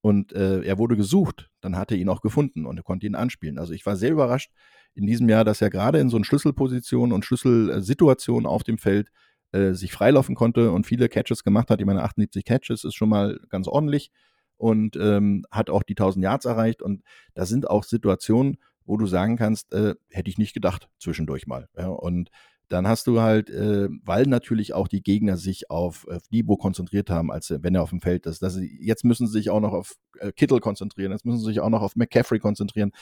und 0.00 0.32
äh, 0.32 0.62
er 0.62 0.78
wurde 0.78 0.96
gesucht, 0.96 1.50
dann 1.60 1.76
hat 1.76 1.90
er 1.90 1.96
ihn 1.96 2.08
auch 2.08 2.20
gefunden 2.20 2.66
und 2.66 2.76
er 2.76 2.82
konnte 2.82 3.06
ihn 3.06 3.14
anspielen. 3.14 3.58
Also 3.58 3.72
ich 3.72 3.84
war 3.84 3.96
sehr 3.96 4.12
überrascht 4.12 4.52
in 4.94 5.06
diesem 5.06 5.28
Jahr, 5.28 5.44
dass 5.44 5.60
er 5.60 5.70
gerade 5.70 5.98
in 5.98 6.08
so 6.08 6.22
Schlüsselpositionen 6.22 7.12
und 7.12 7.24
Schlüsselsituationen 7.24 8.46
auf 8.46 8.62
dem 8.62 8.78
Feld 8.78 9.10
äh, 9.52 9.72
sich 9.72 9.92
freilaufen 9.92 10.34
konnte 10.34 10.72
und 10.72 10.86
viele 10.86 11.08
Catches 11.08 11.42
gemacht 11.42 11.70
hat. 11.70 11.80
Ich 11.80 11.86
meine, 11.86 12.02
78 12.02 12.44
Catches 12.44 12.84
ist 12.84 12.94
schon 12.94 13.08
mal 13.08 13.40
ganz 13.48 13.66
ordentlich 13.66 14.10
und 14.56 14.96
ähm, 14.96 15.44
hat 15.50 15.70
auch 15.70 15.82
die 15.82 15.94
1000 15.94 16.22
Yards 16.22 16.44
erreicht. 16.44 16.80
Und 16.80 17.02
da 17.34 17.44
sind 17.44 17.68
auch 17.68 17.84
Situationen, 17.84 18.58
wo 18.84 18.96
du 18.96 19.06
sagen 19.06 19.36
kannst, 19.36 19.72
äh, 19.72 19.94
hätte 20.10 20.30
ich 20.30 20.38
nicht 20.38 20.54
gedacht 20.54 20.88
zwischendurch 20.98 21.46
mal. 21.46 21.68
Ja, 21.76 21.88
und 21.88 22.30
dann 22.68 22.86
hast 22.86 23.06
du 23.06 23.20
halt, 23.20 23.48
äh, 23.50 23.88
weil 24.04 24.24
natürlich 24.24 24.74
auch 24.74 24.88
die 24.88 25.02
Gegner 25.02 25.36
sich 25.36 25.70
auf, 25.70 26.06
auf 26.06 26.28
Debo 26.28 26.56
konzentriert 26.56 27.08
haben, 27.08 27.32
als 27.32 27.50
wenn 27.50 27.74
er 27.74 27.82
auf 27.82 27.90
dem 27.90 28.02
Feld 28.02 28.26
ist. 28.26 28.42
Dass 28.42 28.54
sie, 28.54 28.78
jetzt 28.80 29.04
müssen 29.04 29.26
sie 29.26 29.32
sich 29.32 29.50
auch 29.50 29.60
noch 29.60 29.72
auf 29.72 29.94
äh, 30.18 30.32
Kittel 30.32 30.60
konzentrieren, 30.60 31.12
jetzt 31.12 31.24
müssen 31.24 31.38
sie 31.38 31.46
sich 31.46 31.60
auch 31.60 31.70
noch 31.70 31.82
auf 31.82 31.96
McCaffrey 31.96 32.38
konzentrieren. 32.38 32.92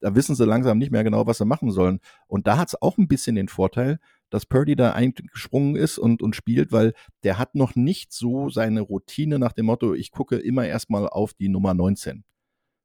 Da 0.00 0.16
wissen 0.16 0.34
sie 0.34 0.44
langsam 0.44 0.78
nicht 0.78 0.90
mehr 0.90 1.04
genau, 1.04 1.26
was 1.26 1.38
sie 1.38 1.44
machen 1.44 1.70
sollen. 1.70 2.00
Und 2.26 2.48
da 2.48 2.58
hat 2.58 2.68
es 2.68 2.82
auch 2.82 2.98
ein 2.98 3.06
bisschen 3.06 3.36
den 3.36 3.46
Vorteil, 3.46 4.00
dass 4.30 4.46
Purdy 4.46 4.74
da 4.74 4.92
eingesprungen 4.92 5.76
ist 5.76 5.98
und, 5.98 6.22
und 6.22 6.34
spielt, 6.34 6.72
weil 6.72 6.92
der 7.22 7.38
hat 7.38 7.54
noch 7.54 7.76
nicht 7.76 8.12
so 8.12 8.48
seine 8.48 8.80
Routine 8.80 9.38
nach 9.38 9.52
dem 9.52 9.66
Motto, 9.66 9.94
ich 9.94 10.10
gucke 10.10 10.36
immer 10.36 10.66
erstmal 10.66 11.08
auf 11.08 11.34
die 11.34 11.48
Nummer 11.48 11.74
19 11.74 12.24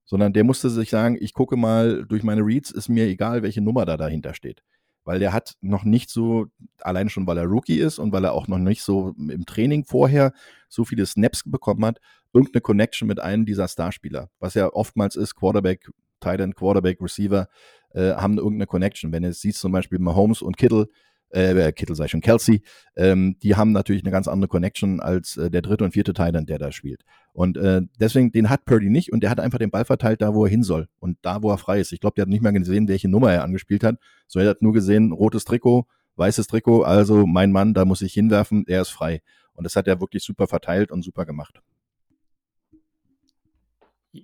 sondern 0.09 0.31
der 0.31 0.45
musste 0.45 0.69
sich 0.69 0.89
sagen, 0.89 1.17
ich 1.19 1.33
gucke 1.33 1.57
mal 1.57 2.05
durch 2.05 2.23
meine 2.23 2.39
Reads, 2.41 2.71
ist 2.71 2.87
mir 2.87 3.07
egal, 3.07 3.43
welche 3.43 3.59
Nummer 3.59 3.85
da 3.85 3.97
dahinter 3.97 4.33
steht 4.33 4.63
weil 5.07 5.19
der 5.19 5.31
hat 5.31 5.55
noch 5.61 5.85
nicht 5.85 6.09
so, 6.09 6.47
allein 6.81 7.07
schon 7.07 7.25
weil 7.27 7.37
er 7.37 7.45
Rookie 7.45 7.79
ist 7.79 7.97
und 7.97 8.11
weil 8.11 8.25
er 8.25 8.33
auch 8.33 8.49
noch 8.49 8.57
nicht 8.57 8.83
so 8.83 9.15
im 9.17 9.45
Training 9.45 9.85
vorher 9.85 10.33
so 10.67 10.83
viele 10.83 11.05
Snaps 11.05 11.49
bekommen 11.49 11.85
hat, 11.85 12.01
irgendeine 12.33 12.59
Connection 12.59 13.07
mit 13.07 13.21
einem 13.21 13.45
dieser 13.45 13.69
Starspieler, 13.69 14.29
was 14.39 14.53
ja 14.55 14.67
oftmals 14.67 15.15
ist, 15.15 15.35
Quarterback, 15.35 15.89
Tight 16.19 16.41
End, 16.41 16.57
Quarterback, 16.57 16.99
Receiver, 16.99 17.47
äh, 17.93 18.15
haben 18.15 18.37
irgendeine 18.37 18.67
Connection. 18.67 19.13
Wenn 19.13 19.23
du 19.23 19.31
siehst 19.31 19.61
zum 19.61 19.71
Beispiel 19.71 19.97
Mahomes 19.97 20.41
und 20.41 20.57
Kittle, 20.57 20.89
äh, 21.29 21.71
Kittel 21.71 21.95
sei 21.95 22.07
schon 22.07 22.21
Kelsey, 22.21 22.61
ähm, 22.95 23.37
die 23.43 23.55
haben 23.55 23.71
natürlich 23.71 24.03
eine 24.03 24.11
ganz 24.11 24.27
andere 24.27 24.47
Connection 24.47 24.99
als 24.99 25.37
äh, 25.37 25.49
der 25.49 25.61
dritte 25.61 25.83
und 25.83 25.91
vierte 25.91 26.13
Teil, 26.13 26.31
der 26.31 26.57
da 26.57 26.71
spielt. 26.71 27.03
Und 27.33 27.57
äh, 27.57 27.81
deswegen, 27.99 28.31
den 28.31 28.49
hat 28.49 28.65
Purdy 28.65 28.89
nicht 28.89 29.11
und 29.11 29.21
der 29.21 29.29
hat 29.29 29.39
einfach 29.39 29.59
den 29.59 29.71
Ball 29.71 29.85
verteilt, 29.85 30.21
da 30.21 30.33
wo 30.33 30.45
er 30.45 30.49
hin 30.49 30.63
soll 30.63 30.87
und 30.99 31.17
da, 31.21 31.43
wo 31.43 31.51
er 31.51 31.57
frei 31.57 31.79
ist. 31.79 31.91
Ich 31.91 31.99
glaube, 31.99 32.15
der 32.15 32.23
hat 32.23 32.29
nicht 32.29 32.41
mehr 32.41 32.53
gesehen, 32.53 32.87
welche 32.87 33.09
Nummer 33.09 33.31
er 33.31 33.43
angespielt 33.43 33.83
hat, 33.83 33.97
sondern 34.27 34.47
er 34.47 34.49
hat 34.51 34.61
nur 34.61 34.73
gesehen, 34.73 35.11
rotes 35.11 35.45
Trikot, 35.45 35.85
weißes 36.15 36.47
Trikot, 36.47 36.83
also 36.83 37.27
mein 37.27 37.51
Mann, 37.51 37.73
da 37.73 37.85
muss 37.85 38.01
ich 38.01 38.13
hinwerfen, 38.13 38.65
er 38.67 38.81
ist 38.81 38.89
frei. 38.89 39.21
Und 39.53 39.63
das 39.63 39.75
hat 39.75 39.87
er 39.87 39.99
wirklich 39.99 40.23
super 40.23 40.47
verteilt 40.47 40.91
und 40.91 41.03
super 41.03 41.25
gemacht. 41.25 41.61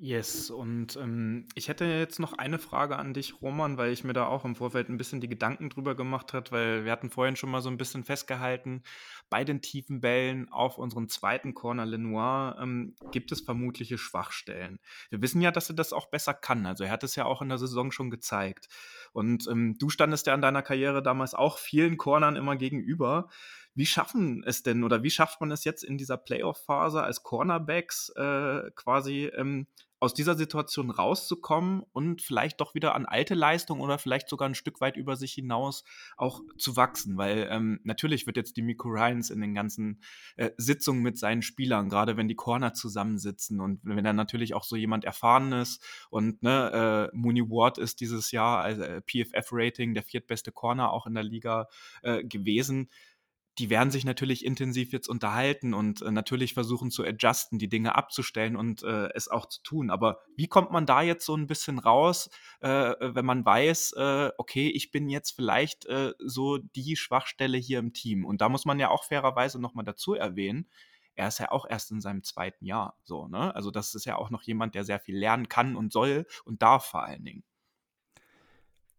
Yes, 0.02 0.50
und 0.50 0.96
ähm, 0.96 1.48
ich 1.56 1.68
hätte 1.68 1.86
jetzt 1.86 2.20
noch 2.20 2.34
eine 2.34 2.58
Frage 2.58 2.98
an 2.98 3.14
dich, 3.14 3.41
Roman, 3.41 3.78
weil 3.78 3.91
ich 3.91 4.04
mir 4.04 4.14
da 4.14 4.26
auch 4.26 4.44
im 4.44 4.56
Vorfeld 4.56 4.89
ein 4.89 4.98
bisschen 4.98 5.22
die 5.22 5.28
Gedanken 5.28 5.70
drüber 5.70 5.94
gemacht 5.94 6.34
habe, 6.34 6.52
weil 6.52 6.86
wir 6.86 6.91
hatten 6.91 7.10
vorhin 7.10 7.36
schon 7.36 7.52
mal 7.52 7.62
so 7.62 7.70
ein 7.70 7.78
bisschen 7.78 8.04
festgehalten, 8.04 8.82
bei 9.30 9.44
den 9.44 9.62
tiefen 9.62 10.02
Bällen 10.02 10.50
auf 10.52 10.78
unseren 10.78 11.10
zweiten 11.10 11.54
Corner 11.54 11.86
Lenoir 11.86 12.58
ähm, 12.60 12.96
gibt 13.12 13.32
es 13.32 13.41
vermutliche 13.41 13.98
Schwachstellen. 13.98 14.80
Wir 15.10 15.22
wissen 15.22 15.41
ja, 15.41 15.52
dass 15.52 15.70
er 15.70 15.76
das 15.76 15.94
auch 15.94 16.10
besser 16.10 16.34
kann. 16.34 16.66
Also 16.66 16.84
er 16.84 16.91
hat 16.91 17.04
es 17.04 17.16
ja 17.16 17.26
auch 17.26 17.41
in 17.41 17.50
der 17.50 17.58
Saison 17.58 17.91
schon 17.91 18.10
gezeigt. 18.10 18.68
Und 19.12 19.48
ähm, 19.48 19.76
du 19.78 19.89
standest 19.89 20.26
ja 20.28 20.34
in 20.34 20.41
deiner 20.41 20.62
Karriere 20.64 21.04
damals 21.04 21.36
auch 21.36 21.58
vielen 21.58 21.98
Cornern 21.98 22.36
immer 22.36 22.56
gegenüber. 22.56 23.30
Wie 23.76 23.86
schaffen 23.86 24.43
es 24.45 24.63
denn 24.63 24.84
oder 24.84 25.03
wie 25.03 25.09
schafft 25.09 25.41
man 25.41 25.51
es 25.51 25.63
jetzt 25.63 25.84
in 25.84 25.97
dieser 25.97 26.17
Playoff-Phase 26.17 27.01
als 27.01 27.24
Cornerbacks 27.24 28.09
äh, 28.15 28.71
quasi 28.76 29.32
ähm, 29.36 29.67
aus 30.03 30.13
dieser 30.13 30.36
Situation 30.36 30.89
rauszukommen 30.89 31.82
und 31.93 32.21
vielleicht 32.21 32.59
doch 32.59 32.76
wieder 32.76 32.93
an 32.93 33.05
alte 33.05 33.36
Leistungen 33.36 33.80
oder 33.80 33.97
vielleicht 33.97 34.28
sogar 34.28 34.49
ein 34.49 34.53
Stück 34.53 34.82
weit 34.82 34.97
über 34.97 35.15
sich 35.15 35.32
hinaus 35.32 35.86
auch 36.17 36.41
zu 36.57 36.76
wachsen, 36.76 37.15
weil 37.15 37.47
ähm, 37.49 37.80
natürlich 37.86 38.26
wird 38.28 38.36
jetzt 38.36 38.57
die 38.57 38.63
Miko 38.63 38.89
Ryans 38.89 39.30
in 39.30 39.39
den 39.39 39.55
ganzen 39.55 40.01
äh, 40.36 40.49
Sitzungen 40.57 41.03
mit 41.03 41.17
seinen 41.17 41.41
Spielern, 41.41 41.88
gerade 41.88 42.17
wenn 42.17 42.28
die 42.28 42.36
Corner 42.36 42.74
zusammensitzen 42.74 43.61
und 43.61 43.80
wenn 43.84 44.03
er 44.03 44.11
natürlich 44.11 44.53
auch 44.55 44.65
so 44.65 44.76
jemand 44.76 45.05
erfahren 45.05 45.53
ist 45.53 45.82
und 46.09 46.43
ne, 46.43 47.09
äh, 47.13 47.15
Mooney 47.15 47.49
Ward 47.49 47.78
ist 47.78 48.01
dieses 48.01 48.32
Jahr 48.32 48.59
als 48.59 48.80
äh, 48.80 49.01
PFF-Rating 49.03 49.93
der 49.93 50.03
viertbeste 50.03 50.51
Corner 50.51 50.91
auch 50.91 51.07
in 51.07 51.13
der 51.13 51.24
Liga 51.24 51.69
äh, 52.01 52.26
gewesen 52.26 52.89
die 53.60 53.70
werden 53.70 53.91
sich 53.91 54.04
natürlich 54.04 54.45
intensiv 54.45 54.93
jetzt 54.93 55.08
unterhalten 55.08 55.74
und 55.74 56.01
äh, 56.01 56.12
natürlich 56.12 56.54
versuchen 56.54 56.89
zu 56.89 57.04
adjusten, 57.04 57.60
die 57.60 57.70
Dinge 57.70 57.95
abzustellen 57.95 58.56
und 58.56 58.84
äh, 58.84 59.10
es 59.14 59.28
auch 59.28 59.47
zu 59.47 59.62
tun. 59.62 59.89
Aber 59.89 60.20
wie 60.36 60.47
kommt 60.47 60.72
man 60.72 60.86
da 60.86 61.01
jetzt 61.01 61.26
so 61.26 61.36
ein 61.36 61.47
bisschen 61.47 61.78
raus, 61.80 62.30
äh, 62.62 62.95
wenn 62.99 63.26
man 63.26 63.45
weiß, 63.45 63.93
äh, 63.93 64.32
okay, 64.38 64.70
ich 64.70 64.91
bin 64.91 65.10
jetzt 65.10 65.32
vielleicht 65.32 65.86
äh, 65.86 66.14
so 66.20 66.58
die 66.58 66.95
Schwachstelle 66.95 67.58
hier 67.58 67.80
im 67.80 67.93
Team? 67.93 68.26
Und 68.26 68.41
da 68.41 68.49
muss 68.49 68.66
man 68.66 68.80
ja 68.80 68.89
auch 68.89 69.04
fairerweise 69.04 69.62
nochmal 69.62 69.86
dazu 69.86 70.16
erwähnen, 70.16 70.68
er 71.16 71.28
ist 71.28 71.39
ja 71.39 71.51
auch 71.51 71.68
erst 71.70 71.91
in 71.91 72.01
seinem 72.01 72.24
zweiten 72.24 72.66
Jahr 72.66 72.97
so, 73.04 73.28
ne? 73.28 73.54
Also 73.54 73.70
das 73.70 73.93
ist 73.93 74.06
ja 74.06 74.16
auch 74.16 74.32
noch 74.32 74.41
jemand, 74.41 74.74
der 74.74 74.84
sehr 74.84 74.99
viel 74.99 75.16
lernen 75.16 75.47
kann 75.47 75.76
und 75.76 75.93
soll 75.93 76.26
und 76.43 76.64
darf 76.64 76.86
vor 76.86 77.04
allen 77.04 77.24
Dingen. 77.24 77.43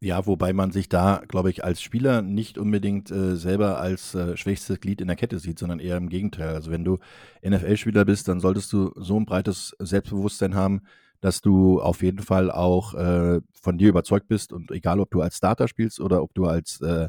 Ja, 0.05 0.27
wobei 0.27 0.53
man 0.53 0.71
sich 0.71 0.91
da, 0.91 1.23
glaube 1.29 1.49
ich, 1.49 1.65
als 1.65 1.81
Spieler 1.81 2.21
nicht 2.21 2.59
unbedingt 2.59 3.11
äh, 3.11 3.37
selber 3.37 3.81
als 3.81 4.15
äh, 4.15 4.37
schwächstes 4.37 4.79
Glied 4.79 5.01
in 5.01 5.07
der 5.07 5.17
Kette 5.17 5.39
sieht, 5.39 5.59
sondern 5.59 5.81
eher 5.81 5.97
im 5.97 6.11
Gegenteil. 6.11 6.55
Also 6.55 6.71
wenn 6.71 6.85
du 6.85 6.99
NFL-Spieler 7.43 8.05
bist, 8.05 8.29
dann 8.29 8.39
solltest 8.39 8.71
du 8.75 8.93
so 8.97 9.19
ein 9.19 9.25
breites 9.25 9.75
Selbstbewusstsein 9.79 10.55
haben, 10.55 10.83
dass 11.23 11.41
du 11.41 11.81
auf 11.81 12.03
jeden 12.03 12.19
Fall 12.19 12.51
auch 12.51 12.93
äh, 12.93 13.41
von 13.55 13.79
dir 13.79 13.89
überzeugt 13.89 14.29
bist 14.29 14.53
und 14.53 14.71
egal, 14.73 15.01
ob 15.01 15.11
du 15.11 15.23
als 15.23 15.39
Starter 15.39 15.69
spielst 15.69 16.01
oder 16.01 16.23
ob 16.23 16.35
du 16.35 16.45
als 16.45 16.83
äh, 16.83 17.09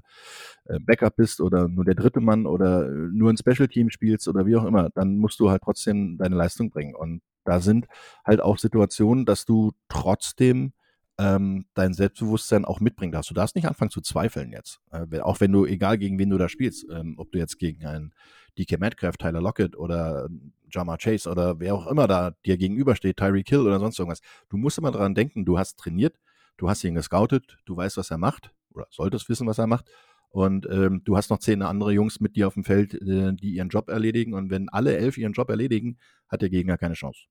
äh 0.63 0.79
Backup 0.79 1.17
bist 1.17 1.41
oder 1.41 1.67
nur 1.67 1.83
der 1.83 1.95
dritte 1.95 2.21
Mann 2.21 2.45
oder 2.45 2.87
äh, 2.87 3.09
nur 3.11 3.29
ein 3.29 3.35
Special 3.35 3.67
Team 3.67 3.89
spielst 3.89 4.29
oder 4.29 4.45
wie 4.45 4.55
auch 4.55 4.63
immer, 4.63 4.89
dann 4.95 5.17
musst 5.17 5.41
du 5.41 5.49
halt 5.49 5.63
trotzdem 5.63 6.17
deine 6.17 6.37
Leistung 6.37 6.69
bringen. 6.69 6.95
Und 6.95 7.23
da 7.43 7.59
sind 7.59 7.87
halt 8.23 8.39
auch 8.39 8.57
Situationen, 8.57 9.25
dass 9.25 9.43
du 9.43 9.73
trotzdem 9.89 10.71
ähm, 11.17 11.65
dein 11.73 11.93
Selbstbewusstsein 11.93 12.65
auch 12.65 12.79
mitbringen 12.79 13.11
darfst. 13.11 13.29
Du 13.29 13.33
darfst 13.33 13.55
nicht 13.55 13.67
anfangen 13.67 13.91
zu 13.91 14.01
zweifeln 14.01 14.51
jetzt. 14.51 14.81
Äh, 14.91 15.19
auch 15.21 15.39
wenn 15.39 15.51
du, 15.51 15.65
egal 15.65 15.97
gegen 15.97 16.19
wen 16.19 16.29
du 16.29 16.37
da 16.37 16.49
spielst, 16.49 16.85
ähm, 16.91 17.15
ob 17.17 17.31
du 17.31 17.39
jetzt 17.39 17.57
gegen 17.57 17.85
einen 17.85 18.13
DK 18.57 18.79
Metcalf, 18.79 19.17
Tyler 19.17 19.41
Lockett 19.41 19.77
oder 19.77 20.27
Jama 20.71 20.97
Chase 20.97 21.29
oder 21.29 21.59
wer 21.59 21.75
auch 21.75 21.87
immer 21.87 22.07
da 22.07 22.31
dir 22.45 22.57
gegenübersteht, 22.57 23.17
Tyreek 23.17 23.47
Hill 23.47 23.61
oder 23.61 23.79
sonst 23.79 23.99
irgendwas. 23.99 24.21
Du 24.49 24.57
musst 24.57 24.77
immer 24.77 24.91
daran 24.91 25.15
denken, 25.15 25.45
du 25.45 25.57
hast 25.57 25.77
trainiert, 25.77 26.17
du 26.57 26.69
hast 26.69 26.83
ihn 26.83 26.95
gescoutet, 26.95 27.57
du 27.65 27.77
weißt, 27.77 27.97
was 27.97 28.11
er 28.11 28.17
macht 28.17 28.51
oder 28.73 28.87
solltest 28.89 29.29
wissen, 29.29 29.47
was 29.47 29.57
er 29.57 29.67
macht. 29.67 29.89
Und 30.29 30.67
ähm, 30.69 31.01
du 31.05 31.15
hast 31.15 31.29
noch 31.29 31.39
zehn 31.39 31.61
andere 31.61 31.93
Jungs 31.93 32.19
mit 32.19 32.35
dir 32.35 32.47
auf 32.47 32.55
dem 32.55 32.65
Feld, 32.65 32.93
äh, 32.95 33.33
die 33.33 33.55
ihren 33.55 33.69
Job 33.69 33.89
erledigen. 33.89 34.33
Und 34.33 34.49
wenn 34.49 34.67
alle 34.67 34.97
elf 34.97 35.17
ihren 35.17 35.31
Job 35.31 35.49
erledigen, 35.49 35.97
hat 36.27 36.41
der 36.41 36.49
Gegner 36.49 36.77
keine 36.77 36.95
Chance. 36.95 37.21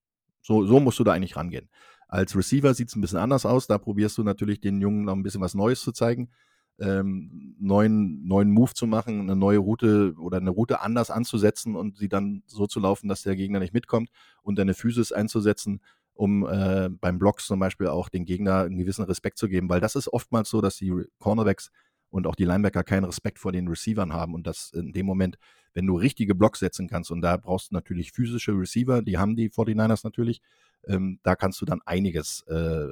So, 0.40 0.64
so 0.64 0.80
musst 0.80 0.98
du 0.98 1.04
da 1.04 1.12
eigentlich 1.12 1.36
rangehen. 1.36 1.68
Als 2.08 2.36
Receiver 2.36 2.74
sieht 2.74 2.88
es 2.88 2.96
ein 2.96 3.00
bisschen 3.00 3.18
anders 3.18 3.46
aus. 3.46 3.66
Da 3.66 3.78
probierst 3.78 4.18
du 4.18 4.22
natürlich 4.22 4.60
den 4.60 4.80
Jungen 4.80 5.04
noch 5.04 5.14
ein 5.14 5.22
bisschen 5.22 5.40
was 5.40 5.54
Neues 5.54 5.80
zu 5.80 5.92
zeigen, 5.92 6.30
ähm, 6.78 7.54
neuen, 7.58 8.26
neuen 8.26 8.50
Move 8.50 8.74
zu 8.74 8.86
machen, 8.86 9.20
eine 9.20 9.36
neue 9.36 9.58
Route 9.58 10.14
oder 10.18 10.38
eine 10.38 10.50
Route 10.50 10.80
anders 10.80 11.10
anzusetzen 11.10 11.76
und 11.76 11.98
sie 11.98 12.08
dann 12.08 12.42
so 12.46 12.66
zu 12.66 12.80
laufen, 12.80 13.08
dass 13.08 13.22
der 13.22 13.36
Gegner 13.36 13.60
nicht 13.60 13.74
mitkommt 13.74 14.10
und 14.42 14.58
deine 14.58 14.74
Physis 14.74 15.12
einzusetzen, 15.12 15.80
um 16.14 16.46
äh, 16.46 16.88
beim 16.90 17.18
Blocks 17.18 17.46
zum 17.46 17.60
Beispiel 17.60 17.88
auch 17.88 18.08
den 18.08 18.24
Gegner 18.24 18.62
einen 18.62 18.78
gewissen 18.78 19.04
Respekt 19.04 19.38
zu 19.38 19.48
geben, 19.48 19.68
weil 19.68 19.80
das 19.80 19.96
ist 19.96 20.08
oftmals 20.08 20.48
so, 20.48 20.60
dass 20.60 20.76
die 20.76 20.92
Cornerbacks 21.18 21.70
und 22.10 22.26
auch 22.26 22.36
die 22.36 22.44
Linebacker 22.44 22.84
keinen 22.84 23.04
Respekt 23.04 23.38
vor 23.38 23.52
den 23.52 23.68
Receivern 23.68 24.12
haben 24.12 24.34
und 24.34 24.46
das 24.46 24.70
in 24.72 24.92
dem 24.92 25.06
Moment, 25.06 25.36
wenn 25.74 25.86
du 25.86 25.96
richtige 25.96 26.34
Blocks 26.34 26.60
setzen 26.60 26.88
kannst 26.88 27.10
und 27.10 27.20
da 27.20 27.36
brauchst 27.36 27.70
du 27.70 27.74
natürlich 27.74 28.12
physische 28.12 28.52
Receiver, 28.52 29.02
die 29.02 29.18
haben 29.18 29.34
die 29.36 29.50
49ers 29.50 30.00
natürlich, 30.04 30.40
ähm, 30.88 31.18
da 31.22 31.36
kannst 31.36 31.60
du 31.60 31.64
dann 31.64 31.80
einiges 31.84 32.42
äh, 32.48 32.88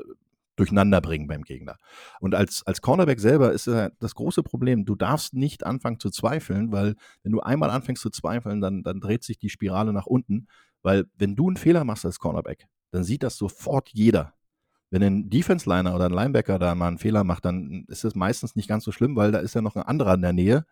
durcheinander 0.57 1.01
bringen 1.01 1.26
beim 1.26 1.43
Gegner. 1.43 1.76
Und 2.20 2.34
als, 2.34 2.62
als 2.66 2.82
Cornerback 2.82 3.20
selber 3.20 3.53
ist 3.53 3.66
äh, 3.66 3.90
das 4.01 4.14
große 4.14 4.43
Problem, 4.43 4.84
du 4.84 4.95
darfst 4.95 5.34
nicht 5.34 5.64
anfangen 5.64 5.99
zu 5.99 6.11
zweifeln, 6.11 6.72
weil 6.72 6.95
wenn 7.22 7.32
du 7.32 7.40
einmal 7.40 7.70
anfängst 7.70 8.03
zu 8.03 8.11
zweifeln, 8.11 8.61
dann, 8.61 8.82
dann 8.82 9.01
dreht 9.01 9.24
sich 9.24 9.38
die 9.38 9.51
Spirale 9.51 9.93
nach 9.93 10.07
unten, 10.07 10.47
weil 10.82 11.05
wenn 11.16 11.36
du 11.36 11.49
einen 11.49 11.57
Fehler 11.57 11.84
machst 11.84 12.05
als 12.05 12.18
Cornerback, 12.18 12.66
dann 12.90 13.05
sieht 13.05 13.22
das 13.22 13.36
sofort 13.36 13.88
jeder. 13.93 14.34
Wenn 14.90 15.03
ein 15.03 15.30
Defense-Liner 15.30 15.95
oder 15.95 16.07
ein 16.07 16.12
Linebacker 16.12 16.59
da 16.59 16.74
mal 16.74 16.88
einen 16.88 16.99
Fehler 16.99 17.24
macht, 17.24 17.47
dann 17.47 17.86
ist 17.88 18.05
es 18.05 18.14
meistens 18.14 18.57
nicht 18.57 18.68
ganz 18.68 18.84
so 18.84 18.93
schlimm, 18.93 19.16
weil 19.16 19.32
da 19.32 19.38
ist 19.38 19.55
ja 19.55 19.62
noch 19.62 19.74
ein 19.74 19.82
anderer 19.82 20.14
in 20.14 20.22
der 20.22 20.34
Nähe, 20.34 20.66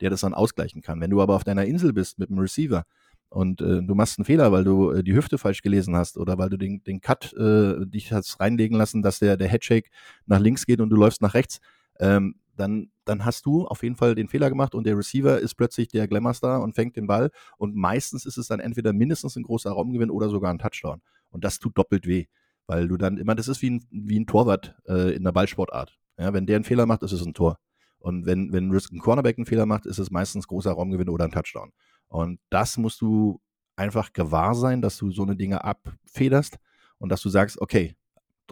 der 0.00 0.08
das 0.08 0.22
dann 0.22 0.32
ausgleichen 0.32 0.80
kann. 0.80 1.00
Wenn 1.00 1.10
du 1.10 1.20
aber 1.20 1.34
auf 1.34 1.44
deiner 1.44 1.66
Insel 1.66 1.92
bist 1.92 2.18
mit 2.18 2.30
einem 2.30 2.38
Receiver, 2.38 2.84
und 3.28 3.60
äh, 3.60 3.82
du 3.82 3.94
machst 3.94 4.18
einen 4.18 4.24
Fehler, 4.24 4.52
weil 4.52 4.64
du 4.64 4.90
äh, 4.90 5.02
die 5.02 5.14
Hüfte 5.14 5.38
falsch 5.38 5.62
gelesen 5.62 5.96
hast 5.96 6.16
oder 6.16 6.38
weil 6.38 6.48
du 6.48 6.56
den, 6.56 6.82
den 6.84 7.00
Cut 7.00 7.32
äh, 7.34 7.84
dich 7.86 8.12
hast 8.12 8.40
reinlegen 8.40 8.76
lassen, 8.76 9.02
dass 9.02 9.18
der, 9.18 9.36
der 9.36 9.48
Headshake 9.48 9.90
nach 10.26 10.38
links 10.38 10.66
geht 10.66 10.80
und 10.80 10.90
du 10.90 10.96
läufst 10.96 11.22
nach 11.22 11.34
rechts, 11.34 11.60
ähm, 11.98 12.36
dann, 12.56 12.90
dann 13.04 13.24
hast 13.24 13.44
du 13.46 13.66
auf 13.66 13.82
jeden 13.82 13.96
Fall 13.96 14.14
den 14.14 14.28
Fehler 14.28 14.48
gemacht 14.48 14.74
und 14.74 14.86
der 14.86 14.96
Receiver 14.96 15.38
ist 15.38 15.54
plötzlich 15.54 15.88
der 15.88 16.08
Glamour-Star 16.08 16.62
und 16.62 16.74
fängt 16.74 16.96
den 16.96 17.06
Ball 17.06 17.30
und 17.58 17.74
meistens 17.74 18.24
ist 18.24 18.38
es 18.38 18.48
dann 18.48 18.60
entweder 18.60 18.92
mindestens 18.92 19.36
ein 19.36 19.42
großer 19.42 19.70
Raumgewinn 19.70 20.10
oder 20.10 20.28
sogar 20.28 20.52
ein 20.52 20.58
Touchdown. 20.58 21.02
Und 21.30 21.44
das 21.44 21.58
tut 21.58 21.76
doppelt 21.76 22.06
weh, 22.06 22.26
weil 22.66 22.88
du 22.88 22.96
dann 22.96 23.18
immer, 23.18 23.34
das 23.34 23.48
ist 23.48 23.60
wie 23.60 23.70
ein, 23.70 23.84
wie 23.90 24.18
ein 24.18 24.26
Torwart 24.26 24.74
äh, 24.88 25.14
in 25.14 25.24
der 25.24 25.32
Ballsportart. 25.32 25.98
Ja, 26.18 26.32
wenn 26.32 26.46
der 26.46 26.56
einen 26.56 26.64
Fehler 26.64 26.86
macht, 26.86 27.02
ist 27.02 27.12
es 27.12 27.24
ein 27.26 27.34
Tor. 27.34 27.58
Und 27.98 28.24
wenn, 28.24 28.52
wenn 28.52 28.70
ein 28.70 28.98
Cornerback 29.00 29.36
einen 29.36 29.46
Fehler 29.46 29.66
macht, 29.66 29.84
ist 29.84 29.98
es 29.98 30.10
meistens 30.10 30.46
großer 30.46 30.72
Raumgewinn 30.72 31.08
oder 31.08 31.24
ein 31.24 31.32
Touchdown. 31.32 31.72
Und 32.08 32.40
das 32.50 32.76
musst 32.76 33.00
du 33.00 33.40
einfach 33.76 34.12
gewahr 34.12 34.54
sein, 34.54 34.80
dass 34.82 34.96
du 34.96 35.10
so 35.10 35.22
eine 35.22 35.36
Dinge 35.36 35.64
abfederst 35.64 36.58
und 36.98 37.10
dass 37.10 37.20
du 37.22 37.28
sagst, 37.28 37.60
okay, 37.60 37.94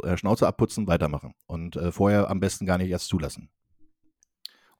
äh, 0.03 0.17
Schnauze 0.17 0.47
abputzen, 0.47 0.87
weitermachen. 0.87 1.35
Und 1.47 1.77
äh, 1.77 1.93
vorher 1.93 2.31
am 2.31 2.41
besten 2.41 2.67
gar 2.67 2.79
nicht 2.79 2.91
erst 2.91 3.09
zulassen. 3.09 3.49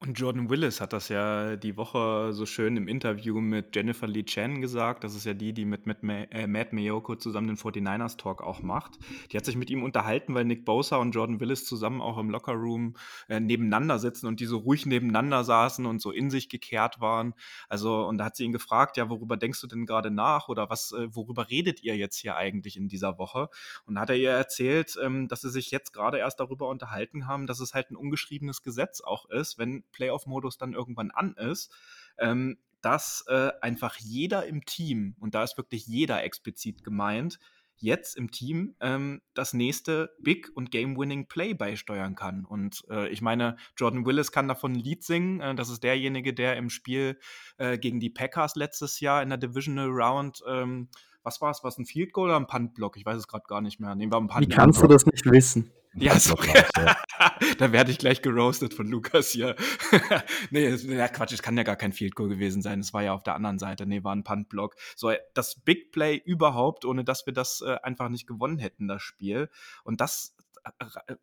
Und 0.01 0.19
Jordan 0.19 0.51
Willis 0.51 0.81
hat 0.81 0.93
das 0.93 1.09
ja 1.09 1.57
die 1.57 1.77
Woche 1.77 2.33
so 2.33 2.47
schön 2.47 2.77
im 2.77 2.89
Interview 2.89 3.41
mit 3.41 3.75
Jennifer 3.75 4.07
Lee 4.07 4.25
Chan 4.25 4.61
gesagt. 4.61 5.05
Das 5.05 5.15
ist 5.15 5.25
ja 5.25 5.35
die, 5.35 5.53
die 5.53 5.65
mit, 5.65 5.87
mit 5.87 5.99
äh, 6.03 6.47
Matt 6.47 6.73
Mayoko 6.73 7.17
zusammen 7.17 7.47
den 7.47 7.57
49ers 7.57 8.19
Talk 8.19 8.43
auch 8.43 8.61
macht. 8.61 8.99
Die 9.31 9.37
hat 9.37 9.45
sich 9.45 9.57
mit 9.57 9.71
ihm 9.71 9.83
unterhalten, 9.83 10.35
weil 10.35 10.45
Nick 10.45 10.65
Bosa 10.65 10.97
und 10.97 11.13
Jordan 11.13 11.41
Willis 11.41 11.65
zusammen 11.65 12.03
auch 12.03 12.19
im 12.19 12.29
Lockerroom 12.29 12.97
äh, 13.29 13.41
nebeneinander 13.41 13.99
sitzen 13.99 14.27
und 14.27 14.41
die 14.41 14.47
so 14.47 14.59
ruhig 14.59 14.85
nebeneinander 14.85 15.45
saßen 15.45 15.87
und 15.87 16.03
so 16.03 16.11
in 16.11 16.29
sich 16.29 16.49
gekehrt 16.49 17.01
waren. 17.01 17.33
Also, 17.69 18.07
und 18.07 18.19
da 18.19 18.27
hat 18.27 18.37
sie 18.37 18.45
ihn 18.45 18.53
gefragt, 18.53 18.97
ja, 18.97 19.09
worüber 19.09 19.37
denkst 19.37 19.61
du 19.61 19.67
denn 19.69 19.87
gerade 19.87 20.11
nach 20.11 20.49
oder 20.49 20.69
was, 20.69 20.93
äh, 20.93 21.15
worüber 21.15 21.49
redet 21.49 21.83
ihr 21.83 21.97
jetzt 21.97 22.19
hier 22.19 22.37
eigentlich 22.37 22.77
in 22.77 22.89
dieser 22.89 23.17
Woche? 23.19 23.49
Und 23.87 23.95
da 23.95 24.03
hat 24.03 24.11
er 24.11 24.17
ihr 24.17 24.31
erzählt, 24.31 24.99
ähm, 25.03 25.29
dass 25.29 25.41
sie 25.41 25.51
sich 25.51 25.71
jetzt 25.71 25.93
gerade 25.93 26.19
erst 26.19 26.41
darüber 26.41 26.69
unterhalten 26.69 27.27
haben, 27.27 27.47
dass 27.47 27.61
es 27.61 27.75
halt 27.75 27.91
ein 27.91 27.97
ungeschriebenes 27.97 28.63
Gesetz 28.63 29.01
auch 29.01 29.31
ist, 29.31 29.57
wenn 29.57 29.84
Playoff-Modus 29.93 30.59
dann 30.59 30.75
irgendwann 30.75 31.11
an 31.11 31.35
ist, 31.35 31.73
ähm, 32.19 32.59
dass 32.81 33.25
äh, 33.29 33.51
einfach 33.63 33.97
jeder 33.97 34.47
im 34.47 34.65
Team, 34.65 35.17
und 35.19 35.35
da 35.35 35.43
ist 35.43 35.57
wirklich 35.57 35.87
jeder 35.87 36.23
explizit 36.23 36.85
gemeint, 36.85 37.39
jetzt 37.77 38.17
im 38.17 38.31
Team 38.31 38.75
ähm, 38.81 39.21
das 39.35 39.53
nächste 39.53 40.15
Big 40.21 40.51
und 40.55 40.71
Game-Winning 40.71 41.27
Play 41.27 41.55
beisteuern 41.55 42.15
kann. 42.15 42.45
Und 42.45 42.85
äh, 42.89 43.09
ich 43.09 43.21
meine, 43.21 43.57
Jordan 43.77 44.07
Willis 44.07 44.33
kann 44.33 44.49
davon 44.49 44.73
ein 44.73 44.79
Lied 44.79 45.03
singen. 45.03 45.41
Äh, 45.41 45.55
das 45.55 45.71
ist 45.71 45.83
derjenige, 45.83 46.35
der 46.35 46.57
im 46.57 46.71
Spiel 46.71 47.19
äh, 47.57 47.79
gegen 47.79 48.01
die 48.01 48.11
Packers 48.11 48.55
letztes 48.55 49.01
Jahr 49.01 49.23
in 49.23 49.29
der 49.29 49.39
Divisional 49.39 49.89
Round 49.89 50.43
ähm, 50.47 50.89
was 51.25 51.41
war 51.41 51.51
es? 51.51 51.63
War 51.65 51.69
es 51.69 51.79
ein 51.79 51.87
Field 51.87 52.13
Goal 52.13 52.29
oder 52.29 52.37
ein 52.37 52.47
Punt-Block? 52.47 52.99
Ich 52.99 53.07
weiß 53.07 53.17
es 53.17 53.27
gerade 53.27 53.45
gar 53.49 53.63
nicht 53.63 53.81
mehr. 53.81 53.95
Nehmen 53.95 54.13
wir 54.13 54.19
ein 54.19 54.29
Punt 54.29 54.47
Wie 54.47 54.49
kannst 54.49 54.83
du 54.83 54.87
das 54.87 55.07
nicht 55.07 55.25
wissen? 55.25 55.73
Ja, 55.97 56.19
so, 56.19 56.35
da 57.59 57.73
werde 57.73 57.91
ich 57.91 57.99
gleich 57.99 58.21
geroastet 58.21 58.75
von 58.75 58.89
Lukas 58.89 59.31
hier. 59.31 59.55
nee, 60.51 60.69
ja, 60.69 61.09
Quatsch, 61.09 61.33
es 61.33 61.43
kann 61.43 61.57
ja 61.57 61.63
gar 61.63 61.77
kein 61.77 61.93
Field 61.93 62.15
Goal 62.15 62.29
gewesen 62.29 62.63
sein. 62.63 62.81
Es 62.81 62.93
war 62.93 63.03
ja 63.03 63.13
auf 63.13 63.23
der 63.23 63.35
anderen 63.35 63.59
Seite. 63.59 63.87
Nee, 63.87 64.03
war 64.03 64.15
ein 64.15 64.25
Punt-Block. 64.25 64.75
So, 64.97 65.13
das 65.35 65.61
Big 65.61 65.93
Play 65.93 66.17
überhaupt, 66.17 66.85
ohne 66.85 67.05
dass 67.05 67.27
wir 67.27 67.33
das 67.33 67.63
äh, 67.65 67.77
einfach 67.83 68.09
nicht 68.09 68.27
gewonnen 68.27 68.59
hätten, 68.59 68.89
das 68.89 69.03
Spiel. 69.03 69.49
Und 69.85 70.01
das 70.01 70.35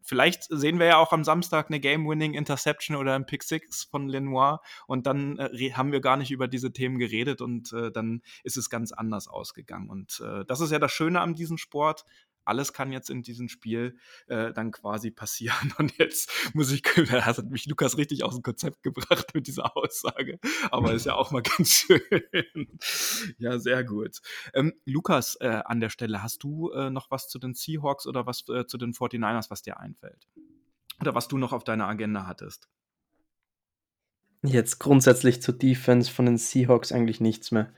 vielleicht 0.02 0.44
sehen 0.44 0.80
wir 0.80 0.86
ja 0.86 0.98
auch 0.98 1.14
am 1.14 1.24
Samstag 1.24 1.70
eine 1.70 1.80
Game-Winning 1.80 2.34
Interception 2.34 2.96
oder 2.96 3.16
ein 3.16 3.26
Pick 3.26 3.44
Six 3.44 3.86
von 3.86 4.08
Lenoir 4.08 4.62
und 4.88 5.08
dann 5.08 5.38
äh, 5.40 5.72
haben 5.74 5.92
wir 5.92 6.02
gar 6.02 6.18
nicht 6.18 6.32
über 6.32 6.48
diese 6.48 6.72
Themen 6.72 7.00
geredet 7.00 7.42
und 7.42 7.74
äh, 7.74 7.92
dann 7.92 8.22
ist 8.44 8.58
es 8.58 8.70
ganz 8.70 8.92
anders 8.92 9.28
ausgegangen. 9.28 9.90
Und 9.90 10.22
äh, 10.24 10.46
das 10.46 10.60
ist 10.60 10.72
ja 10.72 10.80
das 10.80 10.92
Schöne 10.92 11.22
an 11.22 11.34
diesem 11.34 11.58
Sport 11.58 12.06
alles 12.46 12.74
kann 12.74 12.92
jetzt 12.92 13.10
in 13.10 13.22
diesem 13.22 13.50
Spiel 13.50 13.98
äh, 14.28 14.54
dann 14.54 14.72
quasi 14.72 15.12
passieren. 15.12 15.74
Und 15.78 15.98
jetzt 15.98 16.32
muss 16.54 16.72
ich, 16.72 16.82
da 17.12 17.26
hat 17.26 17.50
mich 17.50 17.66
Lukas 17.66 17.98
richtig 17.98 18.24
aus 18.24 18.36
dem 18.36 18.44
Konzept 18.44 18.84
gebracht 18.84 19.34
mit 19.34 19.48
dieser 19.48 19.76
Aussage. 19.78 20.40
Aber 20.72 20.94
ist 20.94 21.06
ja 21.06 21.16
auch 21.16 21.32
mal 21.32 21.42
ganz 21.58 21.70
schön. 21.70 22.02
ja, 23.38 23.60
sehr 23.60 23.84
gut. 23.84 24.22
Ähm, 24.54 24.74
Lukas, 24.86 25.36
äh, 25.42 25.62
an 25.66 25.80
der 25.80 25.90
Stelle, 25.90 26.24
hast 26.24 26.44
du 26.44 26.72
äh, 26.72 26.90
noch 26.90 27.12
was 27.12 27.28
zu 27.28 27.40
den 27.40 27.54
Seahawks 27.54 28.08
oder 28.08 28.26
was 28.26 28.48
äh, 28.50 28.66
zu 28.66 28.78
den 28.78 28.94
49ers, 28.94 29.50
was 29.50 29.62
dir 29.62 29.80
einfällt? 29.80 30.28
Oder 31.00 31.16
was 31.16 31.28
du 31.28 31.38
noch 31.38 31.54
auf 31.54 31.64
deiner 31.64 31.88
Agenda 31.88 32.28
hattest? 32.28 32.70
Jetzt 34.44 34.80
grundsätzlich 34.80 35.42
zur 35.42 35.56
Defense 35.56 36.12
von 36.12 36.26
den 36.26 36.38
Seahawks 36.38 36.92
eigentlich 36.92 37.22
nichts 37.22 37.52
mehr. 37.52 37.74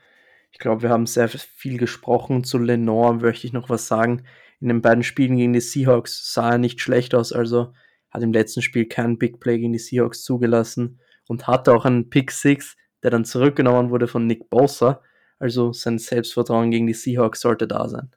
Ich 0.51 0.59
glaube, 0.59 0.83
wir 0.83 0.89
haben 0.89 1.07
sehr 1.07 1.27
viel 1.27 1.77
gesprochen. 1.77 2.43
Zu 2.43 2.57
Lenore 2.59 3.15
möchte 3.15 3.47
ich 3.47 3.53
noch 3.53 3.69
was 3.69 3.87
sagen 3.87 4.23
in 4.63 4.69
den 4.69 4.81
beiden 4.81 5.03
Spielen 5.03 5.35
gegen 5.35 5.51
die 5.51 5.59
Seahawks 5.59 6.33
sah 6.33 6.51
er 6.51 6.57
nicht 6.57 6.79
schlecht 6.79 7.13
aus, 7.13 7.33
also 7.33 7.73
hat 8.09 8.23
im 8.23 8.31
letzten 8.31 8.61
Spiel 8.61 8.85
keinen 8.85 9.17
Big 9.17 9.41
Play 9.41 9.59
gegen 9.59 9.73
die 9.73 9.79
Seahawks 9.79 10.23
zugelassen 10.23 11.01
und 11.27 11.47
hatte 11.47 11.73
auch 11.73 11.83
einen 11.83 12.09
Pick 12.09 12.31
Six, 12.31 12.77
der 13.03 13.11
dann 13.11 13.25
zurückgenommen 13.25 13.89
wurde 13.89 14.07
von 14.07 14.25
Nick 14.25 14.49
Bosa. 14.49 15.01
Also 15.37 15.73
sein 15.73 15.99
Selbstvertrauen 15.99 16.71
gegen 16.71 16.87
die 16.87 16.93
Seahawks 16.93 17.41
sollte 17.41 17.67
da 17.67 17.89
sein. 17.89 18.15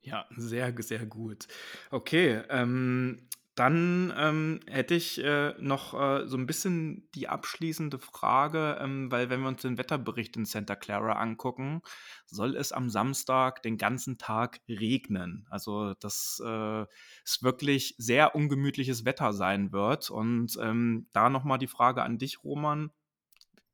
Ja, 0.00 0.24
sehr, 0.34 0.72
sehr 0.78 1.04
gut. 1.04 1.46
Okay, 1.90 2.40
ähm, 2.48 3.28
dann 3.56 4.12
ähm, 4.16 4.60
hätte 4.66 4.94
ich 4.94 5.22
äh, 5.22 5.54
noch 5.58 5.92
äh, 5.94 6.26
so 6.26 6.36
ein 6.36 6.46
bisschen 6.46 7.08
die 7.14 7.28
abschließende 7.28 7.98
Frage, 7.98 8.78
ähm, 8.80 9.10
weil 9.10 9.28
wenn 9.28 9.40
wir 9.40 9.48
uns 9.48 9.62
den 9.62 9.76
Wetterbericht 9.76 10.36
in 10.36 10.44
Santa 10.44 10.76
Clara 10.76 11.14
angucken, 11.14 11.82
soll 12.26 12.56
es 12.56 12.72
am 12.72 12.90
Samstag 12.90 13.62
den 13.62 13.76
ganzen 13.76 14.18
Tag 14.18 14.60
regnen. 14.68 15.46
Also 15.50 15.94
dass 15.94 16.40
äh, 16.44 16.86
es 17.24 17.42
wirklich 17.42 17.96
sehr 17.98 18.34
ungemütliches 18.34 19.04
Wetter 19.04 19.32
sein 19.32 19.72
wird. 19.72 20.10
Und 20.10 20.56
ähm, 20.60 21.08
da 21.12 21.28
nochmal 21.28 21.58
die 21.58 21.66
Frage 21.66 22.02
an 22.02 22.18
dich, 22.18 22.44
Roman. 22.44 22.90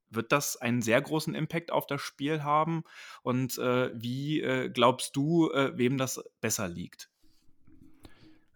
Wird 0.08 0.32
das 0.32 0.56
einen 0.56 0.82
sehr 0.82 1.02
großen 1.02 1.34
Impact 1.34 1.72
auf 1.72 1.86
das 1.86 2.00
Spiel 2.00 2.42
haben? 2.44 2.84
Und 3.22 3.58
äh, 3.58 3.90
wie 3.94 4.40
äh, 4.40 4.70
glaubst 4.70 5.16
du, 5.16 5.50
äh, 5.50 5.76
wem 5.76 5.98
das 5.98 6.22
besser 6.40 6.68
liegt? 6.68 7.10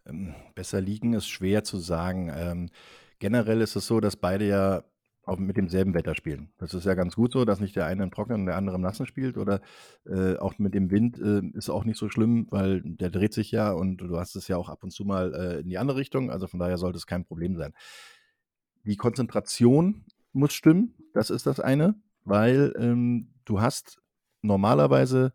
Ähm, 0.07 0.35
besser 0.55 0.81
liegen 0.81 1.15
ist 1.15 1.29
schwer 1.29 1.65
zu 1.65 1.79
sagen. 1.79 2.31
Ähm, 2.35 2.71
generell 3.19 3.61
ist 3.61 3.77
es 3.77 3.87
so, 3.87 4.01
dass 4.01 4.17
beide 4.17 4.47
ja 4.47 4.83
auch 5.25 5.39
mit 5.39 5.57
demselben 5.57 5.95
Wetter 5.95 6.15
spielen. 6.15 6.51
Das 6.59 6.75
ist 6.75 6.85
ja 6.85 6.95
ganz 6.95 7.15
gut 7.15 7.33
so, 7.33 7.45
dass 7.45 7.61
nicht 7.61 7.77
der 7.77 7.87
eine 7.87 8.03
im 8.03 8.11
Trockenen 8.11 8.41
und 8.41 8.47
der 8.47 8.57
andere 8.57 8.77
im 8.77 8.83
Nassen 8.83 9.07
spielt. 9.07 9.37
Oder 9.37 9.61
äh, 10.07 10.37
auch 10.37 10.59
mit 10.59 10.75
dem 10.75 10.91
Wind 10.91 11.19
äh, 11.19 11.43
ist 11.57 11.71
auch 11.71 11.85
nicht 11.85 11.99
so 11.99 12.09
schlimm, 12.09 12.47
weil 12.51 12.83
der 12.83 13.11
dreht 13.11 13.35
sich 13.35 13.51
ja 13.51 13.71
und 13.71 13.99
du 13.99 14.19
hast 14.19 14.35
es 14.35 14.49
ja 14.49 14.57
auch 14.57 14.69
ab 14.69 14.83
und 14.83 14.91
zu 14.91 15.05
mal 15.05 15.35
äh, 15.35 15.61
in 15.61 15.69
die 15.69 15.79
andere 15.79 15.99
Richtung. 15.99 16.31
Also 16.31 16.47
von 16.47 16.59
daher 16.59 16.79
sollte 16.79 16.97
es 16.97 17.07
kein 17.07 17.25
Problem 17.25 17.57
sein. 17.57 17.73
Die 18.85 18.97
Konzentration 18.97 20.05
muss 20.33 20.53
stimmen, 20.53 20.95
das 21.13 21.31
ist 21.31 21.47
das 21.47 21.61
eine, 21.61 21.95
weil 22.25 22.75
ähm, 22.79 23.29
du 23.45 23.61
hast 23.61 24.01
normalerweise 24.43 25.33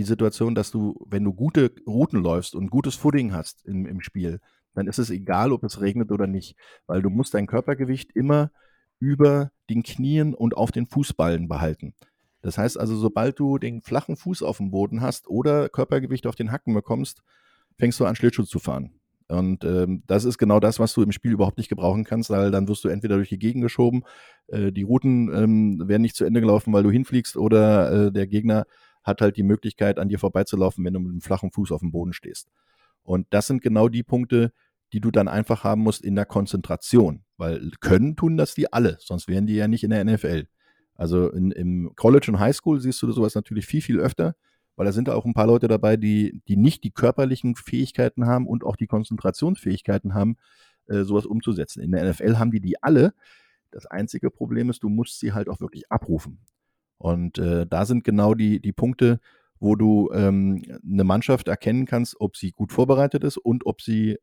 die 0.00 0.06
Situation, 0.06 0.54
dass 0.54 0.70
du, 0.70 0.98
wenn 1.06 1.24
du 1.24 1.34
gute 1.34 1.72
Routen 1.86 2.22
läufst 2.22 2.54
und 2.54 2.70
gutes 2.70 2.94
Footing 2.94 3.34
hast 3.34 3.66
im, 3.66 3.84
im 3.84 4.00
Spiel, 4.00 4.40
dann 4.74 4.86
ist 4.86 4.98
es 4.98 5.10
egal, 5.10 5.52
ob 5.52 5.62
es 5.62 5.82
regnet 5.82 6.10
oder 6.10 6.26
nicht, 6.26 6.56
weil 6.86 7.02
du 7.02 7.10
musst 7.10 7.34
dein 7.34 7.46
Körpergewicht 7.46 8.10
immer 8.14 8.50
über 8.98 9.50
den 9.68 9.82
Knien 9.82 10.32
und 10.32 10.56
auf 10.56 10.72
den 10.72 10.86
Fußballen 10.86 11.48
behalten. 11.48 11.94
Das 12.40 12.56
heißt 12.56 12.80
also, 12.80 12.96
sobald 12.96 13.38
du 13.38 13.58
den 13.58 13.82
flachen 13.82 14.16
Fuß 14.16 14.42
auf 14.42 14.56
dem 14.56 14.70
Boden 14.70 15.02
hast 15.02 15.28
oder 15.28 15.68
Körpergewicht 15.68 16.26
auf 16.26 16.34
den 16.34 16.50
Hacken 16.50 16.72
bekommst, 16.72 17.22
fängst 17.76 18.00
du 18.00 18.06
an, 18.06 18.16
Schlittschuh 18.16 18.44
zu 18.44 18.58
fahren. 18.58 18.94
Und 19.28 19.64
ähm, 19.64 20.02
das 20.06 20.24
ist 20.24 20.38
genau 20.38 20.60
das, 20.60 20.80
was 20.80 20.94
du 20.94 21.02
im 21.02 21.12
Spiel 21.12 21.32
überhaupt 21.32 21.58
nicht 21.58 21.68
gebrauchen 21.68 22.04
kannst, 22.04 22.30
weil 22.30 22.50
dann 22.50 22.68
wirst 22.68 22.84
du 22.84 22.88
entweder 22.88 23.16
durch 23.16 23.28
die 23.28 23.38
Gegend 23.38 23.62
geschoben, 23.62 24.04
äh, 24.46 24.72
die 24.72 24.82
Routen 24.82 25.30
ähm, 25.34 25.88
werden 25.88 26.02
nicht 26.02 26.16
zu 26.16 26.24
Ende 26.24 26.40
gelaufen, 26.40 26.72
weil 26.72 26.84
du 26.84 26.90
hinfliegst, 26.90 27.36
oder 27.36 28.06
äh, 28.06 28.12
der 28.12 28.26
Gegner 28.26 28.64
hat 29.02 29.20
halt 29.20 29.36
die 29.36 29.42
Möglichkeit, 29.42 29.98
an 29.98 30.08
dir 30.08 30.18
vorbeizulaufen, 30.18 30.84
wenn 30.84 30.94
du 30.94 31.00
mit 31.00 31.10
einem 31.10 31.20
flachen 31.20 31.50
Fuß 31.50 31.72
auf 31.72 31.80
dem 31.80 31.92
Boden 31.92 32.12
stehst. 32.12 32.50
Und 33.02 33.26
das 33.30 33.46
sind 33.46 33.62
genau 33.62 33.88
die 33.88 34.02
Punkte, 34.02 34.52
die 34.92 35.00
du 35.00 35.10
dann 35.10 35.28
einfach 35.28 35.64
haben 35.64 35.82
musst 35.82 36.02
in 36.02 36.16
der 36.16 36.26
Konzentration, 36.26 37.24
weil 37.36 37.70
können 37.80 38.16
tun 38.16 38.36
das 38.36 38.54
die 38.54 38.72
alle, 38.72 38.96
sonst 39.00 39.28
wären 39.28 39.46
die 39.46 39.54
ja 39.54 39.68
nicht 39.68 39.84
in 39.84 39.90
der 39.90 40.04
NFL. 40.04 40.46
Also 40.94 41.30
in, 41.30 41.50
im 41.52 41.92
College 41.96 42.30
und 42.30 42.40
Highschool 42.40 42.80
siehst 42.80 43.00
du 43.02 43.10
sowas 43.12 43.34
natürlich 43.34 43.66
viel, 43.66 43.80
viel 43.80 44.00
öfter, 44.00 44.34
weil 44.76 44.86
da 44.86 44.92
sind 44.92 45.08
auch 45.08 45.24
ein 45.24 45.34
paar 45.34 45.46
Leute 45.46 45.68
dabei, 45.68 45.96
die, 45.96 46.42
die 46.48 46.56
nicht 46.56 46.84
die 46.84 46.90
körperlichen 46.90 47.54
Fähigkeiten 47.56 48.26
haben 48.26 48.46
und 48.46 48.64
auch 48.64 48.76
die 48.76 48.86
Konzentrationsfähigkeiten 48.86 50.14
haben, 50.14 50.36
äh, 50.88 51.04
sowas 51.04 51.26
umzusetzen. 51.26 51.80
In 51.80 51.92
der 51.92 52.08
NFL 52.08 52.38
haben 52.38 52.50
die 52.50 52.60
die 52.60 52.82
alle. 52.82 53.14
Das 53.70 53.86
einzige 53.86 54.30
Problem 54.30 54.68
ist, 54.70 54.82
du 54.82 54.88
musst 54.88 55.20
sie 55.20 55.32
halt 55.32 55.48
auch 55.48 55.60
wirklich 55.60 55.90
abrufen. 55.90 56.40
Und 57.00 57.38
äh, 57.38 57.66
da 57.66 57.86
sind 57.86 58.04
genau 58.04 58.34
die, 58.34 58.60
die 58.60 58.74
Punkte, 58.74 59.20
wo 59.58 59.74
du 59.74 60.10
ähm, 60.12 60.62
eine 60.84 61.04
Mannschaft 61.04 61.48
erkennen 61.48 61.86
kannst, 61.86 62.20
ob 62.20 62.36
sie 62.36 62.50
gut 62.50 62.72
vorbereitet 62.72 63.24
ist 63.24 63.38
und 63.38 63.64
ob 63.64 63.80
sie 63.80 64.18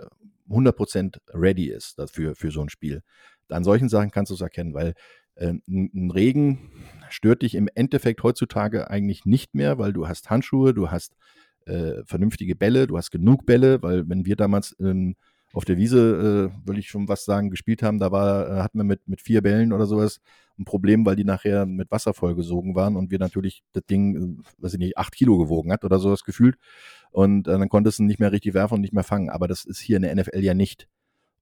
100% 0.47 1.15
äh, 1.15 1.19
ready 1.34 1.69
ist 1.69 1.97
dafür, 1.97 2.36
für 2.36 2.51
so 2.51 2.61
ein 2.61 2.69
Spiel. 2.69 3.01
An 3.49 3.63
solchen 3.63 3.89
Sachen 3.89 4.11
kannst 4.11 4.30
du 4.30 4.36
es 4.36 4.41
erkennen, 4.41 4.75
weil 4.75 4.93
äh, 5.34 5.53
ein 5.67 6.11
Regen 6.11 6.69
stört 7.09 7.41
dich 7.41 7.55
im 7.55 7.67
Endeffekt 7.73 8.21
heutzutage 8.21 8.91
eigentlich 8.91 9.25
nicht 9.25 9.55
mehr, 9.55 9.80
weil 9.80 9.91
du 9.91 10.07
hast 10.07 10.30
Handschuhe, 10.30 10.75
du 10.75 10.91
hast 10.91 11.15
äh, 11.65 12.03
vernünftige 12.05 12.55
Bälle, 12.55 12.86
du 12.86 12.95
hast 12.95 13.09
genug 13.09 13.47
Bälle, 13.47 13.82
weil 13.82 14.07
wenn 14.07 14.23
wir 14.28 14.36
damals 14.36 14.75
ähm, 14.80 15.15
auf 15.53 15.65
der 15.65 15.77
Wiese, 15.77 16.51
äh, 16.53 16.67
will 16.67 16.77
ich 16.77 16.89
schon 16.89 17.07
was 17.07 17.25
sagen, 17.25 17.49
gespielt 17.49 17.81
haben, 17.83 17.99
da 17.99 18.11
war, 18.11 18.49
äh, 18.49 18.61
hatten 18.61 18.77
wir 18.77 18.83
mit, 18.83 19.07
mit 19.07 19.21
vier 19.21 19.41
Bällen 19.41 19.73
oder 19.73 19.85
sowas 19.85 20.19
ein 20.59 20.65
Problem, 20.65 21.05
weil 21.05 21.15
die 21.15 21.23
nachher 21.23 21.65
mit 21.65 21.91
Wasser 21.91 22.13
vollgesogen 22.13 22.75
waren 22.75 22.95
und 22.95 23.11
wir 23.11 23.19
natürlich 23.19 23.63
das 23.73 23.85
Ding, 23.85 24.15
äh, 24.39 24.63
weiß 24.63 24.73
ich 24.73 24.79
nicht, 24.79 24.97
acht 24.97 25.15
Kilo 25.15 25.37
gewogen 25.37 25.71
hat 25.71 25.83
oder 25.85 25.99
sowas 25.99 26.23
gefühlt. 26.23 26.57
Und 27.11 27.47
äh, 27.47 27.57
dann 27.57 27.69
konntest 27.69 27.99
du 27.99 28.03
nicht 28.03 28.19
mehr 28.19 28.31
richtig 28.31 28.53
werfen 28.53 28.75
und 28.75 28.81
nicht 28.81 28.93
mehr 28.93 29.03
fangen. 29.03 29.29
Aber 29.29 29.47
das 29.47 29.65
ist 29.65 29.79
hier 29.79 29.97
in 29.97 30.03
der 30.03 30.15
NFL 30.15 30.43
ja 30.43 30.53
nicht. 30.53 30.87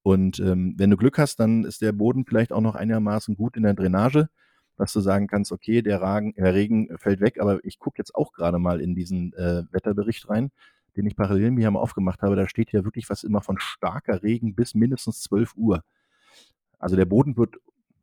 Und 0.04 0.40
ähm, 0.40 0.76
wenn 0.78 0.92
du 0.92 0.98
Glück 0.98 1.18
hast, 1.18 1.40
dann 1.40 1.64
ist 1.64 1.82
der 1.82 1.92
Boden 1.92 2.26
vielleicht 2.26 2.52
auch 2.52 2.62
noch 2.62 2.76
einigermaßen 2.76 3.36
gut 3.36 3.58
in 3.58 3.64
der 3.64 3.74
Drainage, 3.74 4.30
dass 4.78 4.94
du 4.94 5.00
sagen 5.00 5.28
kannst, 5.28 5.52
okay, 5.52 5.82
der, 5.82 6.02
Ragen, 6.02 6.34
der 6.36 6.54
Regen 6.54 6.90
fällt 7.00 7.22
weg, 7.22 7.40
aber 7.40 7.64
ich 7.64 7.80
gucke 7.80 7.98
jetzt 7.98 8.14
auch 8.14 8.32
gerade 8.32 8.60
mal 8.60 8.82
in 8.82 8.94
diesen 8.94 9.34
äh, 9.34 9.64
Wetterbericht 9.72 10.30
rein, 10.30 10.52
den 10.98 11.06
ich 11.06 11.16
parallel 11.16 11.52
mir 11.52 11.70
mal 11.72 11.80
aufgemacht 11.80 12.22
habe. 12.22 12.36
Da 12.36 12.48
steht 12.48 12.72
ja 12.72 12.84
wirklich 12.84 13.10
was 13.10 13.24
immer 13.24 13.42
von 13.42 13.58
starker 13.60 14.24
Regen 14.24 14.56
bis 14.56 14.76
mindestens 14.76 15.22
12 15.22 15.56
Uhr. 15.56 15.84
Also 16.80 16.96
der 16.96 17.06
Boden 17.06 17.38
wird 17.38 17.56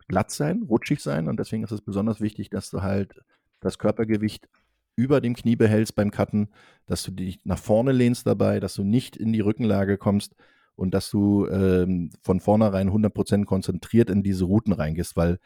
glatt 0.09 0.31
sein, 0.31 0.63
rutschig 0.63 1.01
sein 1.01 1.29
und 1.29 1.39
deswegen 1.39 1.65
ist 1.65 1.73
es 1.73 1.81
besonders 1.81 2.21
wichtig, 2.21 2.51
dass 2.51 2.71
du 2.71 2.83
halt 2.83 3.15
das 3.61 3.79
Körpergewicht 3.79 4.49
über 4.97 5.21
dem 5.21 5.35
Knie 5.35 5.57
behältst 5.57 5.95
beim 5.95 6.11
Cutten, 6.11 6.49
dass 6.87 7.03
du 7.03 7.13
dich 7.13 7.41
nach 7.45 7.59
vorne 7.59 7.93
lehnst 7.93 8.27
dabei, 8.27 8.61
dass 8.61 8.75
du 8.75 8.85
nicht 8.85 9.17
in 9.17 9.33
die 9.33 9.41
Rückenlage 9.41 9.97
kommst 9.97 10.35
und 10.75 10.93
dass 10.93 11.11
du 11.11 11.47
ähm, 11.49 12.11
von 12.23 12.41
vornherein 12.41 12.91
100% 12.91 13.45
konzentriert 13.45 14.11
in 14.11 14.23
diese 14.23 14.45
Routen 14.45 14.73
reingehst, 14.73 15.17
weil 15.17 15.39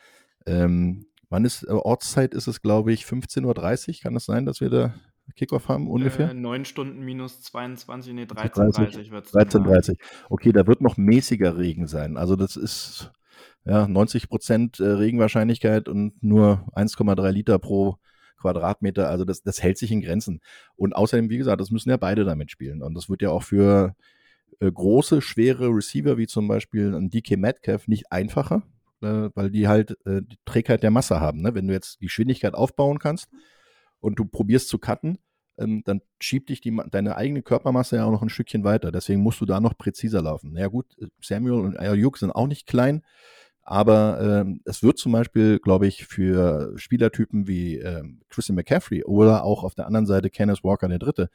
ähm, 0.47 1.07
wann 1.29 1.45
ist 1.45 1.65
äh, 1.65 1.73
Ortszeit 1.73 2.35
ist 2.35 2.47
es, 2.47 2.63
glaube 2.63 2.93
ich, 2.93 3.05
15.30 3.05 3.89
Uhr, 3.89 3.95
kann 4.03 4.15
das 4.15 4.25
sein, 4.25 4.47
dass 4.47 4.61
wir 4.61 4.71
da 4.71 4.95
Kickoff 5.35 5.69
haben 5.69 5.89
ungefähr? 5.89 6.31
Äh, 6.31 6.35
9 6.35 6.65
Stunden 6.65 7.05
minus 7.05 7.43
22, 7.43 8.13
nee, 8.15 8.25
13.30 8.25 9.11
wird 9.11 9.27
es. 9.27 9.35
13.30 9.35 9.99
Okay, 10.31 10.53
da 10.53 10.67
wird 10.67 10.81
noch 10.81 10.97
mäßiger 10.97 11.59
Regen 11.59 11.87
sein. 11.87 12.17
Also 12.17 12.37
das 12.37 12.57
ist 12.57 13.13
ja 13.65 13.89
90 13.89 14.29
Prozent 14.29 14.81
äh, 14.81 14.87
Regenwahrscheinlichkeit 14.87 15.89
und 15.89 16.23
nur 16.23 16.67
1,3 16.75 17.31
Liter 17.31 17.59
pro 17.59 17.97
Quadratmeter. 18.39 19.09
Also 19.09 19.25
das, 19.25 19.43
das 19.43 19.63
hält 19.63 19.79
sich 19.79 19.91
in 19.91 20.01
Grenzen. 20.01 20.41
Und 20.77 20.95
außerdem, 20.95 21.29
wie 21.29 21.39
gesagt, 21.39 21.61
das 21.61 21.71
müssen 21.71 21.91
ja 21.91 21.97
beide 21.97 22.25
damit 22.25 22.51
spielen. 22.51 22.83
Und 22.83 22.95
das 22.95 23.09
wird 23.11 23.23
ja 23.23 23.31
auch 23.31 23.43
für 23.43 23.97
äh, 24.61 24.71
große, 24.71 25.21
schwere 25.21 25.69
Receiver 25.69 26.17
wie 26.19 26.27
zum 26.27 26.49
Beispiel 26.49 26.95
ein 26.95 27.11
DK 27.11 27.37
Metcalf 27.37 27.89
nicht 27.89 28.13
einfacher, 28.13 28.63
äh, 29.03 29.31
weil 29.35 29.51
die 29.51 29.69
halt 29.69 29.99
äh, 30.07 30.23
die 30.23 30.39
Trägheit 30.45 30.83
der 30.83 30.91
Masse 30.91 31.21
haben. 31.21 31.43
Ne? 31.43 31.55
Wenn 31.55 31.67
du 31.67 31.75
jetzt 31.75 32.01
die 32.01 32.07
Geschwindigkeit 32.07 32.55
aufbauen 32.55 32.99
kannst 32.99 33.29
und 34.07 34.21
du 34.21 34.25
probierst 34.25 34.69
zu 34.69 34.79
cutten, 34.79 35.19
ähm, 35.59 35.83
dann 35.85 36.01
schiebt 36.21 36.49
dich 36.49 36.61
die, 36.61 36.79
deine 36.93 37.17
eigene 37.17 37.43
Körpermasse 37.43 37.97
ja 37.97 38.05
auch 38.05 38.13
noch 38.13 38.23
ein 38.23 38.29
Stückchen 38.29 38.63
weiter. 38.63 38.93
Deswegen 38.93 39.21
musst 39.21 39.41
du 39.41 39.47
da 39.47 39.59
noch 39.59 39.77
präziser 39.77 40.23
laufen. 40.23 40.53
Na 40.53 40.61
ja, 40.61 40.69
gut, 40.69 40.95
Samuel 41.21 41.55
und 41.55 41.77
Ayuk 41.77 42.17
sind 42.17 42.31
auch 42.31 42.47
nicht 42.47 42.69
klein, 42.69 43.03
aber 43.63 44.21
ähm, 44.21 44.61
es 44.65 44.85
wird 44.85 44.99
zum 44.99 45.11
Beispiel, 45.11 45.59
glaube 45.59 45.89
ich, 45.89 46.07
für 46.07 46.73
Spielertypen 46.77 47.49
wie 47.49 47.79
ähm, 47.79 48.21
Christian 48.29 48.55
McCaffrey 48.55 49.03
oder 49.03 49.43
auch 49.43 49.65
auf 49.65 49.75
der 49.75 49.87
anderen 49.87 50.07
Seite 50.07 50.31
Kenneth 50.31 50.63
Walker 50.63 50.87
der 50.87 51.01
Dritte, 51.01 51.29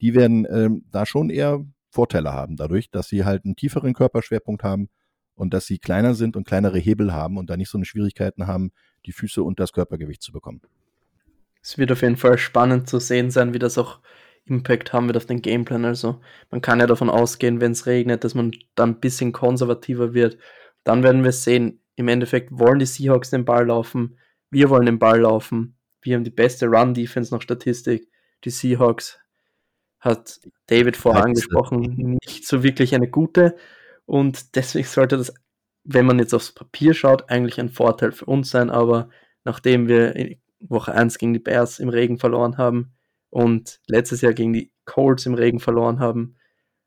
die 0.00 0.14
werden 0.14 0.46
ähm, 0.50 0.86
da 0.90 1.04
schon 1.04 1.28
eher 1.28 1.62
Vorteile 1.90 2.32
haben, 2.32 2.56
dadurch, 2.56 2.90
dass 2.90 3.08
sie 3.10 3.26
halt 3.26 3.44
einen 3.44 3.54
tieferen 3.54 3.92
Körperschwerpunkt 3.92 4.64
haben 4.64 4.88
und 5.34 5.52
dass 5.52 5.66
sie 5.66 5.78
kleiner 5.78 6.14
sind 6.14 6.36
und 6.36 6.46
kleinere 6.46 6.78
Hebel 6.78 7.12
haben 7.12 7.36
und 7.36 7.50
da 7.50 7.58
nicht 7.58 7.68
so 7.68 7.76
eine 7.76 7.84
Schwierigkeiten 7.84 8.46
haben, 8.46 8.72
die 9.04 9.12
Füße 9.12 9.42
und 9.42 9.60
das 9.60 9.74
Körpergewicht 9.74 10.22
zu 10.22 10.32
bekommen. 10.32 10.62
Es 11.64 11.78
wird 11.78 11.90
auf 11.90 12.02
jeden 12.02 12.18
Fall 12.18 12.36
spannend 12.36 12.90
zu 12.90 13.00
sehen 13.00 13.30
sein, 13.30 13.54
wie 13.54 13.58
das 13.58 13.78
auch 13.78 14.00
Impact 14.44 14.92
haben 14.92 15.06
wird 15.06 15.16
auf 15.16 15.24
den 15.24 15.40
Gameplan. 15.40 15.86
Also 15.86 16.20
man 16.50 16.60
kann 16.60 16.78
ja 16.78 16.86
davon 16.86 17.08
ausgehen, 17.08 17.58
wenn 17.62 17.72
es 17.72 17.86
regnet, 17.86 18.22
dass 18.22 18.34
man 18.34 18.52
dann 18.74 18.90
ein 18.90 19.00
bisschen 19.00 19.32
konservativer 19.32 20.12
wird. 20.12 20.36
Dann 20.84 21.02
werden 21.02 21.24
wir 21.24 21.32
sehen, 21.32 21.80
im 21.96 22.08
Endeffekt 22.08 22.50
wollen 22.52 22.80
die 22.80 22.86
Seahawks 22.86 23.30
den 23.30 23.46
Ball 23.46 23.66
laufen, 23.66 24.18
wir 24.50 24.68
wollen 24.68 24.84
den 24.84 24.98
Ball 24.98 25.20
laufen, 25.20 25.78
wir 26.02 26.16
haben 26.16 26.24
die 26.24 26.30
beste 26.30 26.66
Run-Defense 26.66 27.32
nach 27.32 27.40
Statistik, 27.40 28.10
die 28.44 28.50
Seahawks 28.50 29.18
hat 30.00 30.40
David 30.66 30.98
vorher 30.98 31.24
angesprochen, 31.24 32.18
nicht 32.26 32.46
so 32.46 32.62
wirklich 32.62 32.94
eine 32.94 33.08
gute. 33.08 33.56
Und 34.04 34.54
deswegen 34.54 34.86
sollte 34.86 35.16
das, 35.16 35.32
wenn 35.84 36.04
man 36.04 36.18
jetzt 36.18 36.34
aufs 36.34 36.52
Papier 36.52 36.92
schaut, 36.92 37.30
eigentlich 37.30 37.58
ein 37.58 37.70
Vorteil 37.70 38.12
für 38.12 38.26
uns 38.26 38.50
sein, 38.50 38.68
aber 38.68 39.08
nachdem 39.44 39.88
wir 39.88 40.14
Woche 40.68 40.94
1 40.94 41.18
gegen 41.18 41.32
die 41.32 41.38
Bears 41.38 41.78
im 41.78 41.88
Regen 41.88 42.18
verloren 42.18 42.58
haben 42.58 42.94
und 43.30 43.80
letztes 43.86 44.20
Jahr 44.20 44.32
gegen 44.32 44.52
die 44.52 44.72
Colts 44.84 45.26
im 45.26 45.34
Regen 45.34 45.60
verloren 45.60 45.98
haben, 45.98 46.36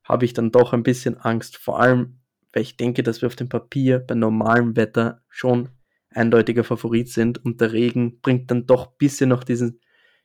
habe 0.04 0.26
ich 0.26 0.34
dann 0.34 0.52
doch 0.52 0.74
ein 0.74 0.84
bisschen 0.84 1.18
Angst, 1.18 1.58
vor 1.58 1.80
allem 1.80 2.20
weil 2.54 2.64
ich 2.64 2.78
denke, 2.78 3.04
dass 3.04 3.22
wir 3.22 3.28
auf 3.28 3.36
dem 3.36 3.50
Papier 3.50 4.00
bei 4.00 4.16
normalem 4.16 4.76
Wetter 4.76 5.22
schon 5.30 5.70
eindeutiger 6.10 6.64
Favorit 6.64 7.10
sind 7.10 7.44
und 7.44 7.62
der 7.62 7.74
Regen 7.74 8.20
bringt 8.22 8.50
dann 8.50 8.66
doch 8.66 8.88
ein 8.88 8.98
bisschen 8.98 9.30
noch 9.30 9.44
diesen 9.44 9.80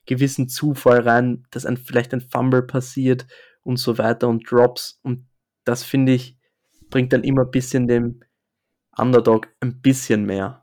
gewissen 0.06 0.48
Zufall 0.48 1.00
rein, 1.00 1.46
dass 1.50 1.66
ein, 1.66 1.76
vielleicht 1.76 2.14
ein 2.14 2.20
Fumble 2.22 2.62
passiert 2.62 3.26
und 3.62 3.76
so 3.76 3.98
weiter 3.98 4.28
und 4.28 4.50
Drops 4.50 5.00
und 5.02 5.26
das 5.64 5.84
finde 5.84 6.12
ich 6.12 6.38
bringt 6.92 7.12
dann 7.12 7.24
immer 7.24 7.42
ein 7.42 7.50
bisschen 7.50 7.88
dem 7.88 8.20
Underdog 8.96 9.48
ein 9.60 9.80
bisschen 9.80 10.24
mehr. 10.24 10.61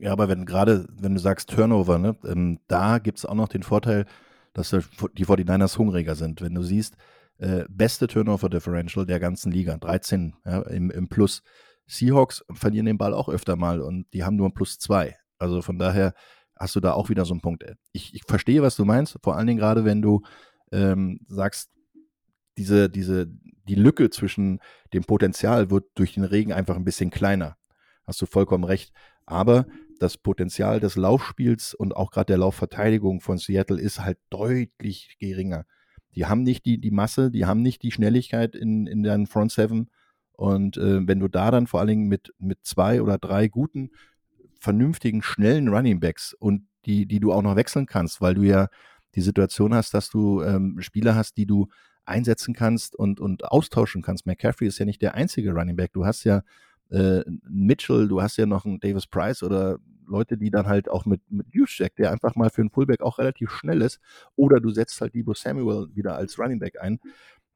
Ja, 0.00 0.12
aber 0.12 0.28
wenn 0.28 0.44
gerade, 0.46 0.86
wenn 0.92 1.14
du 1.14 1.20
sagst 1.20 1.50
Turnover, 1.50 1.98
ne, 1.98 2.16
ähm, 2.24 2.60
da 2.68 2.98
gibt 2.98 3.18
es 3.18 3.26
auch 3.26 3.34
noch 3.34 3.48
den 3.48 3.62
Vorteil, 3.62 4.06
dass 4.52 4.70
die 4.70 5.26
49ers 5.26 5.78
hungriger 5.78 6.14
sind. 6.14 6.40
Wenn 6.40 6.54
du 6.54 6.62
siehst, 6.62 6.96
äh, 7.38 7.64
beste 7.68 8.06
Turnover 8.06 8.48
Differential 8.48 9.06
der 9.06 9.20
ganzen 9.20 9.52
Liga, 9.52 9.76
13 9.76 10.34
ja, 10.44 10.62
im, 10.62 10.90
im 10.90 11.08
Plus. 11.08 11.42
Seahawks 11.86 12.44
verlieren 12.52 12.86
den 12.86 12.98
Ball 12.98 13.14
auch 13.14 13.28
öfter 13.28 13.56
mal 13.56 13.80
und 13.80 14.06
die 14.12 14.24
haben 14.24 14.36
nur 14.36 14.52
plus 14.52 14.78
zwei. 14.78 15.16
Also 15.38 15.62
von 15.62 15.78
daher 15.78 16.12
hast 16.56 16.76
du 16.76 16.80
da 16.80 16.92
auch 16.92 17.08
wieder 17.08 17.24
so 17.24 17.32
einen 17.32 17.40
Punkt. 17.40 17.64
Ich, 17.92 18.14
ich 18.14 18.22
verstehe, 18.26 18.62
was 18.62 18.76
du 18.76 18.84
meinst, 18.84 19.18
vor 19.22 19.36
allen 19.36 19.46
Dingen 19.46 19.58
gerade, 19.58 19.84
wenn 19.84 20.02
du 20.02 20.22
ähm, 20.70 21.20
sagst, 21.28 21.70
diese, 22.58 22.90
diese, 22.90 23.26
die 23.68 23.76
Lücke 23.76 24.10
zwischen 24.10 24.60
dem 24.92 25.04
Potenzial 25.04 25.70
wird 25.70 25.86
durch 25.94 26.14
den 26.14 26.24
Regen 26.24 26.52
einfach 26.52 26.76
ein 26.76 26.84
bisschen 26.84 27.10
kleiner. 27.10 27.56
Hast 28.04 28.20
du 28.20 28.26
vollkommen 28.26 28.64
recht. 28.64 28.92
Aber 29.24 29.66
das 29.98 30.16
Potenzial 30.16 30.80
des 30.80 30.96
Laufspiels 30.96 31.74
und 31.74 31.94
auch 31.94 32.10
gerade 32.10 32.26
der 32.26 32.38
Laufverteidigung 32.38 33.20
von 33.20 33.38
Seattle 33.38 33.80
ist 33.80 34.00
halt 34.00 34.18
deutlich 34.30 35.16
geringer. 35.18 35.64
Die 36.14 36.26
haben 36.26 36.42
nicht 36.42 36.64
die, 36.64 36.78
die 36.78 36.90
Masse, 36.90 37.30
die 37.30 37.46
haben 37.46 37.62
nicht 37.62 37.82
die 37.82 37.92
Schnelligkeit 37.92 38.54
in, 38.54 38.86
in 38.86 39.02
deren 39.02 39.26
Front 39.26 39.52
Seven. 39.52 39.90
Und 40.32 40.76
äh, 40.76 41.06
wenn 41.06 41.20
du 41.20 41.28
da 41.28 41.50
dann 41.50 41.66
vor 41.66 41.80
allen 41.80 41.88
Dingen 41.88 42.08
mit, 42.08 42.32
mit 42.38 42.58
zwei 42.64 43.02
oder 43.02 43.18
drei 43.18 43.48
guten, 43.48 43.90
vernünftigen, 44.60 45.22
schnellen 45.22 45.68
Running 45.68 46.00
Backs 46.00 46.32
und 46.32 46.66
die, 46.86 47.06
die 47.06 47.20
du 47.20 47.32
auch 47.32 47.42
noch 47.42 47.56
wechseln 47.56 47.86
kannst, 47.86 48.20
weil 48.20 48.34
du 48.34 48.42
ja 48.42 48.68
die 49.14 49.20
Situation 49.20 49.74
hast, 49.74 49.94
dass 49.94 50.10
du 50.10 50.42
ähm, 50.42 50.76
Spieler 50.80 51.14
hast, 51.14 51.36
die 51.36 51.46
du 51.46 51.68
einsetzen 52.04 52.54
kannst 52.54 52.96
und, 52.96 53.20
und 53.20 53.44
austauschen 53.44 54.02
kannst. 54.02 54.26
McCaffrey 54.26 54.66
ist 54.66 54.78
ja 54.78 54.86
nicht 54.86 55.02
der 55.02 55.14
einzige 55.14 55.52
Running 55.52 55.76
Back. 55.76 55.92
Du 55.92 56.06
hast 56.06 56.24
ja 56.24 56.42
äh, 56.90 57.22
Mitchell, 57.48 58.08
du 58.08 58.22
hast 58.22 58.36
ja 58.36 58.46
noch 58.46 58.64
einen 58.64 58.80
Davis 58.80 59.06
Price 59.06 59.42
oder 59.42 59.78
Leute, 60.06 60.38
die 60.38 60.50
dann 60.50 60.66
halt 60.66 60.90
auch 60.90 61.04
mit, 61.04 61.20
mit 61.30 61.46
Juszczyk, 61.52 61.94
der 61.96 62.10
einfach 62.12 62.34
mal 62.34 62.50
für 62.50 62.62
einen 62.62 62.70
Fullback 62.70 63.02
auch 63.02 63.18
relativ 63.18 63.50
schnell 63.50 63.82
ist, 63.82 64.00
oder 64.36 64.60
du 64.60 64.70
setzt 64.70 65.00
halt 65.00 65.14
Debo 65.14 65.34
Samuel 65.34 65.88
wieder 65.94 66.16
als 66.16 66.38
Running 66.38 66.58
Back 66.58 66.80
ein, 66.80 66.98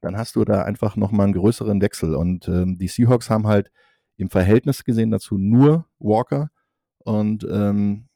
dann 0.01 0.17
hast 0.17 0.35
du 0.35 0.45
da 0.45 0.63
einfach 0.63 0.95
nochmal 0.95 1.25
einen 1.25 1.33
größeren 1.33 1.81
Wechsel. 1.81 2.15
Und 2.15 2.47
ähm, 2.47 2.77
die 2.77 2.87
Seahawks 2.87 3.29
haben 3.29 3.47
halt 3.47 3.71
im 4.17 4.29
Verhältnis 4.29 4.83
gesehen 4.83 5.11
dazu 5.11 5.37
nur 5.37 5.87
Walker. 5.99 6.49
Und 6.99 7.45
ähm, 7.49 8.09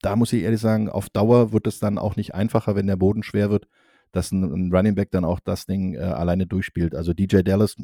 da 0.00 0.16
muss 0.16 0.32
ich 0.32 0.42
ehrlich 0.42 0.60
sagen, 0.60 0.88
auf 0.88 1.10
Dauer 1.10 1.52
wird 1.52 1.66
es 1.66 1.80
dann 1.80 1.98
auch 1.98 2.16
nicht 2.16 2.34
einfacher, 2.34 2.76
wenn 2.76 2.86
der 2.86 2.96
Boden 2.96 3.22
schwer 3.22 3.50
wird, 3.50 3.66
dass 4.12 4.30
ein, 4.30 4.44
ein 4.44 4.74
Running 4.74 4.94
Back 4.94 5.10
dann 5.10 5.24
auch 5.24 5.40
das 5.40 5.66
Ding 5.66 5.94
äh, 5.94 5.98
alleine 5.98 6.46
durchspielt. 6.46 6.94
Also 6.94 7.12
DJ 7.12 7.42
Dallas, 7.42 7.76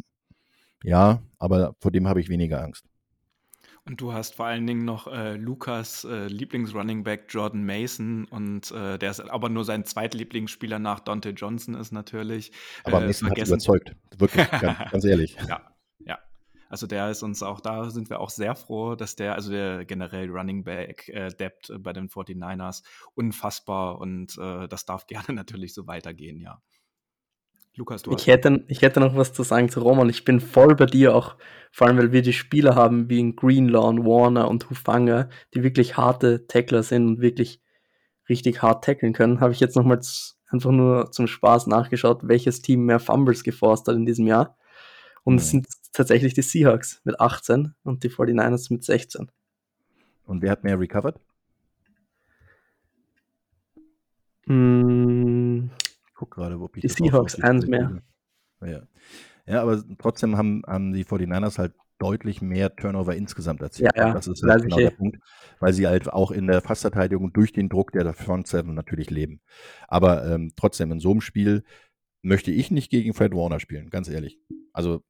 ja, 0.82 1.22
aber 1.38 1.74
vor 1.78 1.90
dem 1.90 2.08
habe 2.08 2.20
ich 2.20 2.28
weniger 2.28 2.62
Angst. 2.62 2.84
Und 3.84 4.00
du 4.00 4.12
hast 4.12 4.36
vor 4.36 4.46
allen 4.46 4.66
Dingen 4.66 4.84
noch 4.84 5.08
äh, 5.08 5.34
Lukas 5.34 6.04
äh, 6.04 6.28
Lieblingsrunningback 6.28 7.26
Jordan 7.28 7.64
Mason 7.64 8.26
und 8.26 8.70
äh, 8.70 8.96
der 8.96 9.10
ist 9.10 9.18
aber 9.18 9.48
nur 9.48 9.64
sein 9.64 9.84
zweitlieblingsspieler 9.84 10.78
nach 10.78 11.00
Dante 11.00 11.30
Johnson 11.30 11.74
ist 11.74 11.90
natürlich. 11.90 12.52
Aber 12.84 13.02
äh, 13.02 13.06
Mason 13.06 13.30
hat 13.30 13.38
überzeugt, 13.38 13.96
wirklich, 14.16 14.48
ganz, 14.60 14.90
ganz 14.90 15.04
ehrlich. 15.04 15.36
Ja, 15.48 15.62
ja. 15.98 16.18
Also 16.68 16.86
der 16.86 17.10
ist 17.10 17.24
uns 17.24 17.42
auch, 17.42 17.60
da 17.60 17.90
sind 17.90 18.08
wir 18.08 18.20
auch 18.20 18.30
sehr 18.30 18.54
froh, 18.54 18.94
dass 18.94 19.16
der, 19.16 19.34
also 19.34 19.50
der 19.50 19.84
generell 19.84 20.30
Running 20.30 20.62
Back 20.62 21.08
äh, 21.08 21.30
Depth 21.30 21.72
bei 21.80 21.92
den 21.92 22.08
49ers 22.08 22.84
unfassbar 23.14 23.98
und 23.98 24.38
äh, 24.38 24.68
das 24.68 24.84
darf 24.84 25.06
gerne 25.08 25.34
natürlich 25.34 25.74
so 25.74 25.88
weitergehen, 25.88 26.40
ja. 26.40 26.62
Lukas, 27.74 28.02
du 28.02 28.12
ich 28.12 28.26
hätte, 28.26 28.64
ich 28.68 28.82
hätte 28.82 29.00
noch 29.00 29.16
was 29.16 29.32
zu 29.32 29.42
sagen 29.42 29.70
zu 29.70 29.80
Roman. 29.80 30.10
Ich 30.10 30.24
bin 30.24 30.40
voll 30.40 30.74
bei 30.74 30.86
dir 30.86 31.14
auch, 31.14 31.36
vor 31.70 31.86
allem 31.86 31.96
weil 31.96 32.12
wir 32.12 32.22
die 32.22 32.34
Spieler 32.34 32.74
haben 32.74 33.08
wie 33.08 33.18
in 33.18 33.34
Greenlawn, 33.34 34.04
Warner 34.04 34.48
und 34.48 34.68
Hufanga, 34.68 35.30
die 35.54 35.62
wirklich 35.62 35.96
harte 35.96 36.46
Tackler 36.46 36.82
sind 36.82 37.06
und 37.06 37.20
wirklich 37.20 37.62
richtig 38.28 38.62
hart 38.62 38.84
tackeln 38.84 39.14
können. 39.14 39.40
Habe 39.40 39.52
ich 39.52 39.60
jetzt 39.60 39.76
nochmals 39.76 40.38
einfach 40.48 40.70
nur 40.70 41.10
zum 41.12 41.26
Spaß 41.26 41.66
nachgeschaut, 41.66 42.28
welches 42.28 42.60
Team 42.60 42.84
mehr 42.84 43.00
Fumbles 43.00 43.42
geforst 43.42 43.88
hat 43.88 43.96
in 43.96 44.04
diesem 44.04 44.26
Jahr. 44.26 44.56
Und 45.24 45.36
es 45.36 45.50
sind 45.50 45.66
tatsächlich 45.92 46.34
die 46.34 46.42
Seahawks 46.42 47.00
mit 47.04 47.20
18 47.20 47.74
und 47.84 48.04
die 48.04 48.10
49ers 48.10 48.72
mit 48.72 48.84
16. 48.84 49.30
Und 50.24 50.42
wer 50.42 50.50
hat 50.50 50.64
mehr 50.64 50.78
recovered? 50.78 51.18
Mm, 54.46 55.68
Ich 56.22 56.30
guck 56.30 56.34
gerade, 56.36 56.60
ob 56.60 56.76
ich 56.76 56.82
Die 56.82 56.88
Seahawks, 56.88 57.40
eins 57.40 57.64
sehe. 57.64 58.02
Ja. 58.60 58.82
ja, 59.46 59.62
aber 59.62 59.82
trotzdem 59.98 60.36
haben, 60.36 60.62
haben 60.66 60.92
die 60.92 61.04
49ers 61.04 61.58
halt 61.58 61.74
deutlich 61.98 62.40
mehr 62.40 62.74
Turnover 62.76 63.16
insgesamt 63.16 63.60
erzielt. 63.60 63.90
Ja, 63.96 64.08
ja, 64.08 64.14
das 64.14 64.28
ist 64.28 64.42
halt 64.44 64.62
genau 64.62 64.76
der 64.76 64.90
Punkt, 64.90 65.18
weil 65.58 65.72
sie 65.72 65.86
halt 65.86 66.12
auch 66.12 66.30
in 66.30 66.46
der 66.46 66.60
Fassverteidigung 66.60 67.32
durch 67.32 67.52
den 67.52 67.68
Druck 67.68 67.90
der 67.90 68.12
Front 68.12 68.46
Seven 68.46 68.74
natürlich 68.74 69.10
leben. 69.10 69.40
Aber 69.88 70.24
ähm, 70.26 70.52
trotzdem, 70.56 70.92
in 70.92 71.00
so 71.00 71.10
einem 71.10 71.20
Spiel 71.20 71.64
möchte 72.22 72.52
ich 72.52 72.70
nicht 72.70 72.90
gegen 72.90 73.14
Fred 73.14 73.34
Warner 73.34 73.58
spielen, 73.58 73.90
ganz 73.90 74.08
ehrlich. 74.08 74.38
Also, 74.72 75.02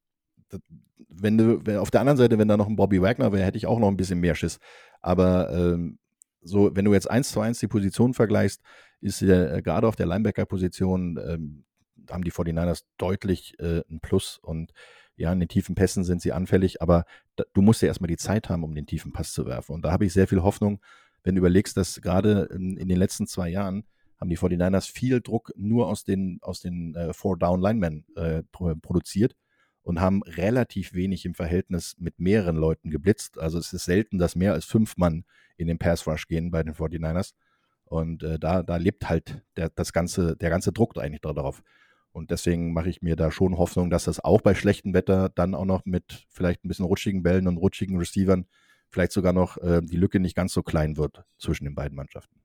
wenn 1.09 1.37
du, 1.37 1.67
wenn, 1.67 1.77
auf 1.77 1.91
der 1.91 2.01
anderen 2.01 2.17
Seite, 2.17 2.39
wenn 2.39 2.49
da 2.49 2.57
noch 2.57 2.69
ein 2.69 2.77
Bobby 2.77 3.03
Wagner 3.03 3.33
wäre, 3.33 3.45
hätte 3.45 3.59
ich 3.59 3.67
auch 3.67 3.79
noch 3.79 3.89
ein 3.89 3.99
bisschen 3.99 4.21
mehr 4.21 4.35
Schiss. 4.35 4.59
Aber 5.03 5.51
ähm, 5.53 5.99
so, 6.41 6.75
wenn 6.75 6.87
du 6.87 6.95
jetzt 6.95 7.11
eins 7.11 7.33
zu 7.33 7.41
eins 7.41 7.59
die 7.59 7.69
Position 7.69 8.15
vergleichst, 8.15 8.63
ist 9.03 9.21
der, 9.21 9.55
äh, 9.55 9.63
gerade 9.63 9.87
auf 9.87 9.97
der 9.97 10.07
Linebacker-Position, 10.07 11.19
ähm, 11.19 11.65
haben 12.11 12.25
die 12.25 12.33
49ers 12.33 12.85
deutlich 12.99 13.59
äh, 13.59 13.83
ein 13.91 14.01
Plus 14.01 14.39
und 14.43 14.73
ja, 15.17 15.33
in 15.33 15.41
den 15.41 15.49
tiefen 15.49 15.75
Pässen 15.75 16.05
sind 16.05 16.23
sie 16.23 16.33
anfällig, 16.33 16.81
aber 16.81 17.05
da, 17.37 17.45
du 17.53 17.63
musst 17.63 17.83
ja 17.83 17.89
erstmal 17.89 18.09
die 18.09 18.17
Zeit 18.17 18.49
haben, 18.49 18.65
um 18.65 18.75
den 18.75 18.87
tiefen 18.87 19.13
Pass 19.13 19.33
zu 19.33 19.47
werfen. 19.47 19.75
Und 19.75 19.85
da 19.85 19.93
habe 19.93 20.07
ich 20.07 20.13
sehr 20.13 20.27
viel 20.27 20.43
Hoffnung, 20.43 20.81
wenn 21.23 21.35
du 21.35 21.41
überlegst, 21.41 21.77
dass 21.77 22.01
gerade 22.01 22.49
in, 22.53 22.77
in 22.77 22.89
den 22.89 22.97
letzten 22.97 23.27
zwei 23.27 23.49
Jahren 23.49 23.85
haben 24.19 24.31
die 24.31 24.39
49ers 24.39 24.91
viel 24.91 25.21
Druck 25.21 25.53
nur 25.57 25.89
aus 25.89 26.05
den, 26.05 26.39
aus 26.43 26.61
den 26.61 26.95
äh, 26.95 27.13
Four-Down-Linemen 27.13 28.07
äh, 28.17 28.43
pro, 28.53 28.75
produziert 28.77 29.37
und 29.83 30.01
haben 30.01 30.23
relativ 30.23 30.95
wenig 30.95 31.25
im 31.25 31.35
Verhältnis 31.35 31.97
mit 31.99 32.19
mehreren 32.19 32.57
Leuten 32.57 32.91
geblitzt. 32.91 33.39
Also 33.39 33.59
es 33.59 33.73
ist 33.73 33.85
selten, 33.85 34.19
dass 34.19 34.37
mehr 34.37 34.53
als 34.53 34.65
fünf 34.65 34.97
Mann 34.97 35.25
in 35.57 35.67
den 35.67 35.79
Pass-Rush 35.79 36.29
gehen 36.29 36.51
bei 36.51 36.63
den 36.63 36.75
49ers. 36.75 37.35
Und 37.93 38.23
äh, 38.23 38.39
da, 38.39 38.63
da 38.63 38.77
lebt 38.77 39.11
halt 39.11 39.43
der, 39.57 39.69
das 39.69 39.93
ganze, 39.93 40.35
der 40.35 40.49
ganze 40.49 40.73
Druck 40.73 40.97
eigentlich 40.97 41.21
darauf. 41.21 41.63
Und 42.11 42.31
deswegen 42.31 42.73
mache 42.73 42.89
ich 42.89 43.03
mir 43.03 43.17
da 43.17 43.31
schon 43.31 43.59
Hoffnung, 43.59 43.91
dass 43.91 44.05
das 44.05 44.19
auch 44.19 44.41
bei 44.41 44.55
schlechtem 44.55 44.95
Wetter 44.95 45.29
dann 45.29 45.55
auch 45.55 45.67
noch 45.67 45.85
mit 45.85 46.27
vielleicht 46.31 46.65
ein 46.65 46.69
bisschen 46.69 46.87
rutschigen 46.87 47.23
Bällen 47.23 47.47
und 47.47 47.59
rutschigen 47.59 47.99
Receivern 47.99 48.47
vielleicht 48.89 49.13
sogar 49.13 49.35
noch 49.35 49.59
äh, 49.59 49.83
die 49.83 49.97
Lücke 49.97 50.21
nicht 50.21 50.35
ganz 50.35 50.55
so 50.55 50.63
klein 50.63 50.97
wird 50.97 51.23
zwischen 51.39 51.65
den 51.65 51.75
beiden 51.75 51.95
Mannschaften. 51.95 52.41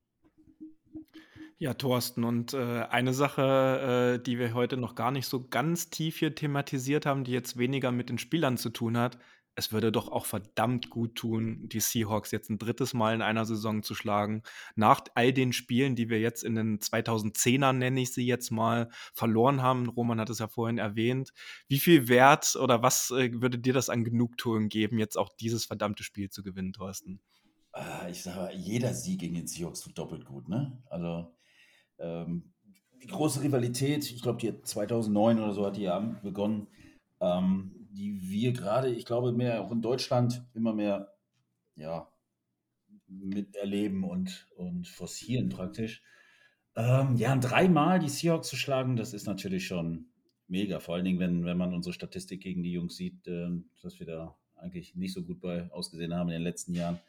Ja, 1.60 1.74
Thorsten, 1.74 2.26
und 2.26 2.54
äh, 2.54 2.84
eine 2.90 3.14
Sache, 3.14 4.18
äh, 4.20 4.24
die 4.24 4.38
wir 4.40 4.54
heute 4.54 4.76
noch 4.76 4.96
gar 4.96 5.12
nicht 5.12 5.28
so 5.28 5.48
ganz 5.48 5.90
tief 5.90 6.18
hier 6.18 6.36
thematisiert 6.36 7.06
haben, 7.06 7.24
die 7.24 7.32
jetzt 7.32 7.58
weniger 7.58 7.92
mit 7.94 8.10
den 8.10 8.20
Spielern 8.20 8.58
zu 8.58 8.70
tun 8.70 8.98
hat, 8.98 9.18
es 9.58 9.72
würde 9.72 9.92
doch 9.92 10.08
auch 10.08 10.28
verdammt 10.28 10.92
gut 10.92 11.16
tun, 11.16 11.68
die 11.68 11.80
Seahawks 11.80 12.30
jetzt 12.30 12.52
ein 12.52 12.60
drittes 12.60 12.94
Mal 12.94 13.16
in 13.16 13.24
einer 13.24 13.44
Saison 13.44 13.82
zu 13.82 13.96
schlagen. 13.96 14.44
Nach 14.76 15.02
all 15.16 15.34
den 15.34 15.52
Spielen, 15.52 15.96
die 15.96 16.10
wir 16.10 16.20
jetzt 16.20 16.44
in 16.44 16.54
den 16.54 16.78
2010ern, 16.78 17.74
nenne 17.74 18.00
ich 18.02 18.14
sie 18.14 18.24
jetzt 18.24 18.52
mal, 18.52 18.90
verloren 19.16 19.64
haben. 19.64 19.90
Roman 19.90 20.20
hat 20.20 20.30
es 20.30 20.38
ja 20.38 20.48
vorhin 20.48 20.78
erwähnt. 20.78 21.34
Wie 21.68 21.80
viel 21.80 22.08
Wert 22.08 22.56
oder 22.56 22.84
was 22.84 23.10
äh, 23.10 23.32
würde 23.34 23.58
dir 23.58 23.74
das 23.74 23.90
an 23.90 24.04
Genugtuung 24.04 24.70
geben, 24.70 25.00
jetzt 25.00 25.18
auch 25.18 25.30
dieses 25.30 25.66
verdammte 25.66 26.04
Spiel 26.04 26.30
zu 26.30 26.44
gewinnen, 26.44 26.72
Thorsten? 26.72 27.20
Ah, 27.72 28.08
Ich 28.10 28.22
sage, 28.22 28.56
jeder 28.56 28.94
Sieg 28.94 29.22
gegen 29.22 29.34
den 29.34 29.48
Seahawks 29.48 29.82
tut 29.82 29.98
doppelt 29.98 30.26
gut, 30.26 30.50
ne? 30.50 30.84
Also 30.86 31.34
ähm, 31.98 32.54
die 33.02 33.08
große 33.08 33.42
Rivalität, 33.42 34.06
ich 34.12 34.22
glaube, 34.22 34.38
die 34.40 34.50
hat 34.50 34.68
2009 34.68 35.40
oder 35.40 35.54
so 35.54 35.66
hat 35.66 35.78
die 35.78 35.84
ja 35.84 36.00
begonnen, 36.22 36.68
ähm, 37.22 37.77
die 37.98 38.22
wir 38.30 38.54
gerade, 38.54 38.94
ich 38.94 39.06
glaube, 39.06 39.32
mehr 39.32 39.62
auch 39.62 39.72
in 39.72 39.82
Deutschland 39.82 40.46
immer 40.54 40.74
mehr, 40.74 41.14
ja, 41.76 42.12
miterleben 43.08 44.04
und, 44.04 44.48
und 44.56 44.88
forcieren 44.88 45.50
praktisch. 45.50 46.04
Ähm, 46.76 47.16
ja, 47.16 47.36
dreimal 47.36 48.00
die 48.00 48.10
Seahawks 48.10 48.50
zu 48.50 48.56
schlagen, 48.56 48.96
das 48.96 49.14
ist 49.14 49.26
natürlich 49.26 49.66
schon 49.66 50.12
mega. 50.48 50.80
Vor 50.80 50.96
allen 50.96 51.06
Dingen, 51.06 51.20
wenn, 51.20 51.44
wenn 51.44 51.58
man 51.58 51.74
unsere 51.74 51.94
Statistik 51.94 52.42
gegen 52.42 52.62
die 52.62 52.72
Jungs 52.72 52.96
sieht, 52.96 53.28
ähm, 53.28 53.70
dass 53.82 54.00
wir 54.00 54.06
da 54.06 54.38
eigentlich 54.56 54.96
nicht 54.96 55.14
so 55.14 55.24
gut 55.24 55.42
bei 55.42 55.72
ausgesehen 55.72 56.14
haben 56.14 56.30
in 56.30 56.34
den 56.34 56.44
letzten 56.44 56.76
Jahren. 56.76 57.00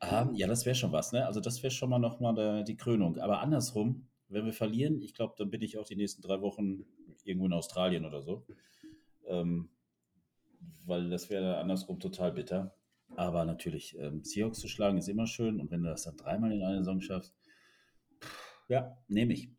Ähm, 0.00 0.34
ja, 0.34 0.46
das 0.48 0.66
wäre 0.66 0.74
schon 0.74 0.92
was, 0.92 1.12
ne? 1.12 1.26
Also 1.26 1.40
das 1.40 1.62
wäre 1.62 1.70
schon 1.70 1.90
mal 1.90 1.98
nochmal 1.98 2.64
die 2.64 2.76
Krönung. 2.76 3.18
Aber 3.18 3.40
andersrum, 3.40 4.08
wenn 4.28 4.44
wir 4.44 4.52
verlieren, 4.52 5.02
ich 5.02 5.14
glaube, 5.14 5.34
dann 5.38 5.50
bin 5.50 5.62
ich 5.62 5.78
auch 5.78 5.86
die 5.86 5.96
nächsten 5.96 6.22
drei 6.22 6.40
Wochen 6.40 6.84
irgendwo 7.24 7.46
in 7.46 7.52
Australien 7.52 8.04
oder 8.04 8.22
so. 8.22 8.44
Ähm, 9.26 9.68
weil 10.84 11.10
das 11.10 11.30
wäre 11.30 11.58
andersrum 11.58 12.00
total 12.00 12.32
bitter. 12.32 12.74
Aber 13.16 13.44
natürlich, 13.44 13.98
ähm, 13.98 14.22
Seahawks 14.24 14.60
zu 14.60 14.68
schlagen 14.68 14.98
ist 14.98 15.08
immer 15.08 15.26
schön. 15.26 15.60
Und 15.60 15.70
wenn 15.70 15.82
du 15.82 15.88
das 15.90 16.04
dann 16.04 16.16
dreimal 16.16 16.52
in 16.52 16.62
einer 16.62 16.78
Saison 16.78 17.00
schaffst, 17.00 17.34
pff, 18.20 18.64
ja, 18.68 18.96
nehme 19.08 19.32
ich. 19.32 19.50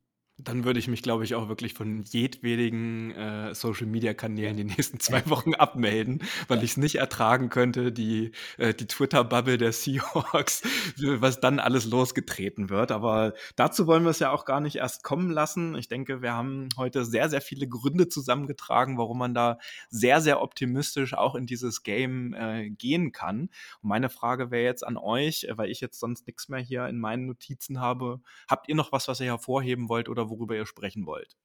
Dann 0.44 0.64
würde 0.64 0.80
ich 0.80 0.88
mich, 0.88 1.04
glaube 1.04 1.24
ich, 1.24 1.36
auch 1.36 1.50
wirklich 1.50 1.74
von 1.74 2.04
jedwedigen 2.04 3.12
äh, 3.12 3.54
Social-Media-Kanälen 3.54 4.58
die 4.58 4.64
nächsten 4.64 5.00
zwei 5.00 5.22
Wochen 5.30 5.54
abmelden, 5.54 6.24
weil 6.48 6.64
ich 6.64 6.72
es 6.72 6.78
nicht 6.78 6.96
ertragen 6.96 7.50
könnte, 7.50 7.92
die, 7.92 8.32
äh, 8.58 8.74
die 8.74 8.88
Twitter-Bubble 8.88 9.58
der 9.58 9.72
Seahawks, 9.72 10.64
was 10.98 11.40
dann 11.40 11.60
alles 11.60 11.86
losgetreten 11.86 12.70
wird. 12.70 12.92
Aber 12.92 13.34
dazu 13.56 13.88
wollen 13.88 14.04
wir 14.04 14.10
es 14.10 14.20
ja 14.20 14.32
auch 14.32 14.46
gar 14.46 14.62
nicht 14.62 14.78
erst 14.78 15.04
kommen 15.04 15.30
lassen. 15.30 15.76
Ich 15.76 15.88
denke, 15.88 16.22
wir 16.22 16.34
haben 16.34 16.70
heute 16.78 17.06
sehr, 17.06 17.30
sehr 17.30 17.42
viele 17.42 17.68
Gründe 17.68 18.08
zusammengetragen, 18.08 18.98
warum 18.98 19.20
man 19.20 19.34
da 19.34 19.60
sehr, 19.90 20.22
sehr 20.22 20.42
optimistisch 20.42 21.14
auch 21.14 21.36
in 21.36 21.46
dieses 21.46 21.84
Game 21.84 22.34
äh, 22.34 22.70
gehen 22.70 23.12
kann. 23.12 23.50
Und 23.82 23.90
meine 23.90 24.10
Frage 24.10 24.50
wäre 24.50 24.64
jetzt 24.64 24.86
an 24.86 24.98
euch, 24.98 25.44
äh, 25.44 25.58
weil 25.58 25.70
ich 25.70 25.82
jetzt 25.82 26.00
sonst 26.00 26.26
nichts 26.26 26.50
mehr 26.50 26.60
hier 26.60 26.88
in 26.88 27.00
meinen 27.00 27.28
Notizen 27.28 27.80
habe. 27.80 28.22
Habt 28.48 28.68
ihr 28.70 28.76
noch 28.76 28.92
was, 28.92 29.08
was 29.08 29.20
ihr 29.20 29.28
hervorheben 29.28 29.90
wollt 29.90 30.10
oder 30.10 30.31
worüber 30.32 30.56
ihr 30.56 30.66
sprechen 30.66 31.06
wollt? 31.06 31.36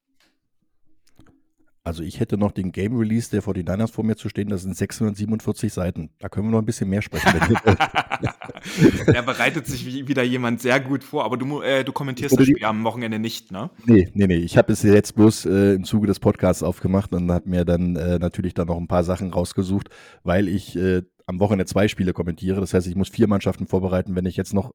Also 1.84 2.02
ich 2.02 2.18
hätte 2.18 2.36
noch 2.36 2.50
den 2.50 2.72
Game 2.72 2.96
Release 2.96 3.30
der 3.30 3.44
49ers 3.44 3.92
vor 3.92 4.02
mir 4.02 4.16
zu 4.16 4.28
stehen, 4.28 4.48
das 4.48 4.62
sind 4.62 4.76
647 4.76 5.72
Seiten. 5.72 6.10
Da 6.18 6.28
können 6.28 6.48
wir 6.48 6.50
noch 6.50 6.58
ein 6.58 6.64
bisschen 6.66 6.88
mehr 6.90 7.00
sprechen. 7.00 7.30
da 9.06 9.22
bereitet 9.22 9.66
sich 9.68 9.86
wie- 9.86 10.08
wieder 10.08 10.24
jemand 10.24 10.60
sehr 10.60 10.80
gut 10.80 11.04
vor, 11.04 11.24
aber 11.24 11.36
du, 11.36 11.60
äh, 11.62 11.84
du 11.84 11.92
kommentierst 11.92 12.36
das 12.36 12.44
Spiel 12.46 12.64
am 12.64 12.82
Wochenende 12.82 13.20
nicht, 13.20 13.52
ne? 13.52 13.70
Nee, 13.84 14.10
nee, 14.14 14.26
nee. 14.26 14.34
Ich 14.38 14.58
habe 14.58 14.72
es 14.72 14.82
jetzt 14.82 15.14
bloß 15.14 15.46
äh, 15.46 15.74
im 15.74 15.84
Zuge 15.84 16.08
des 16.08 16.18
Podcasts 16.18 16.64
aufgemacht 16.64 17.12
und 17.14 17.30
habe 17.30 17.48
mir 17.48 17.64
dann 17.64 17.94
äh, 17.94 18.18
natürlich 18.18 18.54
dann 18.54 18.66
noch 18.66 18.78
ein 18.78 18.88
paar 18.88 19.04
Sachen 19.04 19.32
rausgesucht, 19.32 19.88
weil 20.24 20.48
ich 20.48 20.74
äh, 20.74 21.02
am 21.26 21.38
Wochenende 21.38 21.66
zwei 21.66 21.86
Spiele 21.86 22.12
kommentiere. 22.12 22.60
Das 22.60 22.74
heißt, 22.74 22.88
ich 22.88 22.96
muss 22.96 23.10
vier 23.10 23.28
Mannschaften 23.28 23.68
vorbereiten. 23.68 24.16
Wenn 24.16 24.26
ich 24.26 24.36
jetzt 24.36 24.54
noch 24.54 24.72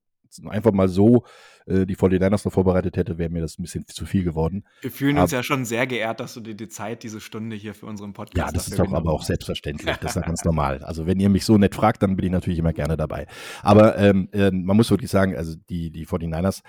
einfach 0.48 0.72
mal 0.72 0.88
so 0.88 1.24
äh, 1.66 1.86
die 1.86 1.96
49ers 1.96 2.46
noch 2.46 2.54
vorbereitet 2.54 2.98
hätte, 2.98 3.18
wäre 3.18 3.30
mir 3.30 3.42
das 3.42 3.60
ein 3.60 3.64
bisschen 3.64 3.86
zu 3.88 4.06
viel 4.06 4.24
geworden. 4.24 4.64
Wir 4.82 4.92
fühlen 4.92 5.18
uns 5.18 5.32
Aber- 5.32 5.40
ja 5.40 5.44
schon 5.44 5.66
sehr 5.66 5.88
geehrt, 5.88 6.20
dass 6.20 6.34
du 6.34 6.40
dir 6.40 6.56
die 6.56 6.68
Zeit, 6.68 7.04
diese 7.04 7.20
Stunde 7.22 7.56
hier 7.56 7.74
für 7.74 7.86
unseren 7.86 8.14
Podcast 8.14 8.38
Ja, 8.38 8.52
das 8.52 8.68
ist 8.68 8.80
doch 8.80 8.92
aber 8.92 9.12
auch 9.12 9.24
selbstverständlich. 9.24 9.96
Das 9.98 10.12
ist 10.12 10.22
ja 10.22 10.28
ganz 10.28 10.44
normal. 10.46 10.84
Also 10.84 11.06
wenn 11.06 11.20
ihr 11.20 11.30
mich 11.30 11.46
so 11.46 11.58
nett 11.58 11.76
fragt, 11.76 12.04
dann 12.04 12.16
bin 12.16 12.26
ich 12.26 12.32
natürlich 12.32 12.60
immer 12.60 12.74
gerne 12.74 12.98
dabei. 12.98 13.28
Aber 13.62 13.98
ähm, 13.98 14.30
ähm, 14.34 14.64
man 14.64 14.78
muss 14.78 14.90
wirklich 14.90 15.12
sagen, 15.12 15.36
also 15.36 15.56
die, 15.70 15.92
die 15.92 16.06
49ers 16.08 16.62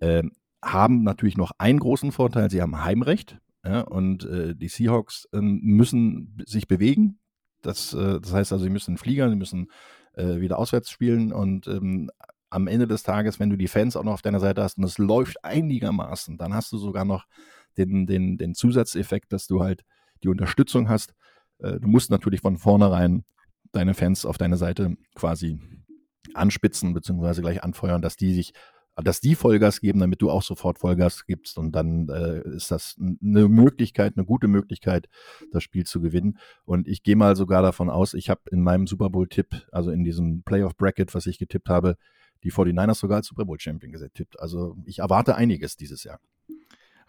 ähm, 0.00 0.32
haben 0.62 1.02
natürlich 1.02 1.36
noch 1.36 1.52
einen 1.58 1.78
großen 1.78 2.12
Vorteil. 2.12 2.50
Sie 2.50 2.60
haben 2.60 2.84
Heimrecht 2.84 3.38
ja, 3.64 3.80
und 3.82 4.24
äh, 4.24 4.54
die 4.54 4.68
Seahawks 4.68 5.28
ähm, 5.32 5.60
müssen 5.62 6.38
sich 6.46 6.66
bewegen. 6.66 7.18
Das, 7.62 7.92
äh, 7.94 8.20
das 8.20 8.32
heißt 8.32 8.52
also, 8.52 8.64
sie 8.64 8.70
müssen 8.70 8.96
Flieger, 8.96 9.28
sie 9.28 9.36
müssen 9.36 9.70
äh, 10.14 10.40
wieder 10.40 10.58
auswärts 10.58 10.90
spielen 10.90 11.32
und 11.32 11.66
ähm, 11.66 12.10
am 12.50 12.66
Ende 12.66 12.86
des 12.86 13.02
Tages, 13.04 13.40
wenn 13.40 13.50
du 13.50 13.56
die 13.56 13.68
Fans 13.68 13.96
auch 13.96 14.04
noch 14.04 14.14
auf 14.14 14.22
deiner 14.22 14.40
Seite 14.40 14.62
hast 14.62 14.76
und 14.78 14.84
es 14.84 14.98
läuft 14.98 15.44
einigermaßen, 15.44 16.36
dann 16.36 16.52
hast 16.52 16.72
du 16.72 16.78
sogar 16.78 17.04
noch 17.04 17.26
den, 17.76 18.06
den, 18.06 18.36
den 18.36 18.54
Zusatzeffekt, 18.54 19.32
dass 19.32 19.46
du 19.46 19.62
halt 19.62 19.84
die 20.22 20.28
Unterstützung 20.28 20.88
hast. 20.88 21.14
Äh, 21.58 21.78
Du 21.80 21.88
musst 21.88 22.10
natürlich 22.10 22.40
von 22.40 22.58
vornherein 22.58 23.24
deine 23.72 23.94
Fans 23.94 24.24
auf 24.24 24.36
deine 24.36 24.56
Seite 24.56 24.96
quasi 25.14 25.60
anspitzen 26.34 26.92
beziehungsweise 26.92 27.40
gleich 27.40 27.62
anfeuern, 27.62 28.02
dass 28.02 28.16
die 28.16 28.32
sich, 28.32 28.52
dass 28.96 29.20
die 29.20 29.34
Vollgas 29.34 29.80
geben, 29.80 30.00
damit 30.00 30.20
du 30.20 30.30
auch 30.30 30.42
sofort 30.42 30.78
Vollgas 30.78 31.24
gibst 31.26 31.56
und 31.56 31.72
dann 31.72 32.08
äh, 32.08 32.40
ist 32.56 32.70
das 32.70 32.96
eine 32.98 33.48
Möglichkeit, 33.48 34.14
eine 34.16 34.26
gute 34.26 34.48
Möglichkeit, 34.48 35.08
das 35.52 35.62
Spiel 35.62 35.84
zu 35.86 36.00
gewinnen. 36.00 36.38
Und 36.64 36.88
ich 36.88 37.02
gehe 37.02 37.16
mal 37.16 37.36
sogar 37.36 37.62
davon 37.62 37.88
aus, 37.90 38.14
ich 38.14 38.28
habe 38.28 38.42
in 38.50 38.62
meinem 38.62 38.86
Super 38.86 39.08
Bowl-Tipp, 39.10 39.66
also 39.72 39.90
in 39.90 40.04
diesem 40.04 40.42
Playoff 40.42 40.76
Bracket, 40.76 41.14
was 41.14 41.26
ich 41.26 41.38
getippt 41.38 41.68
habe, 41.68 41.96
die 42.42 42.52
49ers 42.52 42.94
sogar 42.94 43.18
als 43.18 43.26
Super 43.26 43.44
Bowl 43.44 43.58
Champion 43.60 43.92
getippt. 43.92 44.40
Also 44.40 44.76
ich 44.84 45.00
erwarte 45.00 45.36
einiges 45.36 45.76
dieses 45.76 46.04
Jahr. 46.04 46.20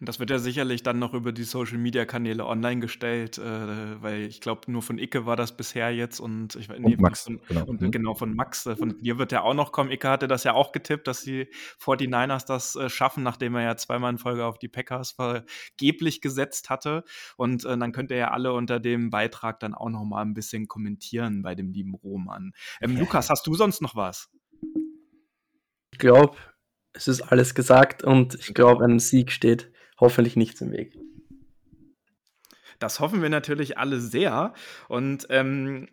Und 0.01 0.09
das 0.09 0.19
wird 0.19 0.31
ja 0.31 0.39
sicherlich 0.39 0.81
dann 0.81 0.97
noch 0.97 1.13
über 1.13 1.31
die 1.31 1.43
Social-Media-Kanäle 1.43 2.43
online 2.43 2.81
gestellt, 2.81 3.37
äh, 3.37 4.01
weil 4.01 4.21
ich 4.23 4.41
glaube, 4.41 4.71
nur 4.71 4.81
von 4.81 4.97
Icke 4.97 5.27
war 5.27 5.35
das 5.35 5.55
bisher 5.55 5.93
jetzt 5.93 6.19
und 6.19 6.55
ich 6.55 6.69
nee, 6.69 6.95
und 6.95 6.99
Max, 6.99 7.21
von, 7.21 7.39
genau. 7.47 7.65
Und, 7.65 7.81
mhm. 7.81 7.91
genau, 7.91 8.15
von 8.15 8.35
Max, 8.35 8.65
äh, 8.65 8.75
von 8.75 8.99
dir 8.99 9.19
wird 9.19 9.31
ja 9.31 9.43
auch 9.43 9.53
noch 9.53 9.71
kommen. 9.71 9.91
Icke 9.91 10.09
hatte 10.09 10.27
das 10.27 10.43
ja 10.43 10.53
auch 10.53 10.71
getippt, 10.71 11.05
dass 11.05 11.21
die 11.21 11.49
49ers 11.79 12.47
das 12.47 12.75
äh, 12.75 12.89
schaffen, 12.89 13.21
nachdem 13.21 13.53
er 13.53 13.61
ja 13.61 13.77
zweimal 13.77 14.11
in 14.11 14.17
Folge 14.17 14.43
auf 14.43 14.57
die 14.57 14.69
Packers 14.69 15.11
vergeblich 15.11 16.19
gesetzt 16.19 16.71
hatte. 16.71 17.03
Und 17.37 17.63
äh, 17.65 17.77
dann 17.77 17.91
könnt 17.91 18.09
ihr 18.09 18.17
ja 18.17 18.31
alle 18.31 18.53
unter 18.53 18.79
dem 18.79 19.11
Beitrag 19.11 19.59
dann 19.59 19.75
auch 19.75 19.89
noch 19.89 20.03
mal 20.03 20.23
ein 20.23 20.33
bisschen 20.33 20.67
kommentieren 20.67 21.43
bei 21.43 21.53
dem 21.53 21.69
lieben 21.69 21.93
Roman. 21.93 22.53
Ähm, 22.81 22.97
Lukas, 22.97 23.29
hast 23.29 23.45
du 23.45 23.53
sonst 23.53 23.83
noch 23.83 23.95
was? 23.95 24.31
Ich 25.91 25.99
glaube, 25.99 26.37
es 26.93 27.07
ist 27.07 27.21
alles 27.21 27.55
gesagt 27.55 28.03
und 28.03 28.35
ich 28.35 28.53
glaube, 28.53 28.85
ein 28.85 28.99
Sieg 28.99 29.31
steht 29.31 29.71
hoffentlich 29.99 30.35
nichts 30.35 30.61
im 30.61 30.71
Weg. 30.71 30.97
Das 32.79 32.99
hoffen 32.99 33.21
wir 33.21 33.29
natürlich 33.29 33.77
alle 33.77 33.99
sehr. 33.99 34.53
Und 34.87 35.27
ähm, 35.29 35.87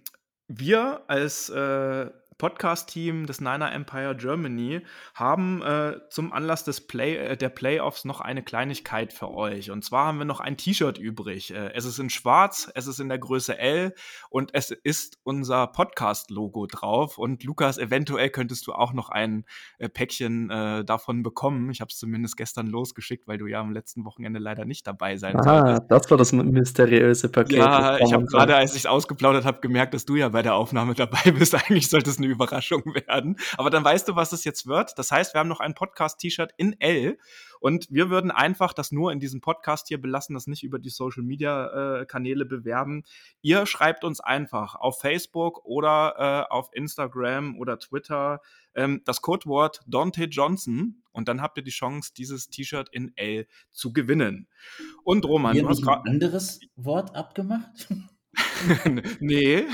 wir 0.48 1.02
als 1.08 1.50
äh, 1.50 2.10
Podcast-Team 2.38 3.26
des 3.26 3.40
Niner 3.40 3.72
Empire 3.72 4.16
Germany 4.16 4.82
haben 5.14 5.60
äh, 5.62 5.96
zum 6.08 6.32
Anlass 6.32 6.64
des 6.64 6.86
Play 6.86 7.16
äh, 7.16 7.36
der 7.36 7.48
Playoffs 7.48 8.04
noch 8.04 8.20
eine 8.20 8.42
Kleinigkeit 8.42 9.12
für 9.12 9.30
euch. 9.30 9.70
Und 9.70 9.84
zwar 9.84 10.06
haben 10.06 10.18
wir 10.18 10.24
noch 10.24 10.40
ein 10.40 10.56
T-Shirt 10.56 10.98
übrig. 10.98 11.52
Äh, 11.52 11.72
es 11.74 11.84
ist 11.84 11.98
in 11.98 12.10
schwarz, 12.10 12.70
es 12.74 12.86
ist 12.86 13.00
in 13.00 13.08
der 13.08 13.18
Größe 13.18 13.58
L 13.58 13.92
und 14.30 14.54
es 14.54 14.70
ist 14.70 15.18
unser 15.24 15.66
Podcast-Logo 15.66 16.66
drauf. 16.66 17.18
Und 17.18 17.42
Lukas, 17.42 17.76
eventuell 17.78 18.30
könntest 18.30 18.66
du 18.68 18.72
auch 18.72 18.92
noch 18.92 19.08
ein 19.08 19.44
äh, 19.78 19.88
Päckchen 19.88 20.50
äh, 20.50 20.84
davon 20.84 21.22
bekommen. 21.22 21.70
Ich 21.70 21.80
habe 21.80 21.88
es 21.90 21.98
zumindest 21.98 22.36
gestern 22.36 22.68
losgeschickt, 22.68 23.26
weil 23.26 23.38
du 23.38 23.46
ja 23.46 23.60
am 23.60 23.72
letzten 23.72 24.04
Wochenende 24.04 24.38
leider 24.38 24.64
nicht 24.64 24.86
dabei 24.86 25.16
sein 25.16 25.36
ah, 25.36 25.42
solltest. 25.42 25.90
das 25.90 26.10
war 26.10 26.18
das 26.18 26.32
mysteriöse 26.32 27.28
Paket. 27.28 27.58
Ja, 27.58 27.98
ich 27.98 28.12
habe 28.12 28.26
gerade, 28.26 28.54
als 28.54 28.72
ich 28.72 28.80
es 28.80 28.86
ausgeplaudert 28.86 29.44
habe, 29.44 29.60
gemerkt, 29.60 29.94
dass 29.94 30.04
du 30.04 30.14
ja 30.14 30.28
bei 30.28 30.42
der 30.42 30.54
Aufnahme 30.54 30.94
dabei 30.94 31.32
bist. 31.32 31.54
Eigentlich 31.54 31.88
sollte 31.88 32.10
es 32.10 32.18
eine 32.28 32.34
Überraschung 32.34 32.84
werden. 32.94 33.36
Aber 33.56 33.70
dann 33.70 33.84
weißt 33.84 34.08
du, 34.08 34.16
was 34.16 34.32
es 34.32 34.44
jetzt 34.44 34.66
wird. 34.66 34.98
Das 34.98 35.10
heißt, 35.10 35.34
wir 35.34 35.40
haben 35.40 35.48
noch 35.48 35.60
ein 35.60 35.74
Podcast-T-Shirt 35.74 36.52
in 36.56 36.78
L 36.80 37.18
und 37.60 37.88
wir 37.90 38.10
würden 38.10 38.30
einfach 38.30 38.72
das 38.72 38.92
nur 38.92 39.12
in 39.12 39.20
diesem 39.20 39.40
Podcast 39.40 39.88
hier 39.88 40.00
belassen, 40.00 40.34
das 40.34 40.46
nicht 40.46 40.62
über 40.62 40.78
die 40.78 40.90
Social-Media-Kanäle 40.90 42.44
äh, 42.44 42.48
bewerben. 42.48 43.04
Ihr 43.42 43.66
schreibt 43.66 44.04
uns 44.04 44.20
einfach 44.20 44.74
auf 44.74 45.00
Facebook 45.00 45.64
oder 45.64 46.46
äh, 46.48 46.52
auf 46.52 46.70
Instagram 46.72 47.58
oder 47.58 47.78
Twitter 47.78 48.40
ähm, 48.74 49.02
das 49.04 49.22
Codewort 49.22 49.80
Dante 49.86 50.24
Johnson 50.24 51.02
und 51.12 51.28
dann 51.28 51.42
habt 51.42 51.56
ihr 51.58 51.64
die 51.64 51.70
Chance, 51.70 52.12
dieses 52.16 52.48
T-Shirt 52.48 52.88
in 52.92 53.12
L 53.16 53.46
zu 53.72 53.92
gewinnen. 53.92 54.46
Und 55.02 55.24
Roman, 55.24 55.56
du 55.56 55.68
hast 55.68 55.86
ein 55.86 56.06
anderes 56.06 56.60
Wort 56.76 57.14
abgemacht? 57.16 57.88
nee. 59.20 59.64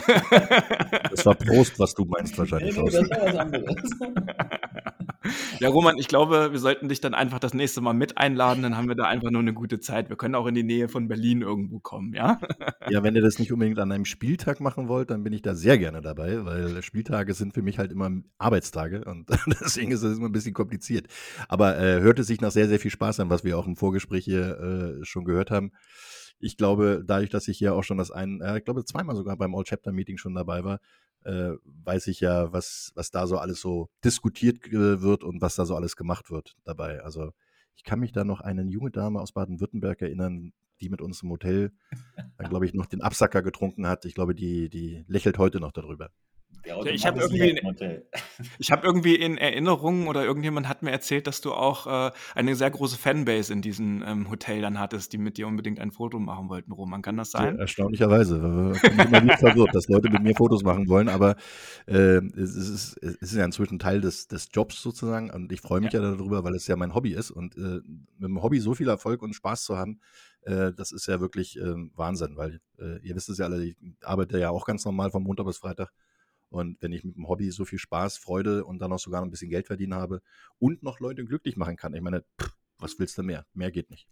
Das 1.11 1.27
war 1.27 1.35
Prost, 1.35 1.79
was 1.79 1.95
du 1.95 2.05
meinst 2.05 2.37
wahrscheinlich. 2.39 2.77
Nee, 2.77 2.83
nee, 2.83 2.91
das 2.91 3.11
war 3.11 3.27
was 3.27 3.37
anderes. 3.37 3.91
Ja, 5.61 5.69
Roman, 5.71 5.97
ich 5.97 6.09
glaube, 6.09 6.53
wir 6.53 6.59
sollten 6.59 6.89
dich 6.89 7.01
dann 7.01 7.15
einfach 7.15 7.39
das 7.39 7.55
nächste 7.55 7.81
Mal 7.81 7.95
mit 7.95 8.19
einladen, 8.19 8.63
dann 8.63 8.77
haben 8.77 8.89
wir 8.89 8.95
da 8.95 9.05
einfach 9.05 9.31
nur 9.31 9.41
eine 9.41 9.55
gute 9.55 9.81
Zeit. 9.81 10.11
Wir 10.11 10.17
können 10.17 10.35
auch 10.35 10.47
in 10.47 10.55
die 10.55 10.63
Nähe 10.63 10.89
von 10.89 11.09
Berlin 11.09 11.43
irgendwo 11.43 11.79
kommen, 11.79 12.13
ja? 12.13 12.39
Ja, 12.91 13.03
wenn 13.03 13.15
ihr 13.17 13.23
das 13.23 13.39
nicht 13.39 13.51
unbedingt 13.51 13.79
an 13.79 13.91
einem 13.91 14.05
Spieltag 14.05 14.61
machen 14.61 14.89
wollt, 14.89 15.09
dann 15.09 15.25
bin 15.25 15.33
ich 15.33 15.41
da 15.41 15.55
sehr 15.55 15.79
gerne 15.79 16.03
dabei, 16.03 16.45
weil 16.45 16.83
Spieltage 16.83 17.33
sind 17.33 17.55
für 17.55 17.63
mich 17.63 17.79
halt 17.79 17.93
immer 17.93 18.11
Arbeitstage 18.37 19.05
und 19.07 19.31
deswegen 19.47 19.91
ist 19.91 20.05
das 20.05 20.19
immer 20.19 20.29
ein 20.29 20.33
bisschen 20.33 20.53
kompliziert. 20.53 21.07
Aber 21.49 21.79
äh, 21.79 22.01
hörte 22.01 22.25
sich 22.25 22.43
nach 22.43 22.51
sehr, 22.51 22.69
sehr 22.69 22.79
viel 22.79 22.91
Spaß 22.91 23.21
an, 23.21 23.31
was 23.31 23.43
wir 23.43 23.57
auch 23.57 23.67
im 23.67 23.77
Vorgespräch 23.77 24.27
hier 24.27 25.01
äh, 25.01 25.05
schon 25.05 25.25
gehört 25.25 25.51
haben 25.51 25.73
ich 26.39 26.57
glaube, 26.57 27.03
dadurch, 27.07 27.31
dass 27.31 27.49
ich 27.49 27.59
hier 27.59 27.75
auch 27.75 27.85
schon 27.85 27.99
das 27.99 28.11
ein, 28.11 28.41
äh, 28.41 28.59
ich 28.59 28.65
glaube 28.65 28.85
zweimal 28.85 29.17
sogar 29.17 29.37
beim 29.37 29.55
All 29.55 29.65
Chapter 29.65 29.93
Meeting 29.93 30.19
schon 30.19 30.35
dabei 30.35 30.65
war, 30.65 30.81
äh, 31.25 31.53
weiß 31.85 32.09
ich 32.09 32.21
ja, 32.21 32.53
was, 32.53 32.93
was 32.95 33.11
da 33.11 33.27
so 33.27 33.39
alles 33.39 33.61
so 33.61 33.89
diskutiert 34.05 34.59
wird 34.71 35.25
und 35.25 35.41
was 35.41 35.57
da 35.57 35.65
so 35.65 35.75
alles 35.75 35.97
gemacht 35.97 36.31
wird 36.31 36.55
dabei. 36.65 37.03
Also 37.03 37.33
ich 37.77 37.85
kann 37.85 38.01
mich 38.01 38.13
da 38.13 38.25
noch 38.25 38.41
eine 38.41 38.63
junge 38.65 38.91
Dame 38.91 39.21
aus 39.21 39.33
Baden-Württemberg 39.33 40.03
erinnern, 40.03 40.53
die 40.81 40.89
mit 40.91 41.01
uns 41.01 41.23
im 41.23 41.31
Hotel 41.31 41.73
glaube 42.49 42.67
ich, 42.67 42.75
noch 42.75 42.87
den 42.87 43.03
Absacker 43.03 43.43
getrunken 43.43 43.87
hat. 43.87 44.05
Ich 44.05 44.15
glaube, 44.15 44.35
die, 44.35 44.69
die 44.69 45.05
lächelt 45.09 45.39
heute 45.39 45.61
noch 45.61 45.73
darüber. 45.73 46.11
Ich 46.63 47.07
habe 47.07 47.21
irgendwie, 47.21 47.51
in, 47.51 47.59
ich 48.59 48.73
hab 48.73 48.85
irgendwie 48.85 49.15
in 49.15 49.37
Erinnerung 49.37 50.07
oder 50.07 50.25
irgendjemand 50.25 50.69
hat 50.69 50.83
mir 50.83 50.91
erzählt, 50.91 51.27
dass 51.27 51.41
du 51.41 51.53
auch 51.53 51.87
äh, 51.87 52.13
eine 52.35 52.55
sehr 52.55 52.71
große 52.71 52.97
Fanbase 52.97 53.53
in 53.53 53.63
diesem 53.63 54.03
ähm, 54.07 54.31
Hotel 54.31 54.63
dann 54.63 54.79
hattest, 54.79 55.13
die 55.13 55.19
mit 55.19 55.37
dir 55.37 55.47
unbedingt 55.47 55.81
ein 55.81 55.91
Foto 55.91 56.19
machen 56.19 56.49
wollten. 56.49 56.73
Roman, 56.73 57.03
kann 57.03 57.17
das 57.17 57.33
sein? 57.33 57.55
Ja, 57.55 57.61
erstaunlicherweise. 57.61 58.73
Ich 58.75 58.83
bin 58.83 58.99
immer 58.99 59.21
nicht 59.21 59.39
verwirrt, 59.39 59.75
dass 59.75 59.89
Leute 59.89 60.11
mit 60.11 60.23
mir 60.23 60.35
Fotos 60.35 60.63
machen 60.63 60.89
wollen, 60.89 61.09
aber 61.09 61.37
äh, 61.87 62.19
es, 62.37 62.57
ist, 62.57 62.97
es 63.03 63.15
ist 63.17 63.35
ja 63.35 63.45
inzwischen 63.45 63.79
Teil 63.79 64.01
des, 64.01 64.29
des 64.29 64.49
Jobs 64.53 64.81
sozusagen 64.81 65.31
und 65.31 65.53
ich 65.53 65.61
freue 65.61 65.81
mich 65.81 65.93
ja. 65.93 66.03
ja. 66.03 66.13
darüber, 66.13 66.45
weil 66.45 66.55
es 66.55 66.67
ja 66.67 66.77
mein 66.77 66.95
Hobby 66.95 67.13
ist 67.13 67.31
und 67.31 67.57
äh, 67.57 67.81
mit 68.19 68.29
dem 68.29 68.43
Hobby 68.43 68.61
so 68.61 68.75
viel 68.75 68.89
Erfolg 68.89 69.23
und 69.23 69.35
Spaß 69.35 69.65
zu 69.65 69.77
haben, 69.77 70.01
äh, 70.43 70.73
das 70.73 70.93
ist 70.93 71.07
ja 71.07 71.21
wirklich 71.21 71.59
ähm, 71.59 71.91
Wahnsinn, 71.95 72.37
weil 72.37 72.61
äh, 72.79 72.99
ihr 73.07 73.15
wisst 73.17 73.29
es 73.29 73.39
ja 73.39 73.47
alle, 73.47 73.65
ich 73.65 73.77
arbeite 74.03 74.39
ja 74.39 74.51
auch 74.51 74.67
ganz 74.67 74.85
normal 74.85 75.11
von 75.11 75.23
Montag 75.23 75.47
bis 75.47 75.59
Freitag 75.59 75.91
und 76.55 76.81
wenn 76.81 76.93
ich 76.93 77.03
mit 77.03 77.17
dem 77.17 77.29
Hobby 77.29 77.51
so 77.51 77.65
viel 77.65 77.81
Spaß, 77.81 78.17
Freude 78.17 78.65
und 78.65 78.79
dann 78.79 78.93
auch 78.93 78.99
sogar 78.99 79.21
noch 79.21 79.27
ein 79.27 79.31
bisschen 79.31 79.51
Geld 79.51 79.67
verdienen 79.67 79.95
habe 79.95 80.23
und 80.59 80.83
noch 80.85 81.01
Leute 81.01 81.25
glücklich 81.25 81.57
machen 81.57 81.77
kann, 81.77 81.95
ich 81.95 82.01
meine, 82.01 82.25
pff, 82.41 82.55
was 82.79 82.99
willst 82.99 83.19
du 83.19 83.23
mehr? 83.23 83.45
Mehr 83.55 83.73
geht 83.73 83.91
nicht. 83.91 84.09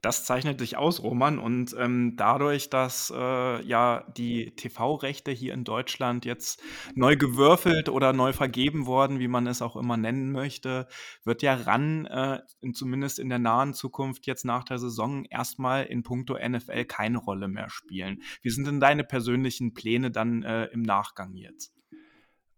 Das 0.00 0.24
zeichnet 0.24 0.58
sich 0.58 0.76
aus, 0.76 1.02
Roman. 1.02 1.38
Und 1.38 1.74
ähm, 1.78 2.14
dadurch, 2.16 2.68
dass 2.68 3.12
äh, 3.14 3.64
ja 3.64 4.04
die 4.16 4.56
TV-Rechte 4.56 5.30
hier 5.30 5.54
in 5.54 5.62
Deutschland 5.62 6.24
jetzt 6.24 6.60
neu 6.94 7.16
gewürfelt 7.16 7.88
oder 7.88 8.12
neu 8.12 8.32
vergeben 8.32 8.86
worden, 8.86 9.20
wie 9.20 9.28
man 9.28 9.46
es 9.46 9.62
auch 9.62 9.76
immer 9.76 9.96
nennen 9.96 10.32
möchte, 10.32 10.88
wird 11.22 11.42
ja 11.42 11.54
RAN 11.54 12.06
äh, 12.06 12.40
in, 12.60 12.74
zumindest 12.74 13.18
in 13.18 13.28
der 13.28 13.38
nahen 13.38 13.72
Zukunft 13.72 14.26
jetzt 14.26 14.44
nach 14.44 14.64
der 14.64 14.78
Saison 14.78 15.26
erstmal 15.26 15.84
in 15.84 16.02
puncto 16.02 16.36
NFL 16.36 16.86
keine 16.86 17.18
Rolle 17.18 17.46
mehr 17.46 17.70
spielen. 17.70 18.22
Wie 18.42 18.50
sind 18.50 18.66
denn 18.66 18.80
deine 18.80 19.04
persönlichen 19.04 19.74
Pläne 19.74 20.10
dann 20.10 20.42
äh, 20.42 20.64
im 20.66 20.82
Nachgang 20.82 21.36
jetzt? 21.36 21.73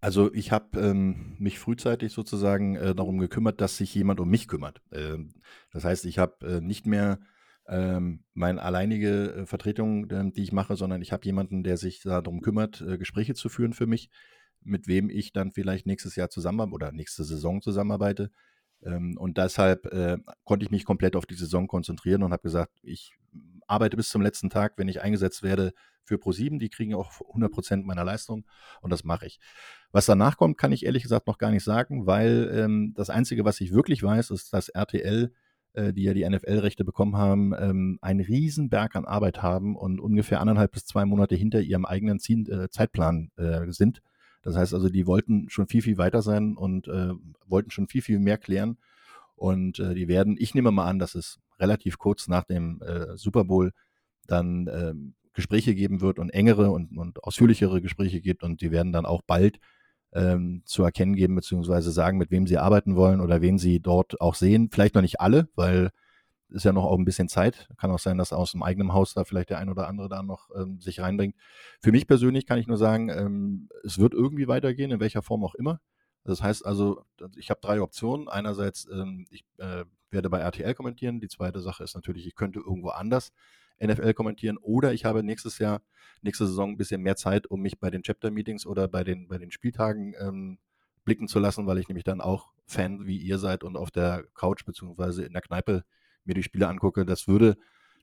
Also 0.00 0.32
ich 0.32 0.52
habe 0.52 0.78
ähm, 0.80 1.36
mich 1.38 1.58
frühzeitig 1.58 2.12
sozusagen 2.12 2.76
äh, 2.76 2.94
darum 2.94 3.18
gekümmert, 3.18 3.60
dass 3.60 3.76
sich 3.76 3.94
jemand 3.94 4.20
um 4.20 4.28
mich 4.28 4.46
kümmert. 4.46 4.82
Ähm, 4.92 5.34
das 5.72 5.84
heißt, 5.84 6.04
ich 6.04 6.18
habe 6.18 6.46
äh, 6.46 6.60
nicht 6.60 6.86
mehr 6.86 7.18
ähm, 7.68 8.24
meine 8.34 8.62
alleinige 8.62 9.32
äh, 9.32 9.46
Vertretung, 9.46 10.10
ähm, 10.10 10.32
die 10.32 10.42
ich 10.42 10.52
mache, 10.52 10.76
sondern 10.76 11.02
ich 11.02 11.12
habe 11.12 11.24
jemanden, 11.24 11.64
der 11.64 11.76
sich 11.76 12.02
darum 12.02 12.40
kümmert, 12.40 12.80
äh, 12.82 12.98
Gespräche 12.98 13.34
zu 13.34 13.48
führen 13.48 13.72
für 13.72 13.86
mich, 13.86 14.10
mit 14.62 14.86
wem 14.86 15.10
ich 15.10 15.32
dann 15.32 15.52
vielleicht 15.52 15.86
nächstes 15.86 16.16
Jahr 16.16 16.28
zusammen 16.28 16.72
oder 16.72 16.92
nächste 16.92 17.24
Saison 17.24 17.62
zusammenarbeite. 17.62 18.30
Ähm, 18.82 19.16
und 19.18 19.38
deshalb 19.38 19.86
äh, 19.86 20.18
konnte 20.44 20.64
ich 20.64 20.70
mich 20.70 20.84
komplett 20.84 21.16
auf 21.16 21.26
die 21.26 21.34
Saison 21.34 21.66
konzentrieren 21.66 22.22
und 22.22 22.32
habe 22.32 22.42
gesagt, 22.42 22.72
ich 22.82 23.14
arbeite 23.66 23.96
bis 23.96 24.08
zum 24.08 24.22
letzten 24.22 24.50
Tag, 24.50 24.74
wenn 24.76 24.88
ich 24.88 25.02
eingesetzt 25.02 25.42
werde 25.42 25.72
für 26.06 26.16
Pro7. 26.16 26.58
Die 26.58 26.68
kriegen 26.68 26.94
auch 26.94 27.12
100 27.28 27.52
Prozent 27.52 27.86
meiner 27.86 28.04
Leistung 28.04 28.44
und 28.80 28.90
das 28.90 29.04
mache 29.04 29.26
ich. 29.26 29.40
Was 29.92 30.06
danach 30.06 30.36
kommt, 30.36 30.58
kann 30.58 30.72
ich 30.72 30.86
ehrlich 30.86 31.02
gesagt 31.02 31.26
noch 31.26 31.38
gar 31.38 31.50
nicht 31.50 31.64
sagen, 31.64 32.06
weil 32.06 32.50
ähm, 32.52 32.94
das 32.96 33.10
Einzige, 33.10 33.44
was 33.44 33.60
ich 33.60 33.72
wirklich 33.72 34.02
weiß, 34.02 34.30
ist, 34.30 34.52
dass 34.52 34.68
RTL, 34.68 35.32
äh, 35.74 35.92
die 35.92 36.04
ja 36.04 36.14
die 36.14 36.28
NFL-Rechte 36.28 36.84
bekommen 36.84 37.16
haben, 37.16 37.52
ähm, 37.58 37.98
einen 38.00 38.20
riesen 38.20 38.68
Berg 38.68 38.96
an 38.96 39.04
Arbeit 39.04 39.42
haben 39.42 39.76
und 39.76 40.00
ungefähr 40.00 40.40
anderthalb 40.40 40.72
bis 40.72 40.86
zwei 40.86 41.04
Monate 41.04 41.34
hinter 41.34 41.60
ihrem 41.60 41.84
eigenen 41.84 42.18
äh, 42.18 42.68
Zeitplan 42.70 43.30
äh, 43.36 43.70
sind. 43.70 44.02
Das 44.42 44.56
heißt 44.56 44.74
also, 44.74 44.88
die 44.88 45.06
wollten 45.06 45.50
schon 45.50 45.66
viel, 45.66 45.82
viel 45.82 45.98
weiter 45.98 46.22
sein 46.22 46.56
und 46.56 46.86
wollten 47.48 47.72
schon 47.72 47.88
viel, 47.88 48.00
viel 48.00 48.20
mehr 48.20 48.38
klären. 48.38 48.78
Und 49.34 49.78
die 49.78 50.06
werden, 50.06 50.36
ich 50.38 50.54
nehme 50.54 50.70
mal 50.70 50.86
an, 50.86 51.00
dass 51.00 51.16
es 51.16 51.40
relativ 51.58 51.98
kurz 51.98 52.28
nach 52.28 52.44
dem 52.44 52.80
äh, 52.82 53.16
Super 53.16 53.44
Bowl 53.44 53.72
dann 54.26 54.66
äh, 54.66 54.94
Gespräche 55.32 55.74
geben 55.74 56.00
wird 56.00 56.18
und 56.18 56.30
engere 56.30 56.70
und, 56.70 56.96
und 56.96 57.22
ausführlichere 57.22 57.80
Gespräche 57.80 58.20
gibt 58.20 58.42
und 58.42 58.60
die 58.60 58.70
werden 58.70 58.92
dann 58.92 59.06
auch 59.06 59.22
bald 59.22 59.58
ähm, 60.12 60.62
zu 60.64 60.82
erkennen 60.82 61.14
geben, 61.14 61.34
beziehungsweise 61.34 61.90
sagen, 61.92 62.18
mit 62.18 62.30
wem 62.30 62.46
sie 62.46 62.58
arbeiten 62.58 62.96
wollen 62.96 63.20
oder 63.20 63.42
wen 63.42 63.58
sie 63.58 63.80
dort 63.80 64.20
auch 64.20 64.34
sehen. 64.34 64.70
Vielleicht 64.72 64.94
noch 64.94 65.02
nicht 65.02 65.20
alle, 65.20 65.48
weil 65.54 65.90
ist 66.48 66.64
ja 66.64 66.72
noch 66.72 66.84
auch 66.84 66.96
ein 66.96 67.04
bisschen 67.04 67.28
Zeit. 67.28 67.68
Kann 67.76 67.90
auch 67.90 67.98
sein, 67.98 68.18
dass 68.18 68.32
aus 68.32 68.52
dem 68.52 68.62
eigenen 68.62 68.92
Haus 68.92 69.14
da 69.14 69.24
vielleicht 69.24 69.50
der 69.50 69.58
ein 69.58 69.68
oder 69.68 69.88
andere 69.88 70.08
da 70.08 70.22
noch 70.22 70.48
ähm, 70.56 70.80
sich 70.80 71.00
reinbringt. 71.00 71.34
Für 71.80 71.92
mich 71.92 72.06
persönlich 72.06 72.46
kann 72.46 72.58
ich 72.58 72.66
nur 72.68 72.76
sagen, 72.76 73.08
ähm, 73.08 73.68
es 73.84 73.98
wird 73.98 74.14
irgendwie 74.14 74.48
weitergehen, 74.48 74.90
in 74.90 75.00
welcher 75.00 75.22
Form 75.22 75.44
auch 75.44 75.54
immer. 75.54 75.80
Das 76.26 76.42
heißt 76.42 76.66
also, 76.66 77.04
ich 77.36 77.50
habe 77.50 77.60
drei 77.60 77.80
Optionen. 77.80 78.28
Einerseits, 78.28 78.86
ähm, 78.92 79.26
ich 79.30 79.44
äh, 79.58 79.84
werde 80.10 80.30
bei 80.30 80.40
RTL 80.40 80.74
kommentieren. 80.74 81.20
Die 81.20 81.28
zweite 81.28 81.60
Sache 81.60 81.84
ist 81.84 81.94
natürlich, 81.94 82.26
ich 82.26 82.34
könnte 82.34 82.58
irgendwo 82.58 82.88
anders 82.88 83.32
NFL 83.80 84.14
kommentieren 84.14 84.56
oder 84.56 84.92
ich 84.92 85.04
habe 85.04 85.22
nächstes 85.22 85.58
Jahr, 85.58 85.82
nächste 86.22 86.46
Saison 86.46 86.70
ein 86.70 86.76
bisschen 86.76 87.02
mehr 87.02 87.16
Zeit, 87.16 87.46
um 87.46 87.60
mich 87.60 87.78
bei 87.78 87.90
den 87.90 88.02
Chapter-Meetings 88.02 88.66
oder 88.66 88.88
bei 88.88 89.04
den, 89.04 89.28
bei 89.28 89.38
den 89.38 89.50
Spieltagen 89.50 90.14
ähm, 90.18 90.58
blicken 91.04 91.28
zu 91.28 91.38
lassen, 91.38 91.66
weil 91.66 91.78
ich 91.78 91.88
nämlich 91.88 92.04
dann 92.04 92.20
auch 92.20 92.52
Fan 92.66 93.06
wie 93.06 93.18
ihr 93.18 93.38
seid 93.38 93.62
und 93.62 93.76
auf 93.76 93.90
der 93.90 94.24
Couch 94.34 94.64
beziehungsweise 94.64 95.24
in 95.24 95.32
der 95.32 95.42
Kneipe 95.42 95.84
mir 96.24 96.34
die 96.34 96.42
Spiele 96.42 96.68
angucke. 96.68 97.04
Das 97.04 97.28
würde 97.28 97.56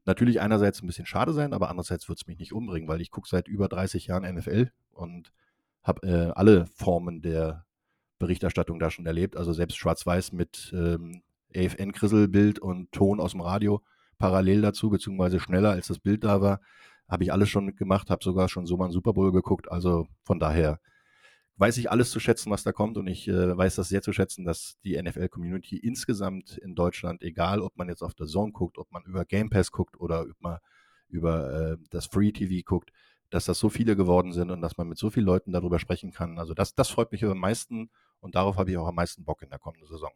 natürlich 0.06 0.42
einerseits 0.42 0.82
ein 0.82 0.88
bisschen 0.88 1.06
schade 1.06 1.34
sein, 1.34 1.54
aber 1.54 1.70
andererseits 1.70 2.08
würde 2.08 2.20
es 2.22 2.28
mich 2.28 2.38
nicht 2.38 2.54
umbringen, 2.54 2.88
weil 2.88 3.02
ich 3.02 3.12
gucke 3.12 3.28
seit 3.28 3.48
über 3.48 3.68
30 3.68 4.08
Jahren 4.08 4.24
NFL 4.36 4.72
und 4.92 5.34
habe 5.82 6.08
äh, 6.08 6.32
alle 6.36 6.68
Formen 6.68 7.22
der 7.22 7.66
Berichterstattung 8.24 8.80
da 8.80 8.90
schon 8.90 9.06
erlebt. 9.06 9.36
Also 9.36 9.52
selbst 9.52 9.78
Schwarz-Weiß 9.78 10.32
mit 10.32 10.74
ähm, 10.74 11.22
AFN-Krisselbild 11.54 12.60
und 12.60 12.92
Ton 12.92 13.20
aus 13.20 13.32
dem 13.32 13.42
Radio 13.42 13.82
parallel 14.18 14.62
dazu, 14.62 14.90
beziehungsweise 14.90 15.40
schneller 15.40 15.72
als 15.72 15.88
das 15.88 16.00
Bild 16.00 16.24
da 16.24 16.42
war. 16.42 16.62
Habe 17.10 17.26
ich 17.26 17.34
alles 17.34 17.50
schon 17.50 17.76
gemacht, 17.76 18.10
habe 18.10 18.24
sogar 18.24 18.48
schon 18.48 18.66
so 18.66 18.78
mal 18.78 18.86
einen 18.86 18.94
Super 18.94 19.12
Bowl 19.12 19.34
geguckt. 19.34 19.70
Also 19.70 20.08
von 20.24 20.40
daher 20.40 20.80
weiß 21.58 21.78
ich 21.78 21.92
alles 21.92 22.12
zu 22.12 22.22
schätzen, 22.22 22.50
was 22.50 22.64
da 22.64 22.72
kommt. 22.72 22.98
Und 22.98 23.08
ich 23.08 23.28
äh, 23.28 23.58
weiß 23.58 23.76
das 23.76 23.90
sehr 23.90 24.02
zu 24.02 24.14
schätzen, 24.14 24.46
dass 24.46 24.78
die 24.86 25.00
NFL-Community 25.02 25.78
insgesamt 25.78 26.58
in 26.58 26.76
Deutschland, 26.76 27.22
egal 27.22 27.60
ob 27.60 27.78
man 27.78 27.90
jetzt 27.90 28.02
auf 28.02 28.14
der 28.14 28.28
Zone 28.28 28.54
guckt, 28.54 28.78
ob 28.78 28.90
man 28.92 29.04
über 29.04 29.26
Game 29.26 29.50
Pass 29.50 29.72
guckt 29.72 30.00
oder 30.00 30.22
ob 30.22 30.40
man 30.40 30.60
über 31.10 31.74
äh, 31.74 31.78
das 31.90 32.06
Free 32.06 32.32
TV 32.32 32.64
guckt, 32.66 32.92
dass 33.30 33.46
das 33.46 33.60
so 33.60 33.70
viele 33.70 33.96
geworden 33.96 34.32
sind 34.32 34.52
und 34.52 34.62
dass 34.62 34.78
man 34.78 34.88
mit 34.88 34.98
so 34.98 35.10
vielen 35.10 35.26
Leuten 35.26 35.52
darüber 35.52 35.80
sprechen 35.80 36.12
kann. 36.12 36.40
Also 36.40 36.54
das, 36.54 36.76
das 36.76 36.90
freut 36.90 37.12
mich 37.12 37.24
am 37.26 37.38
meisten 37.38 37.90
und 38.24 38.36
darauf 38.36 38.56
habe 38.58 38.72
ich 38.72 38.78
auch 38.78 38.88
am 38.88 38.96
meisten 38.96 39.24
Bock 39.26 39.42
in 39.42 39.50
der 39.50 39.60
kommenden 39.60 39.88
Saison. 39.88 40.12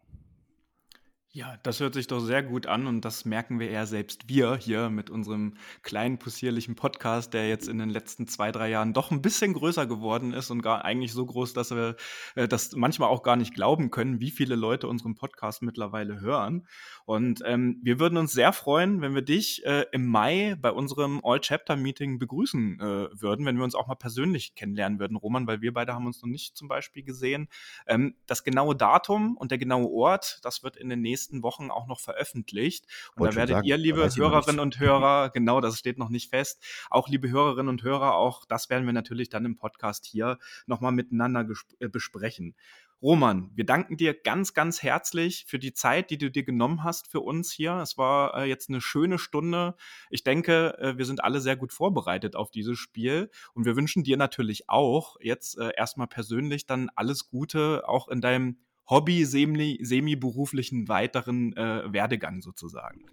Ja, 1.38 1.56
das 1.62 1.80
hört 1.80 1.94
sich 1.94 2.08
doch 2.08 2.20
sehr 2.20 2.42
gut 2.42 2.66
an 2.66 2.88
und 2.88 3.06
das 3.06 3.24
merken 3.24 3.60
wir 3.60 3.70
eher 3.70 3.86
selbst 3.86 4.28
wir 4.28 4.56
hier 4.56 4.90
mit 4.90 5.12
unserem 5.12 5.54
kleinen 5.84 6.18
possierlichen 6.18 6.74
Podcast, 6.74 7.32
der 7.32 7.48
jetzt 7.48 7.68
in 7.68 7.78
den 7.78 7.92
letzten 7.92 8.26
zwei, 8.26 8.52
drei 8.52 8.72
Jahren 8.72 8.92
doch 8.92 9.12
ein 9.12 9.22
bisschen 9.22 9.54
größer 9.54 9.86
geworden 9.86 10.34
ist 10.34 10.50
und 10.50 10.64
gar 10.64 10.84
eigentlich 10.84 11.14
so 11.14 11.24
groß, 11.24 11.54
dass 11.54 11.70
wir 11.70 11.96
äh, 12.34 12.48
das 12.48 12.76
manchmal 12.76 13.10
auch 13.10 13.22
gar 13.22 13.36
nicht 13.36 13.54
glauben 13.54 13.92
können, 13.92 14.20
wie 14.20 14.32
viele 14.32 14.56
Leute 14.56 14.88
unseren 14.88 15.14
Podcast 15.14 15.62
mittlerweile 15.62 16.22
hören. 16.22 16.66
Und 17.06 17.42
ähm, 17.46 17.80
wir 17.84 18.00
würden 18.00 18.18
uns 18.18 18.34
sehr 18.34 18.52
freuen, 18.52 19.02
wenn 19.02 19.14
wir 19.14 19.22
dich 19.22 19.64
äh, 19.66 19.86
im 19.92 20.08
Mai 20.08 20.58
bei 20.60 20.72
unserem 20.72 21.22
All-Chapter-Meeting 21.24 22.18
begrüßen 22.18 22.80
äh, 22.80 23.22
würden, 23.22 23.46
wenn 23.46 23.58
wir 23.58 23.64
uns 23.64 23.76
auch 23.76 23.88
mal 23.88 23.96
persönlich 23.96 24.56
kennenlernen 24.56 25.00
würden, 25.00 25.16
Roman, 25.16 25.46
weil 25.46 25.62
wir 25.62 25.72
beide 25.72 25.94
haben 25.94 26.08
uns 26.08 26.22
noch 26.22 26.28
nicht 26.28 26.58
zum 26.58 26.68
Beispiel 26.68 27.04
gesehen. 27.04 27.48
Ähm, 27.86 28.16
das 28.26 28.44
genaue 28.44 28.76
Datum 28.76 29.38
und 29.38 29.52
der 29.52 29.58
genaue 29.58 29.90
Ort, 29.90 30.40
das 30.42 30.64
wird 30.64 30.76
in 30.76 30.90
den 30.90 31.02
nächsten 31.02 31.27
nächsten 31.28 31.44
Wochen 31.44 31.72
auch 31.72 31.88
noch 31.88 32.00
veröffentlicht. 32.00 32.86
Und 33.16 33.22
Wollte 33.22 33.36
da 33.36 33.40
werdet 33.40 33.56
sagen, 33.56 33.68
ihr, 33.68 33.78
liebe 33.78 34.10
Hörerinnen 34.16 34.60
und 34.60 34.80
Hörer, 34.80 35.30
genau, 35.34 35.62
das 35.62 35.78
steht 35.78 35.98
noch 35.98 36.10
nicht 36.10 36.30
fest, 36.30 36.64
auch 36.90 37.08
liebe 37.08 37.30
Hörerinnen 37.30 37.70
und 37.70 37.84
Hörer, 37.84 38.16
auch 38.16 38.46
das 38.46 38.70
werden 38.70 38.86
wir 38.86 38.94
natürlich 38.94 39.30
dann 39.30 39.46
im 39.46 39.58
Podcast 39.58 40.06
hier 40.06 40.38
nochmal 40.66 40.92
miteinander 40.92 41.46
äh, 41.80 41.90
besprechen. 41.90 42.56
Roman, 43.00 43.52
wir 43.54 43.64
danken 43.64 43.96
dir 43.96 44.16
ganz, 44.16 44.56
ganz 44.56 44.82
herzlich 44.82 45.46
für 45.48 45.60
die 45.60 45.74
Zeit, 45.74 46.10
die 46.10 46.18
du 46.18 46.32
dir 46.32 46.44
genommen 46.44 46.84
hast 46.84 47.08
für 47.08 47.20
uns 47.20 47.52
hier. 47.52 47.74
Es 47.74 47.96
war 47.96 48.36
äh, 48.36 48.46
jetzt 48.46 48.70
eine 48.70 48.82
schöne 48.82 49.20
Stunde. 49.20 49.76
Ich 50.10 50.24
denke, 50.24 50.76
äh, 50.80 50.98
wir 50.98 51.06
sind 51.06 51.24
alle 51.24 51.40
sehr 51.40 51.58
gut 51.58 51.74
vorbereitet 51.74 52.36
auf 52.36 52.50
dieses 52.50 52.80
Spiel 52.80 53.30
und 53.54 53.66
wir 53.66 53.76
wünschen 53.76 54.04
dir 54.04 54.18
natürlich 54.18 54.68
auch 54.68 55.18
jetzt 55.22 55.60
äh, 55.60 55.74
erstmal 55.78 56.08
persönlich 56.08 56.66
dann 56.66 56.90
alles 56.96 57.30
Gute, 57.30 57.88
auch 57.88 58.08
in 58.08 58.20
deinem 58.20 58.58
Hobby, 58.90 59.26
semi-beruflichen 59.26 60.88
weiteren 60.88 61.56
äh, 61.56 61.92
Werdegang 61.92 62.42
sozusagen. 62.42 63.06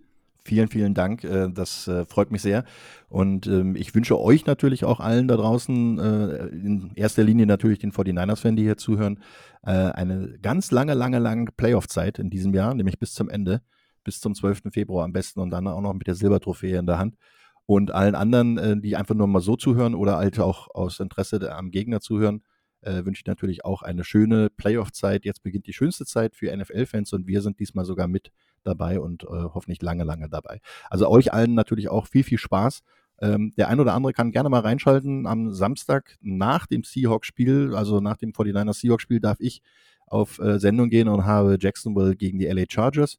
Vielen, 0.47 0.69
vielen 0.69 0.93
Dank. 0.93 1.25
Äh, 1.25 1.49
das 1.51 1.89
äh, 1.89 2.05
freut 2.05 2.31
mich 2.31 2.43
sehr. 2.43 2.65
Und 3.09 3.47
ähm, 3.47 3.77
ich 3.77 3.95
wünsche 3.95 4.21
euch 4.21 4.45
natürlich 4.45 4.85
auch 4.85 5.01
allen 5.01 5.27
da 5.27 5.37
draußen, 5.37 5.99
äh, 5.99 6.47
in 6.49 6.93
erster 6.97 7.25
Linie 7.25 7.47
natürlich 7.47 7.79
den 7.79 7.93
49ers-Fan, 7.93 8.55
die 8.57 8.63
hier 8.63 8.77
zuhören, 8.77 9.21
eine 9.67 10.39
ganz 10.43 10.71
lange, 10.73 10.93
lange, 10.93 11.19
lange 11.19 11.47
Playoff-Zeit 11.57 12.19
in 12.19 12.29
diesem 12.29 12.53
Jahr, 12.53 12.75
nämlich 12.75 12.99
bis 12.99 13.15
zum 13.15 13.31
Ende, 13.31 13.63
bis 14.05 14.21
zum 14.21 14.35
12. 14.35 14.65
Februar 14.71 15.07
am 15.07 15.15
besten 15.15 15.41
und 15.41 15.49
dann 15.49 15.67
auch 15.67 15.81
noch 15.81 15.95
mit 15.95 16.07
der 16.07 16.17
Silbertrophäe 16.17 16.79
in 16.79 16.85
der 16.85 16.99
Hand. 16.99 17.17
Und 17.65 17.91
allen 17.91 18.15
anderen, 18.15 18.83
die 18.83 18.95
einfach 18.95 19.15
nur 19.15 19.27
mal 19.27 19.41
so 19.41 19.57
zuhören 19.57 19.95
oder 19.95 20.19
halt 20.19 20.39
auch 20.39 20.69
aus 20.75 21.01
Interesse 21.01 21.51
am 21.51 21.71
Gegner 21.71 22.03
zuhören, 22.03 22.43
äh, 22.85 23.05
wünsche 23.05 23.21
ich 23.21 23.27
natürlich 23.27 23.65
auch 23.65 23.83
eine 23.83 24.05
schöne 24.05 24.51
Playoff-Zeit. 24.51 25.25
Jetzt 25.25 25.43
beginnt 25.43 25.67
die 25.67 25.73
schönste 25.73 26.05
Zeit 26.05 26.37
für 26.37 26.55
NFL-Fans 26.55 27.13
und 27.13 27.27
wir 27.27 27.43
sind 27.43 27.59
diesmal 27.61 27.85
sogar 27.85 28.09
mit 28.09 28.31
dabei 28.63 29.01
und 29.01 29.25
äh, 29.25 29.27
hoffentlich 29.27 29.83
lange, 29.83 30.05
lange 30.05 30.29
dabei. 30.29 30.61
Also 30.91 31.09
euch 31.09 31.33
allen 31.33 31.55
natürlich 31.55 31.89
auch 31.89 32.07
viel, 32.07 32.25
viel 32.25 32.39
Spaß. 32.39 32.83
Ähm, 33.21 33.53
der 33.57 33.69
ein 33.69 33.81
oder 33.81 33.95
andere 33.95 34.13
kann 34.13 34.33
gerne 34.33 34.49
mal 34.49 34.61
reinschalten. 34.61 35.27
Am 35.27 35.53
Samstag 35.53 36.17
nach 36.21 36.67
dem 36.67 36.83
Seahawks-Spiel, 36.85 37.75
also 37.75 38.01
nach 38.01 38.17
dem 38.17 38.33
49ers 38.33 38.81
Seahawks-Spiel, 38.81 39.21
darf 39.21 39.39
ich 39.41 39.63
auf 40.07 40.39
äh, 40.39 40.59
Sendung 40.59 40.91
gehen 40.91 41.09
und 41.09 41.25
habe 41.25 41.57
Jacksonville 41.61 42.17
gegen 42.17 42.39
die 42.39 42.47
LA 42.47 42.65
Chargers. 42.69 43.19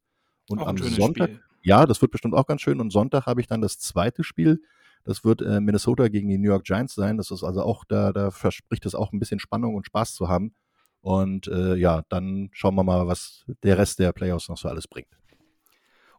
Und 0.49 0.59
auch 0.59 0.68
am 0.68 0.78
Sonntag, 0.78 1.30
Spiel. 1.30 1.41
ja, 1.63 1.86
das 1.86 2.01
wird 2.01 2.11
bestimmt 2.11 2.36
auch 2.36 2.45
ganz 2.45 2.61
schön. 2.61 2.80
Und 2.80 2.91
Sonntag 2.91 3.26
habe 3.26 3.41
ich 3.41 3.47
dann 3.47 3.61
das 3.61 3.80
zweite 3.80 4.24
Spiel 4.24 4.61
das 5.05 5.23
wird 5.23 5.41
äh, 5.41 5.61
Minnesota 5.61 6.09
gegen 6.09 6.29
die 6.29 6.37
New 6.37 6.49
York 6.49 6.65
Giants 6.65 6.95
sein. 6.95 7.17
Das 7.17 7.31
ist 7.31 7.43
also 7.43 7.61
auch, 7.61 7.85
da, 7.85 8.11
da 8.11 8.31
verspricht 8.31 8.85
es 8.85 8.95
auch 8.95 9.13
ein 9.13 9.19
bisschen 9.19 9.39
Spannung 9.39 9.75
und 9.75 9.85
Spaß 9.85 10.13
zu 10.13 10.27
haben. 10.27 10.53
Und 11.01 11.47
äh, 11.47 11.75
ja, 11.75 12.03
dann 12.09 12.49
schauen 12.51 12.75
wir 12.75 12.83
mal, 12.83 13.05
was 13.07 13.45
der 13.63 13.77
Rest 13.77 13.99
der 13.99 14.11
Playoffs 14.11 14.49
noch 14.49 14.57
so 14.57 14.67
alles 14.67 14.87
bringt. 14.87 15.15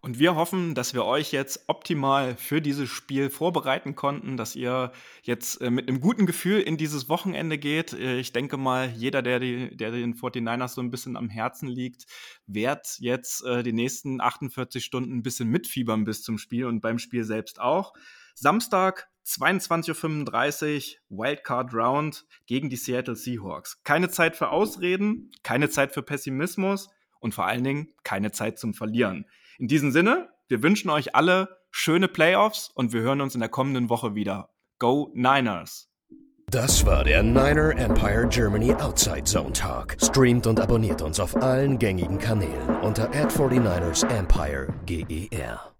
Und 0.00 0.20
wir 0.20 0.36
hoffen, 0.36 0.76
dass 0.76 0.94
wir 0.94 1.04
euch 1.04 1.32
jetzt 1.32 1.64
optimal 1.66 2.36
für 2.36 2.62
dieses 2.62 2.88
Spiel 2.88 3.28
vorbereiten 3.28 3.96
konnten, 3.96 4.36
dass 4.36 4.54
ihr 4.54 4.92
jetzt 5.22 5.60
äh, 5.60 5.68
mit 5.68 5.88
einem 5.88 6.00
guten 6.00 6.26
Gefühl 6.26 6.60
in 6.60 6.76
dieses 6.76 7.08
Wochenende 7.08 7.58
geht. 7.58 7.92
Äh, 7.92 8.20
ich 8.20 8.32
denke 8.32 8.56
mal, 8.56 8.88
jeder, 8.94 9.20
der, 9.22 9.40
die, 9.40 9.76
der 9.76 9.90
den 9.90 10.14
49ers 10.14 10.68
so 10.68 10.80
ein 10.80 10.92
bisschen 10.92 11.16
am 11.16 11.28
Herzen 11.28 11.66
liegt, 11.66 12.04
wird 12.46 12.98
jetzt 13.00 13.44
äh, 13.44 13.64
die 13.64 13.72
nächsten 13.72 14.20
48 14.20 14.84
Stunden 14.84 15.12
ein 15.12 15.22
bisschen 15.24 15.48
mitfiebern 15.48 16.04
bis 16.04 16.22
zum 16.22 16.38
Spiel 16.38 16.66
und 16.66 16.80
beim 16.80 17.00
Spiel 17.00 17.24
selbst 17.24 17.60
auch. 17.60 17.92
Samstag 18.38 19.08
22.35 19.24 20.96
Uhr 21.08 21.24
Wildcard 21.24 21.72
Round 21.72 22.26
gegen 22.46 22.68
die 22.68 22.76
Seattle 22.76 23.16
Seahawks. 23.16 23.82
Keine 23.82 24.10
Zeit 24.10 24.36
für 24.36 24.50
Ausreden, 24.50 25.30
keine 25.42 25.70
Zeit 25.70 25.92
für 25.92 26.02
Pessimismus 26.02 26.90
und 27.18 27.34
vor 27.34 27.46
allen 27.46 27.64
Dingen 27.64 27.94
keine 28.04 28.32
Zeit 28.32 28.58
zum 28.58 28.74
Verlieren. 28.74 29.24
In 29.58 29.68
diesem 29.68 29.90
Sinne, 29.90 30.28
wir 30.48 30.62
wünschen 30.62 30.90
euch 30.90 31.14
alle 31.14 31.56
schöne 31.70 32.08
Playoffs 32.08 32.70
und 32.74 32.92
wir 32.92 33.00
hören 33.00 33.22
uns 33.22 33.34
in 33.34 33.40
der 33.40 33.48
kommenden 33.48 33.88
Woche 33.88 34.14
wieder. 34.14 34.50
Go 34.78 35.10
Niners! 35.14 35.88
Das 36.48 36.84
war 36.84 37.04
der 37.04 37.22
Niner 37.22 37.74
Empire 37.76 38.28
Germany 38.28 38.74
Outside 38.74 39.24
Zone 39.24 39.54
Talk. 39.54 39.96
Streamt 39.98 40.46
und 40.46 40.60
abonniert 40.60 41.00
uns 41.00 41.18
auf 41.20 41.34
allen 41.36 41.78
gängigen 41.78 42.18
Kanälen 42.18 42.76
unter 42.82 43.08
ad 43.14 43.34
49 43.34 44.08
ersempire 44.10 44.74
GER. 44.84 45.75